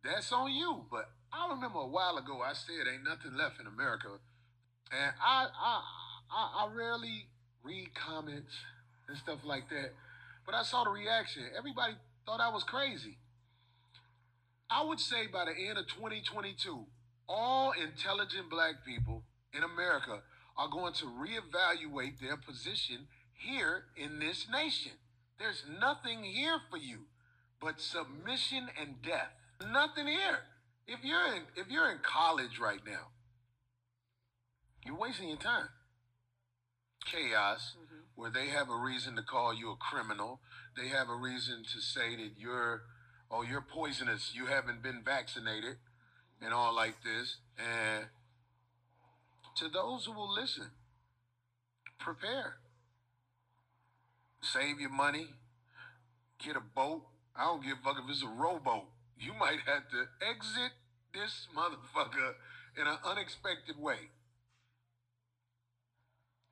that's 0.03 0.31
on 0.31 0.51
you. 0.53 0.85
But 0.91 1.09
I 1.33 1.49
remember 1.49 1.79
a 1.79 1.87
while 1.87 2.17
ago 2.17 2.41
I 2.45 2.53
said 2.53 2.85
ain't 2.85 3.03
nothing 3.03 3.35
left 3.35 3.59
in 3.59 3.65
America, 3.65 4.09
and 4.91 5.11
I 5.19 5.47
I 5.49 5.81
I, 6.29 6.65
I 6.65 6.73
rarely 6.73 7.25
read 7.63 7.95
comments 7.95 8.53
and 9.07 9.17
stuff 9.17 9.39
like 9.43 9.69
that. 9.69 9.93
But 10.45 10.55
I 10.55 10.63
saw 10.63 10.83
the 10.83 10.91
reaction. 10.91 11.43
Everybody 11.57 11.93
thought 12.25 12.39
I 12.39 12.49
was 12.49 12.63
crazy. 12.63 13.17
I 14.69 14.83
would 14.83 14.99
say 14.99 15.27
by 15.31 15.45
the 15.45 15.51
end 15.51 15.77
of 15.77 15.87
2022, 15.87 16.85
all 17.29 17.71
intelligent 17.71 18.49
black 18.49 18.85
people 18.85 19.23
in 19.53 19.63
America 19.63 20.21
are 20.57 20.69
going 20.69 20.93
to 20.93 21.05
reevaluate 21.05 22.19
their 22.19 22.37
position 22.37 23.07
here 23.33 23.85
in 23.97 24.19
this 24.19 24.47
nation. 24.51 24.93
There's 25.39 25.63
nothing 25.79 26.23
here 26.23 26.59
for 26.69 26.77
you 26.77 27.05
but 27.63 27.79
submission 27.79 28.67
and 28.79 29.01
death. 29.01 29.31
Nothing 29.71 30.07
here. 30.07 30.39
If 30.85 30.99
you're 31.03 31.33
in 31.33 31.43
if 31.55 31.69
you're 31.69 31.89
in 31.89 31.99
college 32.03 32.59
right 32.59 32.81
now, 32.85 33.11
you're 34.85 34.97
wasting 34.97 35.29
your 35.29 35.37
time. 35.37 35.69
Chaos, 37.05 37.75
mm-hmm. 37.77 38.01
where 38.15 38.29
they 38.29 38.47
have 38.47 38.69
a 38.69 38.75
reason 38.75 39.15
to 39.15 39.21
call 39.21 39.53
you 39.53 39.71
a 39.71 39.75
criminal. 39.75 40.41
They 40.77 40.89
have 40.89 41.09
a 41.09 41.15
reason 41.15 41.63
to 41.73 41.79
say 41.79 42.15
that 42.17 42.31
you're 42.37 42.81
oh 43.31 43.43
you're 43.43 43.61
poisonous. 43.61 44.33
You 44.35 44.47
haven't 44.47 44.83
been 44.83 45.01
vaccinated 45.03 45.77
and 46.41 46.53
all 46.53 46.75
like 46.75 46.95
this. 47.03 47.37
And 47.57 48.07
to 49.55 49.69
those 49.69 50.05
who 50.05 50.13
will 50.13 50.33
listen, 50.33 50.71
prepare. 51.99 52.57
Save 54.41 54.79
your 54.79 54.89
money. 54.89 55.27
Get 56.43 56.55
a 56.55 56.61
boat. 56.61 57.03
I 57.35 57.45
don't 57.45 57.63
give 57.63 57.77
a 57.79 57.83
fuck 57.83 57.97
if 58.03 58.09
it's 58.09 58.23
a 58.23 58.27
rowboat. 58.27 58.85
You 59.17 59.33
might 59.33 59.59
have 59.65 59.89
to 59.89 60.05
exit 60.21 60.71
this 61.13 61.47
motherfucker 61.55 62.33
in 62.79 62.87
an 62.87 62.97
unexpected 63.05 63.79
way. 63.79 64.09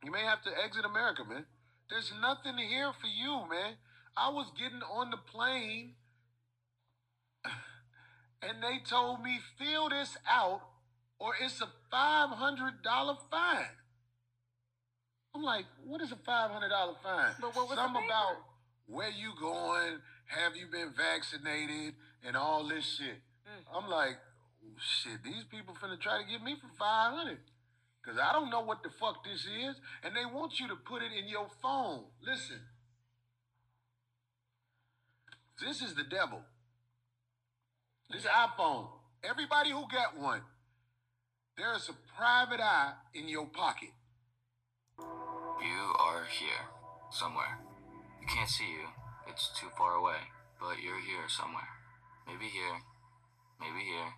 You 0.03 0.11
may 0.11 0.23
have 0.23 0.41
to 0.43 0.49
exit 0.63 0.85
America, 0.85 1.23
man. 1.27 1.45
There's 1.89 2.11
nothing 2.21 2.57
here 2.57 2.91
for 2.99 3.07
you, 3.07 3.43
man. 3.49 3.75
I 4.15 4.29
was 4.29 4.51
getting 4.57 4.81
on 4.81 5.11
the 5.11 5.17
plane 5.17 5.93
and 8.41 8.63
they 8.63 8.79
told 8.89 9.21
me 9.21 9.39
fill 9.59 9.89
this 9.89 10.17
out 10.29 10.61
or 11.21 11.33
it's 11.39 11.61
a 11.61 11.69
$500 11.93 13.17
fine. 13.29 13.65
I'm 15.35 15.43
like, 15.43 15.65
what 15.85 16.01
is 16.01 16.11
a 16.11 16.15
$500 16.15 16.95
fine? 17.03 17.31
But 17.39 17.55
what 17.55 17.69
was 17.69 17.77
Something 17.77 18.03
about 18.05 18.37
where 18.87 19.09
you 19.09 19.31
going, 19.39 19.99
have 20.25 20.55
you 20.55 20.65
been 20.65 20.89
vaccinated, 20.97 21.93
and 22.25 22.35
all 22.35 22.67
this 22.67 22.85
shit. 22.97 23.21
Mm. 23.45 23.77
I'm 23.77 23.89
like, 23.89 24.17
shit, 24.77 25.23
these 25.23 25.43
people 25.49 25.75
finna 25.81 25.99
try 25.99 26.21
to 26.21 26.29
get 26.29 26.43
me 26.43 26.55
for 26.55 26.67
500 26.77 27.37
Because 28.03 28.19
I 28.19 28.33
don't 28.33 28.49
know 28.49 28.61
what 28.61 28.83
the 28.83 28.89
fuck 28.89 29.23
this 29.23 29.41
is, 29.41 29.75
and 30.03 30.15
they 30.15 30.25
want 30.25 30.59
you 30.59 30.67
to 30.67 30.75
put 30.75 31.01
it 31.01 31.11
in 31.17 31.27
your 31.27 31.47
phone. 31.61 32.05
Listen. 32.25 32.59
This 35.65 35.81
is 35.81 35.93
the 35.93 36.03
devil. 36.03 36.41
This 38.09 38.23
iPhone. 38.23 38.87
Everybody 39.23 39.69
who 39.69 39.83
got 39.91 40.19
one, 40.19 40.41
there's 41.61 41.89
a 41.89 42.01
private 42.17 42.59
eye 42.59 42.93
in 43.13 43.29
your 43.29 43.45
pocket. 43.45 43.93
You 44.97 45.81
are 46.01 46.25
here, 46.25 46.65
somewhere. 47.11 47.61
You 48.19 48.25
can't 48.25 48.49
see 48.49 48.65
you, 48.65 48.89
it's 49.29 49.53
too 49.53 49.69
far 49.77 49.93
away, 49.93 50.25
but 50.59 50.81
you're 50.81 51.05
here 51.05 51.29
somewhere. 51.29 51.69
Maybe 52.25 52.49
here, 52.49 52.81
maybe 53.61 53.85
here. 53.85 54.09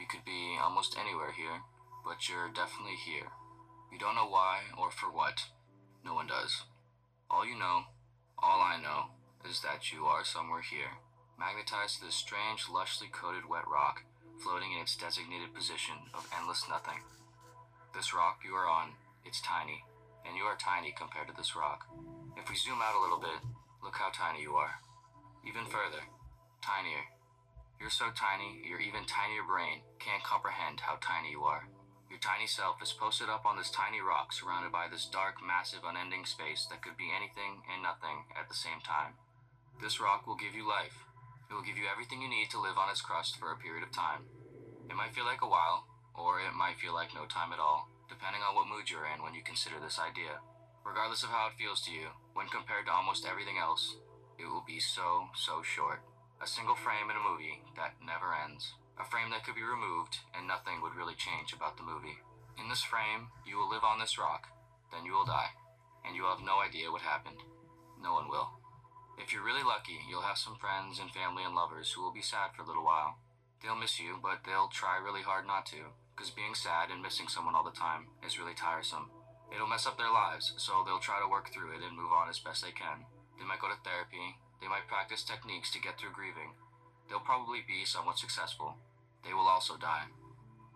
You 0.00 0.08
could 0.08 0.24
be 0.24 0.56
almost 0.56 0.96
anywhere 0.96 1.36
here, 1.36 1.60
but 2.08 2.26
you're 2.26 2.48
definitely 2.48 2.96
here. 3.04 3.28
You 3.92 3.98
don't 3.98 4.16
know 4.16 4.32
why 4.32 4.64
or 4.80 4.90
for 4.90 5.12
what. 5.12 5.52
No 6.02 6.14
one 6.14 6.26
does. 6.26 6.64
All 7.30 7.44
you 7.44 7.58
know, 7.58 7.84
all 8.40 8.64
I 8.64 8.80
know, 8.80 9.12
is 9.44 9.60
that 9.60 9.92
you 9.92 10.06
are 10.06 10.24
somewhere 10.24 10.62
here, 10.62 10.96
magnetized 11.38 12.00
to 12.00 12.06
this 12.06 12.16
strange, 12.16 12.64
lushly 12.64 13.12
coated 13.12 13.44
wet 13.44 13.68
rock, 13.68 14.08
floating 14.42 14.74
in 14.74 14.82
its 14.82 14.98
designated 14.98 15.54
position 15.54 16.10
of 16.10 16.26
endless 16.34 16.66
nothing. 16.68 17.06
This 17.94 18.10
rock 18.10 18.42
you 18.42 18.58
are 18.58 18.66
on, 18.66 18.98
it's 19.22 19.40
tiny, 19.40 19.86
and 20.26 20.34
you 20.34 20.42
are 20.42 20.58
tiny 20.58 20.90
compared 20.90 21.30
to 21.30 21.36
this 21.38 21.54
rock. 21.54 21.86
If 22.34 22.50
we 22.50 22.58
zoom 22.58 22.82
out 22.82 22.98
a 22.98 23.02
little 23.02 23.22
bit, 23.22 23.38
look 23.82 23.94
how 24.02 24.10
tiny 24.10 24.42
you 24.42 24.58
are. 24.58 24.82
Even 25.46 25.70
further, 25.70 26.10
tinier. 26.58 27.06
You're 27.78 27.94
so 27.94 28.10
tiny, 28.10 28.62
your 28.66 28.82
even 28.82 29.06
tinier 29.06 29.46
brain 29.46 29.86
can't 30.02 30.26
comprehend 30.26 30.82
how 30.82 30.98
tiny 30.98 31.30
you 31.38 31.42
are. 31.46 31.70
Your 32.10 32.18
tiny 32.18 32.46
self 32.46 32.82
is 32.82 32.92
posted 32.92 33.30
up 33.30 33.46
on 33.46 33.56
this 33.56 33.70
tiny 33.70 34.02
rock 34.02 34.32
surrounded 34.32 34.70
by 34.70 34.86
this 34.90 35.06
dark, 35.06 35.38
massive, 35.38 35.86
unending 35.86 36.26
space 36.26 36.66
that 36.70 36.82
could 36.82 36.98
be 36.98 37.14
anything 37.14 37.62
and 37.70 37.82
nothing 37.82 38.26
at 38.34 38.50
the 38.50 38.58
same 38.58 38.82
time. 38.82 39.14
This 39.80 40.00
rock 40.00 40.26
will 40.26 40.36
give 40.36 40.54
you 40.54 40.66
life. 40.66 41.06
It 41.52 41.54
will 41.54 41.68
give 41.68 41.76
you 41.76 41.84
everything 41.84 42.24
you 42.24 42.32
need 42.32 42.48
to 42.56 42.64
live 42.64 42.80
on 42.80 42.88
its 42.88 43.04
crust 43.04 43.36
for 43.36 43.52
a 43.52 43.60
period 43.60 43.84
of 43.84 43.92
time. 43.92 44.24
It 44.88 44.96
might 44.96 45.12
feel 45.12 45.28
like 45.28 45.44
a 45.44 45.52
while, 45.52 45.84
or 46.16 46.40
it 46.40 46.56
might 46.56 46.80
feel 46.80 46.96
like 46.96 47.12
no 47.12 47.28
time 47.28 47.52
at 47.52 47.60
all, 47.60 47.92
depending 48.08 48.40
on 48.40 48.56
what 48.56 48.72
mood 48.72 48.88
you're 48.88 49.04
in 49.04 49.20
when 49.20 49.36
you 49.36 49.44
consider 49.44 49.76
this 49.76 50.00
idea. 50.00 50.40
Regardless 50.80 51.20
of 51.20 51.28
how 51.28 51.52
it 51.52 51.60
feels 51.60 51.84
to 51.84 51.92
you, 51.92 52.16
when 52.32 52.48
compared 52.48 52.88
to 52.88 52.96
almost 52.96 53.28
everything 53.28 53.60
else, 53.60 54.00
it 54.40 54.48
will 54.48 54.64
be 54.64 54.80
so, 54.80 55.28
so 55.36 55.60
short. 55.60 56.00
A 56.40 56.48
single 56.48 56.74
frame 56.74 57.12
in 57.12 57.20
a 57.20 57.28
movie 57.28 57.60
that 57.76 58.00
never 58.00 58.32
ends. 58.32 58.72
A 58.96 59.04
frame 59.04 59.28
that 59.36 59.44
could 59.44 59.54
be 59.54 59.60
removed 59.60 60.24
and 60.32 60.48
nothing 60.48 60.80
would 60.80 60.96
really 60.96 61.20
change 61.20 61.52
about 61.52 61.76
the 61.76 61.84
movie. 61.84 62.24
In 62.56 62.72
this 62.72 62.80
frame, 62.80 63.28
you 63.44 63.60
will 63.60 63.68
live 63.68 63.84
on 63.84 64.00
this 64.00 64.16
rock, 64.16 64.48
then 64.88 65.04
you 65.04 65.12
will 65.12 65.28
die, 65.28 65.52
and 66.00 66.16
you 66.16 66.24
will 66.24 66.32
have 66.32 66.48
no 66.48 66.64
idea 66.64 66.88
what 66.88 67.04
happened. 67.04 67.44
No 68.00 68.16
one 68.16 68.32
will. 68.32 68.61
If 69.22 69.30
you're 69.30 69.46
really 69.46 69.62
lucky, 69.62 70.02
you'll 70.10 70.26
have 70.26 70.36
some 70.36 70.58
friends 70.58 70.98
and 70.98 71.06
family 71.14 71.46
and 71.46 71.54
lovers 71.54 71.94
who 71.94 72.02
will 72.02 72.10
be 72.10 72.26
sad 72.26 72.50
for 72.50 72.66
a 72.66 72.66
little 72.66 72.82
while. 72.82 73.22
They'll 73.62 73.78
miss 73.78 74.02
you, 74.02 74.18
but 74.18 74.42
they'll 74.42 74.66
try 74.66 74.98
really 74.98 75.22
hard 75.22 75.46
not 75.46 75.62
to, 75.70 75.94
because 76.10 76.34
being 76.34 76.58
sad 76.58 76.90
and 76.90 76.98
missing 76.98 77.30
someone 77.30 77.54
all 77.54 77.62
the 77.62 77.70
time 77.70 78.10
is 78.26 78.34
really 78.42 78.58
tiresome. 78.58 79.14
It'll 79.54 79.70
mess 79.70 79.86
up 79.86 79.94
their 79.94 80.10
lives, 80.10 80.58
so 80.58 80.82
they'll 80.82 80.98
try 80.98 81.22
to 81.22 81.30
work 81.30 81.54
through 81.54 81.70
it 81.70 81.86
and 81.86 81.94
move 81.94 82.10
on 82.10 82.26
as 82.26 82.42
best 82.42 82.66
they 82.66 82.74
can. 82.74 83.06
They 83.38 83.46
might 83.46 83.62
go 83.62 83.70
to 83.70 83.78
therapy, 83.86 84.42
they 84.58 84.66
might 84.66 84.90
practice 84.90 85.22
techniques 85.22 85.70
to 85.70 85.78
get 85.78 86.02
through 86.02 86.18
grieving. 86.18 86.58
They'll 87.06 87.22
probably 87.22 87.62
be 87.62 87.86
somewhat 87.86 88.18
successful. 88.18 88.74
They 89.22 89.38
will 89.38 89.46
also 89.46 89.78
die. 89.78 90.10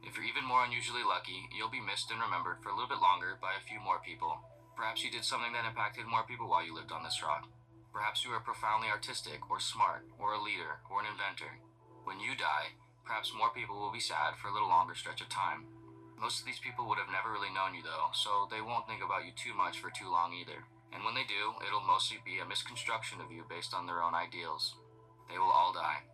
If 0.06 0.14
you're 0.14 0.30
even 0.30 0.46
more 0.46 0.62
unusually 0.62 1.02
lucky, 1.02 1.50
you'll 1.50 1.74
be 1.74 1.82
missed 1.82 2.14
and 2.14 2.22
remembered 2.22 2.62
for 2.62 2.70
a 2.70 2.78
little 2.78 2.94
bit 2.94 3.02
longer 3.02 3.34
by 3.42 3.58
a 3.58 3.66
few 3.66 3.82
more 3.82 3.98
people. 4.06 4.38
Perhaps 4.78 5.02
you 5.02 5.10
did 5.10 5.26
something 5.26 5.50
that 5.50 5.66
impacted 5.66 6.06
more 6.06 6.22
people 6.22 6.46
while 6.46 6.62
you 6.62 6.70
lived 6.70 6.94
on 6.94 7.02
this 7.02 7.26
rock. 7.26 7.50
Perhaps 7.96 8.28
you 8.28 8.30
are 8.36 8.44
profoundly 8.44 8.92
artistic, 8.92 9.48
or 9.48 9.56
smart, 9.56 10.04
or 10.20 10.36
a 10.36 10.42
leader, 10.42 10.84
or 10.92 11.00
an 11.00 11.08
inventor. 11.08 11.56
When 12.04 12.20
you 12.20 12.36
die, 12.36 12.76
perhaps 13.08 13.32
more 13.32 13.48
people 13.56 13.80
will 13.80 13.90
be 13.90 14.04
sad 14.04 14.36
for 14.36 14.52
a 14.52 14.52
little 14.52 14.68
longer 14.68 14.92
stretch 14.92 15.24
of 15.24 15.32
time. 15.32 15.64
Most 16.20 16.40
of 16.40 16.44
these 16.44 16.60
people 16.60 16.84
would 16.92 17.00
have 17.00 17.08
never 17.08 17.32
really 17.32 17.48
known 17.48 17.72
you 17.72 17.80
though, 17.80 18.12
so 18.12 18.52
they 18.52 18.60
won't 18.60 18.84
think 18.84 19.00
about 19.00 19.24
you 19.24 19.32
too 19.32 19.56
much 19.56 19.80
for 19.80 19.88
too 19.88 20.12
long 20.12 20.36
either. 20.36 20.68
And 20.92 21.08
when 21.08 21.16
they 21.16 21.24
do, 21.24 21.56
it'll 21.64 21.88
mostly 21.88 22.20
be 22.20 22.36
a 22.36 22.44
misconstruction 22.44 23.24
of 23.24 23.32
you 23.32 23.48
based 23.48 23.72
on 23.72 23.88
their 23.88 24.04
own 24.04 24.12
ideals. 24.12 24.76
They 25.32 25.40
will 25.40 25.48
all 25.48 25.72
die. 25.72 26.04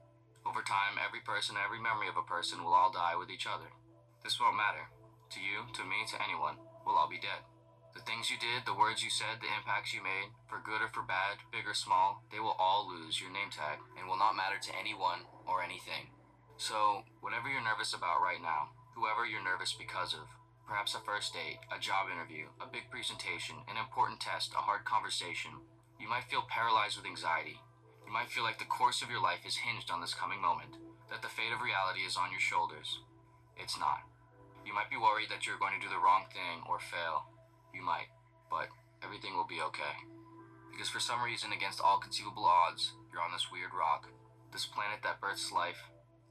Over 0.47 0.63
time, 0.63 1.03
every 1.03 1.21
person, 1.27 1.59
every 1.59 1.83
memory 1.83 2.07
of 2.07 2.17
a 2.17 2.23
person 2.23 2.63
will 2.63 2.79
all 2.79 2.95
die 2.95 3.19
with 3.19 3.27
each 3.27 3.51
other. 3.51 3.75
This 4.23 4.39
won't 4.39 4.55
matter. 4.55 4.87
To 5.35 5.39
you, 5.43 5.67
to 5.75 5.83
me, 5.83 6.07
to 6.15 6.23
anyone, 6.23 6.63
we'll 6.87 6.95
all 6.95 7.11
be 7.11 7.19
dead. 7.19 7.43
The 7.95 8.01
things 8.01 8.31
you 8.33 8.41
did, 8.41 8.65
the 8.65 8.77
words 8.77 9.05
you 9.05 9.11
said, 9.11 9.41
the 9.41 9.53
impacts 9.53 9.93
you 9.93 10.03
made, 10.03 10.33
for 10.49 10.65
good 10.65 10.81
or 10.81 10.89
for 10.89 11.05
bad, 11.05 11.45
big 11.53 11.69
or 11.69 11.75
small, 11.75 12.25
they 12.33 12.41
will 12.41 12.57
all 12.59 12.89
lose 12.89 13.21
your 13.21 13.31
name 13.31 13.53
tag 13.53 13.85
and 13.99 14.09
will 14.09 14.17
not 14.17 14.37
matter 14.37 14.57
to 14.57 14.79
anyone 14.79 15.29
or 15.45 15.63
anything. 15.63 16.09
So, 16.57 17.05
whatever 17.21 17.49
you're 17.49 17.65
nervous 17.65 17.93
about 17.93 18.25
right 18.25 18.41
now, 18.41 18.73
whoever 18.97 19.27
you're 19.27 19.45
nervous 19.45 19.73
because 19.73 20.15
of, 20.15 20.25
perhaps 20.67 20.95
a 20.95 21.05
first 21.05 21.35
date, 21.35 21.61
a 21.69 21.79
job 21.79 22.09
interview, 22.09 22.49
a 22.61 22.71
big 22.71 22.89
presentation, 22.89 23.61
an 23.69 23.77
important 23.77 24.21
test, 24.21 24.57
a 24.57 24.65
hard 24.65 24.85
conversation, 24.85 25.53
you 26.01 26.09
might 26.09 26.31
feel 26.31 26.49
paralyzed 26.49 26.97
with 26.97 27.07
anxiety. 27.07 27.61
You 28.07 28.13
might 28.13 28.31
feel 28.31 28.45
like 28.45 28.59
the 28.59 28.69
course 28.69 29.03
of 29.03 29.11
your 29.11 29.23
life 29.23 29.45
is 29.47 29.65
hinged 29.65 29.91
on 29.91 30.01
this 30.01 30.15
coming 30.15 30.41
moment, 30.41 30.77
that 31.11 31.21
the 31.21 31.33
fate 31.33 31.53
of 31.53 31.61
reality 31.61 32.07
is 32.07 32.17
on 32.17 32.31
your 32.31 32.41
shoulders. 32.41 33.01
It's 33.57 33.79
not. 33.79 34.09
You 34.65 34.73
might 34.75 34.91
be 34.91 34.97
worried 34.97 35.29
that 35.31 35.47
you're 35.47 35.59
going 35.59 35.75
to 35.75 35.83
do 35.83 35.93
the 35.93 36.01
wrong 36.01 36.25
thing 36.33 36.63
or 36.69 36.79
fail. 36.79 37.32
You 37.75 37.83
might, 37.83 38.13
but 38.51 38.69
everything 39.03 39.35
will 39.35 39.47
be 39.47 39.61
okay. 39.61 40.07
Because 40.71 40.89
for 40.89 41.01
some 41.01 41.23
reason, 41.23 41.53
against 41.53 41.81
all 41.81 41.99
conceivable 41.99 42.45
odds, 42.45 42.93
you're 43.13 43.23
on 43.23 43.33
this 43.33 43.53
weird 43.53 43.73
rock, 43.77 44.09
this 44.53 44.67
planet 44.67 45.01
that 45.03 45.21
births 45.21 45.53
life, 45.53 45.89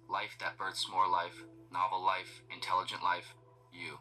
life 0.10 0.38
that 0.40 0.58
births 0.58 0.90
more 0.90 1.08
life, 1.08 1.46
novel 1.72 2.04
life, 2.04 2.42
intelligent 2.54 3.04
life, 3.04 3.34
you. 3.74 4.00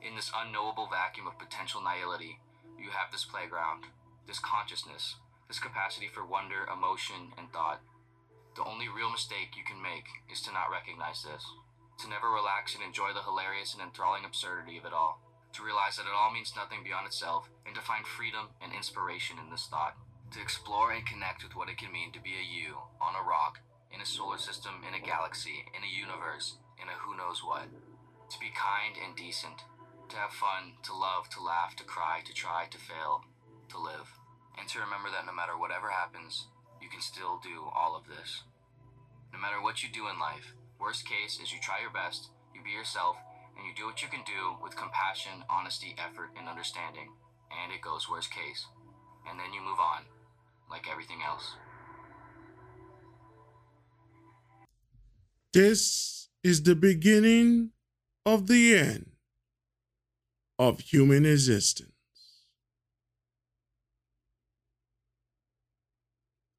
In 0.00 0.14
this 0.14 0.30
unknowable 0.34 0.88
vacuum 0.90 1.26
of 1.26 1.38
potential 1.38 1.80
nihility, 1.80 2.38
you 2.78 2.90
have 2.90 3.10
this 3.10 3.24
playground, 3.24 3.84
this 4.26 4.38
consciousness, 4.38 5.16
this 5.48 5.58
capacity 5.58 6.08
for 6.08 6.24
wonder, 6.24 6.66
emotion, 6.70 7.32
and 7.38 7.50
thought. 7.52 7.80
The 8.56 8.64
only 8.64 8.88
real 8.88 9.10
mistake 9.10 9.56
you 9.56 9.64
can 9.64 9.82
make 9.82 10.06
is 10.30 10.40
to 10.42 10.52
not 10.52 10.70
recognize 10.70 11.22
this, 11.22 11.44
to 11.98 12.08
never 12.08 12.30
relax 12.30 12.74
and 12.74 12.84
enjoy 12.84 13.12
the 13.12 13.22
hilarious 13.22 13.74
and 13.74 13.82
enthralling 13.82 14.24
absurdity 14.24 14.78
of 14.78 14.84
it 14.84 14.92
all, 14.92 15.20
to 15.56 15.64
realize 15.64 15.96
that 15.96 16.04
it 16.04 16.12
all 16.12 16.32
means 16.32 16.52
nothing 16.52 16.84
beyond 16.84 17.08
itself, 17.08 17.48
and 17.64 17.74
to 17.74 17.80
find 17.80 18.04
freedom 18.04 18.52
and 18.60 18.76
inspiration 18.76 19.40
in 19.40 19.48
this 19.48 19.66
thought, 19.66 19.96
to 20.32 20.40
explore 20.40 20.92
and 20.92 21.08
connect 21.08 21.42
with 21.42 21.56
what 21.56 21.72
it 21.72 21.80
can 21.80 21.90
mean 21.90 22.12
to 22.12 22.20
be 22.20 22.36
a 22.36 22.44
you 22.44 22.76
on 23.00 23.16
a 23.16 23.24
rock, 23.24 23.64
in 23.88 24.00
a 24.00 24.06
solar 24.06 24.36
system, 24.36 24.84
in 24.84 24.92
a 24.92 25.00
galaxy, 25.00 25.64
in 25.72 25.80
a 25.80 25.88
universe, 25.88 26.60
in 26.76 26.92
a 26.92 26.96
who 27.00 27.16
knows 27.16 27.40
what. 27.40 27.72
To 28.28 28.36
be 28.38 28.52
kind 28.52 29.00
and 29.00 29.16
decent, 29.16 29.64
to 30.12 30.16
have 30.20 30.36
fun, 30.36 30.76
to 30.84 30.92
love, 30.92 31.30
to 31.32 31.42
laugh, 31.42 31.74
to 31.80 31.84
cry, 31.84 32.20
to 32.26 32.34
try, 32.34 32.66
to 32.68 32.78
fail, 32.78 33.24
to 33.70 33.78
live. 33.80 34.12
And 34.58 34.68
to 34.68 34.80
remember 34.80 35.08
that 35.08 35.24
no 35.24 35.32
matter 35.32 35.56
whatever 35.56 35.88
happens, 35.88 36.48
you 36.82 36.88
can 36.90 37.00
still 37.00 37.40
do 37.40 37.72
all 37.72 37.96
of 37.96 38.04
this. 38.04 38.44
No 39.32 39.38
matter 39.38 39.62
what 39.62 39.82
you 39.82 39.88
do 39.88 40.08
in 40.08 40.18
life, 40.18 40.52
worst 40.78 41.08
case 41.08 41.40
is 41.40 41.52
you 41.52 41.58
try 41.62 41.80
your 41.80 41.92
best, 41.92 42.28
you 42.54 42.60
be 42.62 42.70
yourself, 42.70 43.16
and 43.56 43.66
you 43.66 43.74
do 43.74 43.86
what 43.86 44.02
you 44.02 44.08
can 44.08 44.22
do 44.26 44.56
with 44.62 44.76
compassion, 44.76 45.44
honesty, 45.48 45.94
effort, 45.98 46.30
and 46.38 46.48
understanding. 46.48 47.08
And 47.50 47.72
it 47.72 47.80
goes 47.80 48.08
worst 48.10 48.30
case. 48.30 48.66
And 49.28 49.38
then 49.38 49.52
you 49.52 49.60
move 49.60 49.78
on, 49.80 50.02
like 50.70 50.86
everything 50.90 51.18
else. 51.26 51.56
This 55.52 56.28
is 56.44 56.62
the 56.62 56.76
beginning 56.76 57.70
of 58.24 58.46
the 58.46 58.76
end 58.76 59.12
of 60.58 60.80
human 60.80 61.24
existence. 61.24 61.92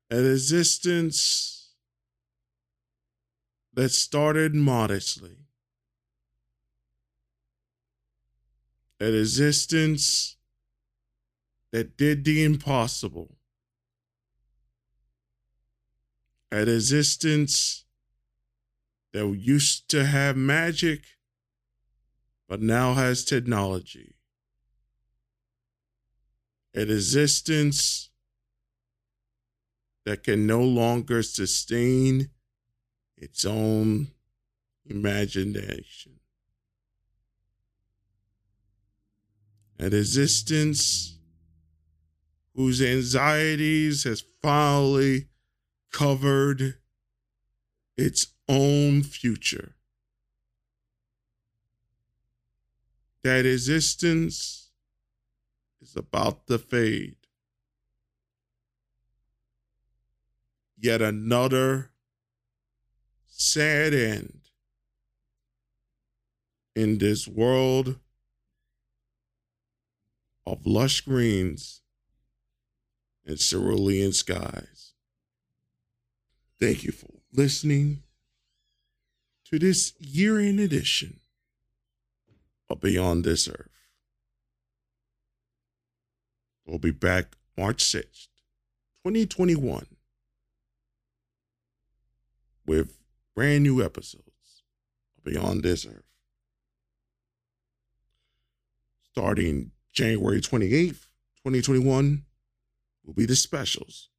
An 0.10 0.26
existence 0.32 1.70
that 3.74 3.90
started 3.90 4.56
modestly. 4.56 5.47
An 9.00 9.14
existence 9.16 10.38
that 11.72 11.98
did 11.98 12.26
the 12.26 12.44
impossible. 12.44 13.38
An 16.52 16.68
existence 16.68 17.86
that 19.14 19.28
used 19.28 19.90
to 19.90 20.06
have 20.06 20.36
magic, 20.36 21.04
but 22.48 22.62
now 22.62 22.94
has 22.94 23.24
technology. 23.24 24.16
An 26.74 26.90
existence 26.90 28.10
that 30.06 30.24
can 30.24 30.48
no 30.48 30.62
longer 30.64 31.22
sustain 31.22 32.30
its 33.18 33.44
own 33.44 34.08
imagination. 34.86 36.17
An 39.80 39.94
existence 39.94 41.20
whose 42.56 42.82
anxieties 42.82 44.04
has 44.04 44.24
finally 44.42 45.28
covered 45.92 46.76
its 47.96 48.28
own 48.50 49.04
future. 49.04 49.76
That 53.24 53.46
existence 53.46 54.72
is 55.82 55.96
about 55.96 56.48
to 56.48 56.58
fade. 56.58 57.18
Yet 60.80 61.02
another 61.02 61.92
sad 63.28 63.94
end 63.94 64.42
in 66.76 66.98
this 66.98 67.28
world 67.28 68.00
of 70.48 70.66
lush 70.66 71.02
greens 71.02 71.82
and 73.26 73.38
cerulean 73.38 74.14
skies. 74.14 74.94
Thank 76.58 76.86
you 76.86 76.94
for 76.94 77.10
listening 77.34 78.04
to 79.52 79.60
this 79.60 79.94
year 80.00 80.40
in 80.40 80.58
edition 80.58 81.20
of 82.70 82.80
Beyond 82.80 83.26
This 83.26 83.50
Earth. 83.50 83.70
We'll 86.66 86.80
be 86.80 86.92
back 86.92 87.36
March 87.58 87.84
6th, 87.84 88.30
2021, 89.04 89.86
with 92.66 92.98
brand 93.36 93.64
new 93.64 93.84
episodes 93.84 94.64
of 95.18 95.26
Beyond 95.26 95.64
This 95.64 95.86
Earth. 95.86 96.04
Starting 99.12 99.72
January 99.98 100.40
28th, 100.40 101.08
2021, 101.42 102.22
will 103.04 103.14
be 103.16 103.26
the 103.26 103.36
specials. 103.36 104.10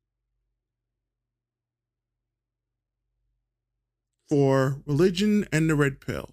For 4.29 4.83
Religion 4.87 5.47
and 5.53 5.71
the 5.71 5.77
Red 5.77 6.01
Pill, 6.01 6.31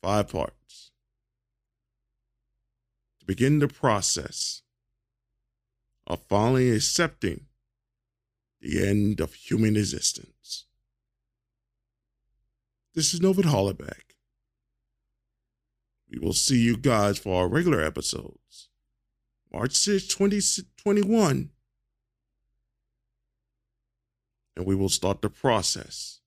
five 0.00 0.28
parts. 0.28 0.92
To 3.18 3.26
begin 3.26 3.58
the 3.58 3.66
process 3.66 4.62
of 6.06 6.22
finally 6.28 6.70
accepting 6.70 7.46
the 8.60 8.86
end 8.86 9.18
of 9.18 9.34
human 9.34 9.76
existence. 9.76 10.66
This 12.94 13.12
is 13.12 13.18
Novid 13.18 13.46
Hollaback. 13.46 14.09
We 16.10 16.18
will 16.18 16.32
see 16.32 16.58
you 16.58 16.76
guys 16.76 17.18
for 17.18 17.42
our 17.42 17.48
regular 17.48 17.80
episodes. 17.80 18.68
March 19.52 19.74
6, 19.76 20.06
2021. 20.08 21.50
And 24.56 24.66
we 24.66 24.74
will 24.74 24.88
start 24.88 25.22
the 25.22 25.30
process 25.30 26.20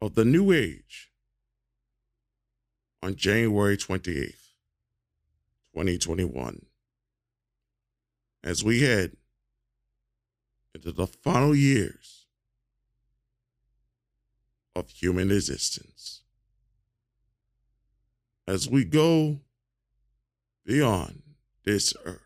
of 0.00 0.14
the 0.14 0.24
new 0.24 0.52
age 0.52 1.10
on 3.02 3.14
January 3.14 3.76
28th, 3.76 4.54
2021. 5.74 6.66
As 8.42 8.64
we 8.64 8.80
head 8.80 9.16
into 10.74 10.92
the 10.92 11.06
final 11.06 11.54
years 11.54 12.26
of 14.74 14.88
human 14.88 15.30
existence. 15.30 16.13
As 18.46 18.68
we 18.68 18.84
go 18.84 19.40
beyond 20.66 21.22
this 21.64 21.94
earth. 22.04 22.20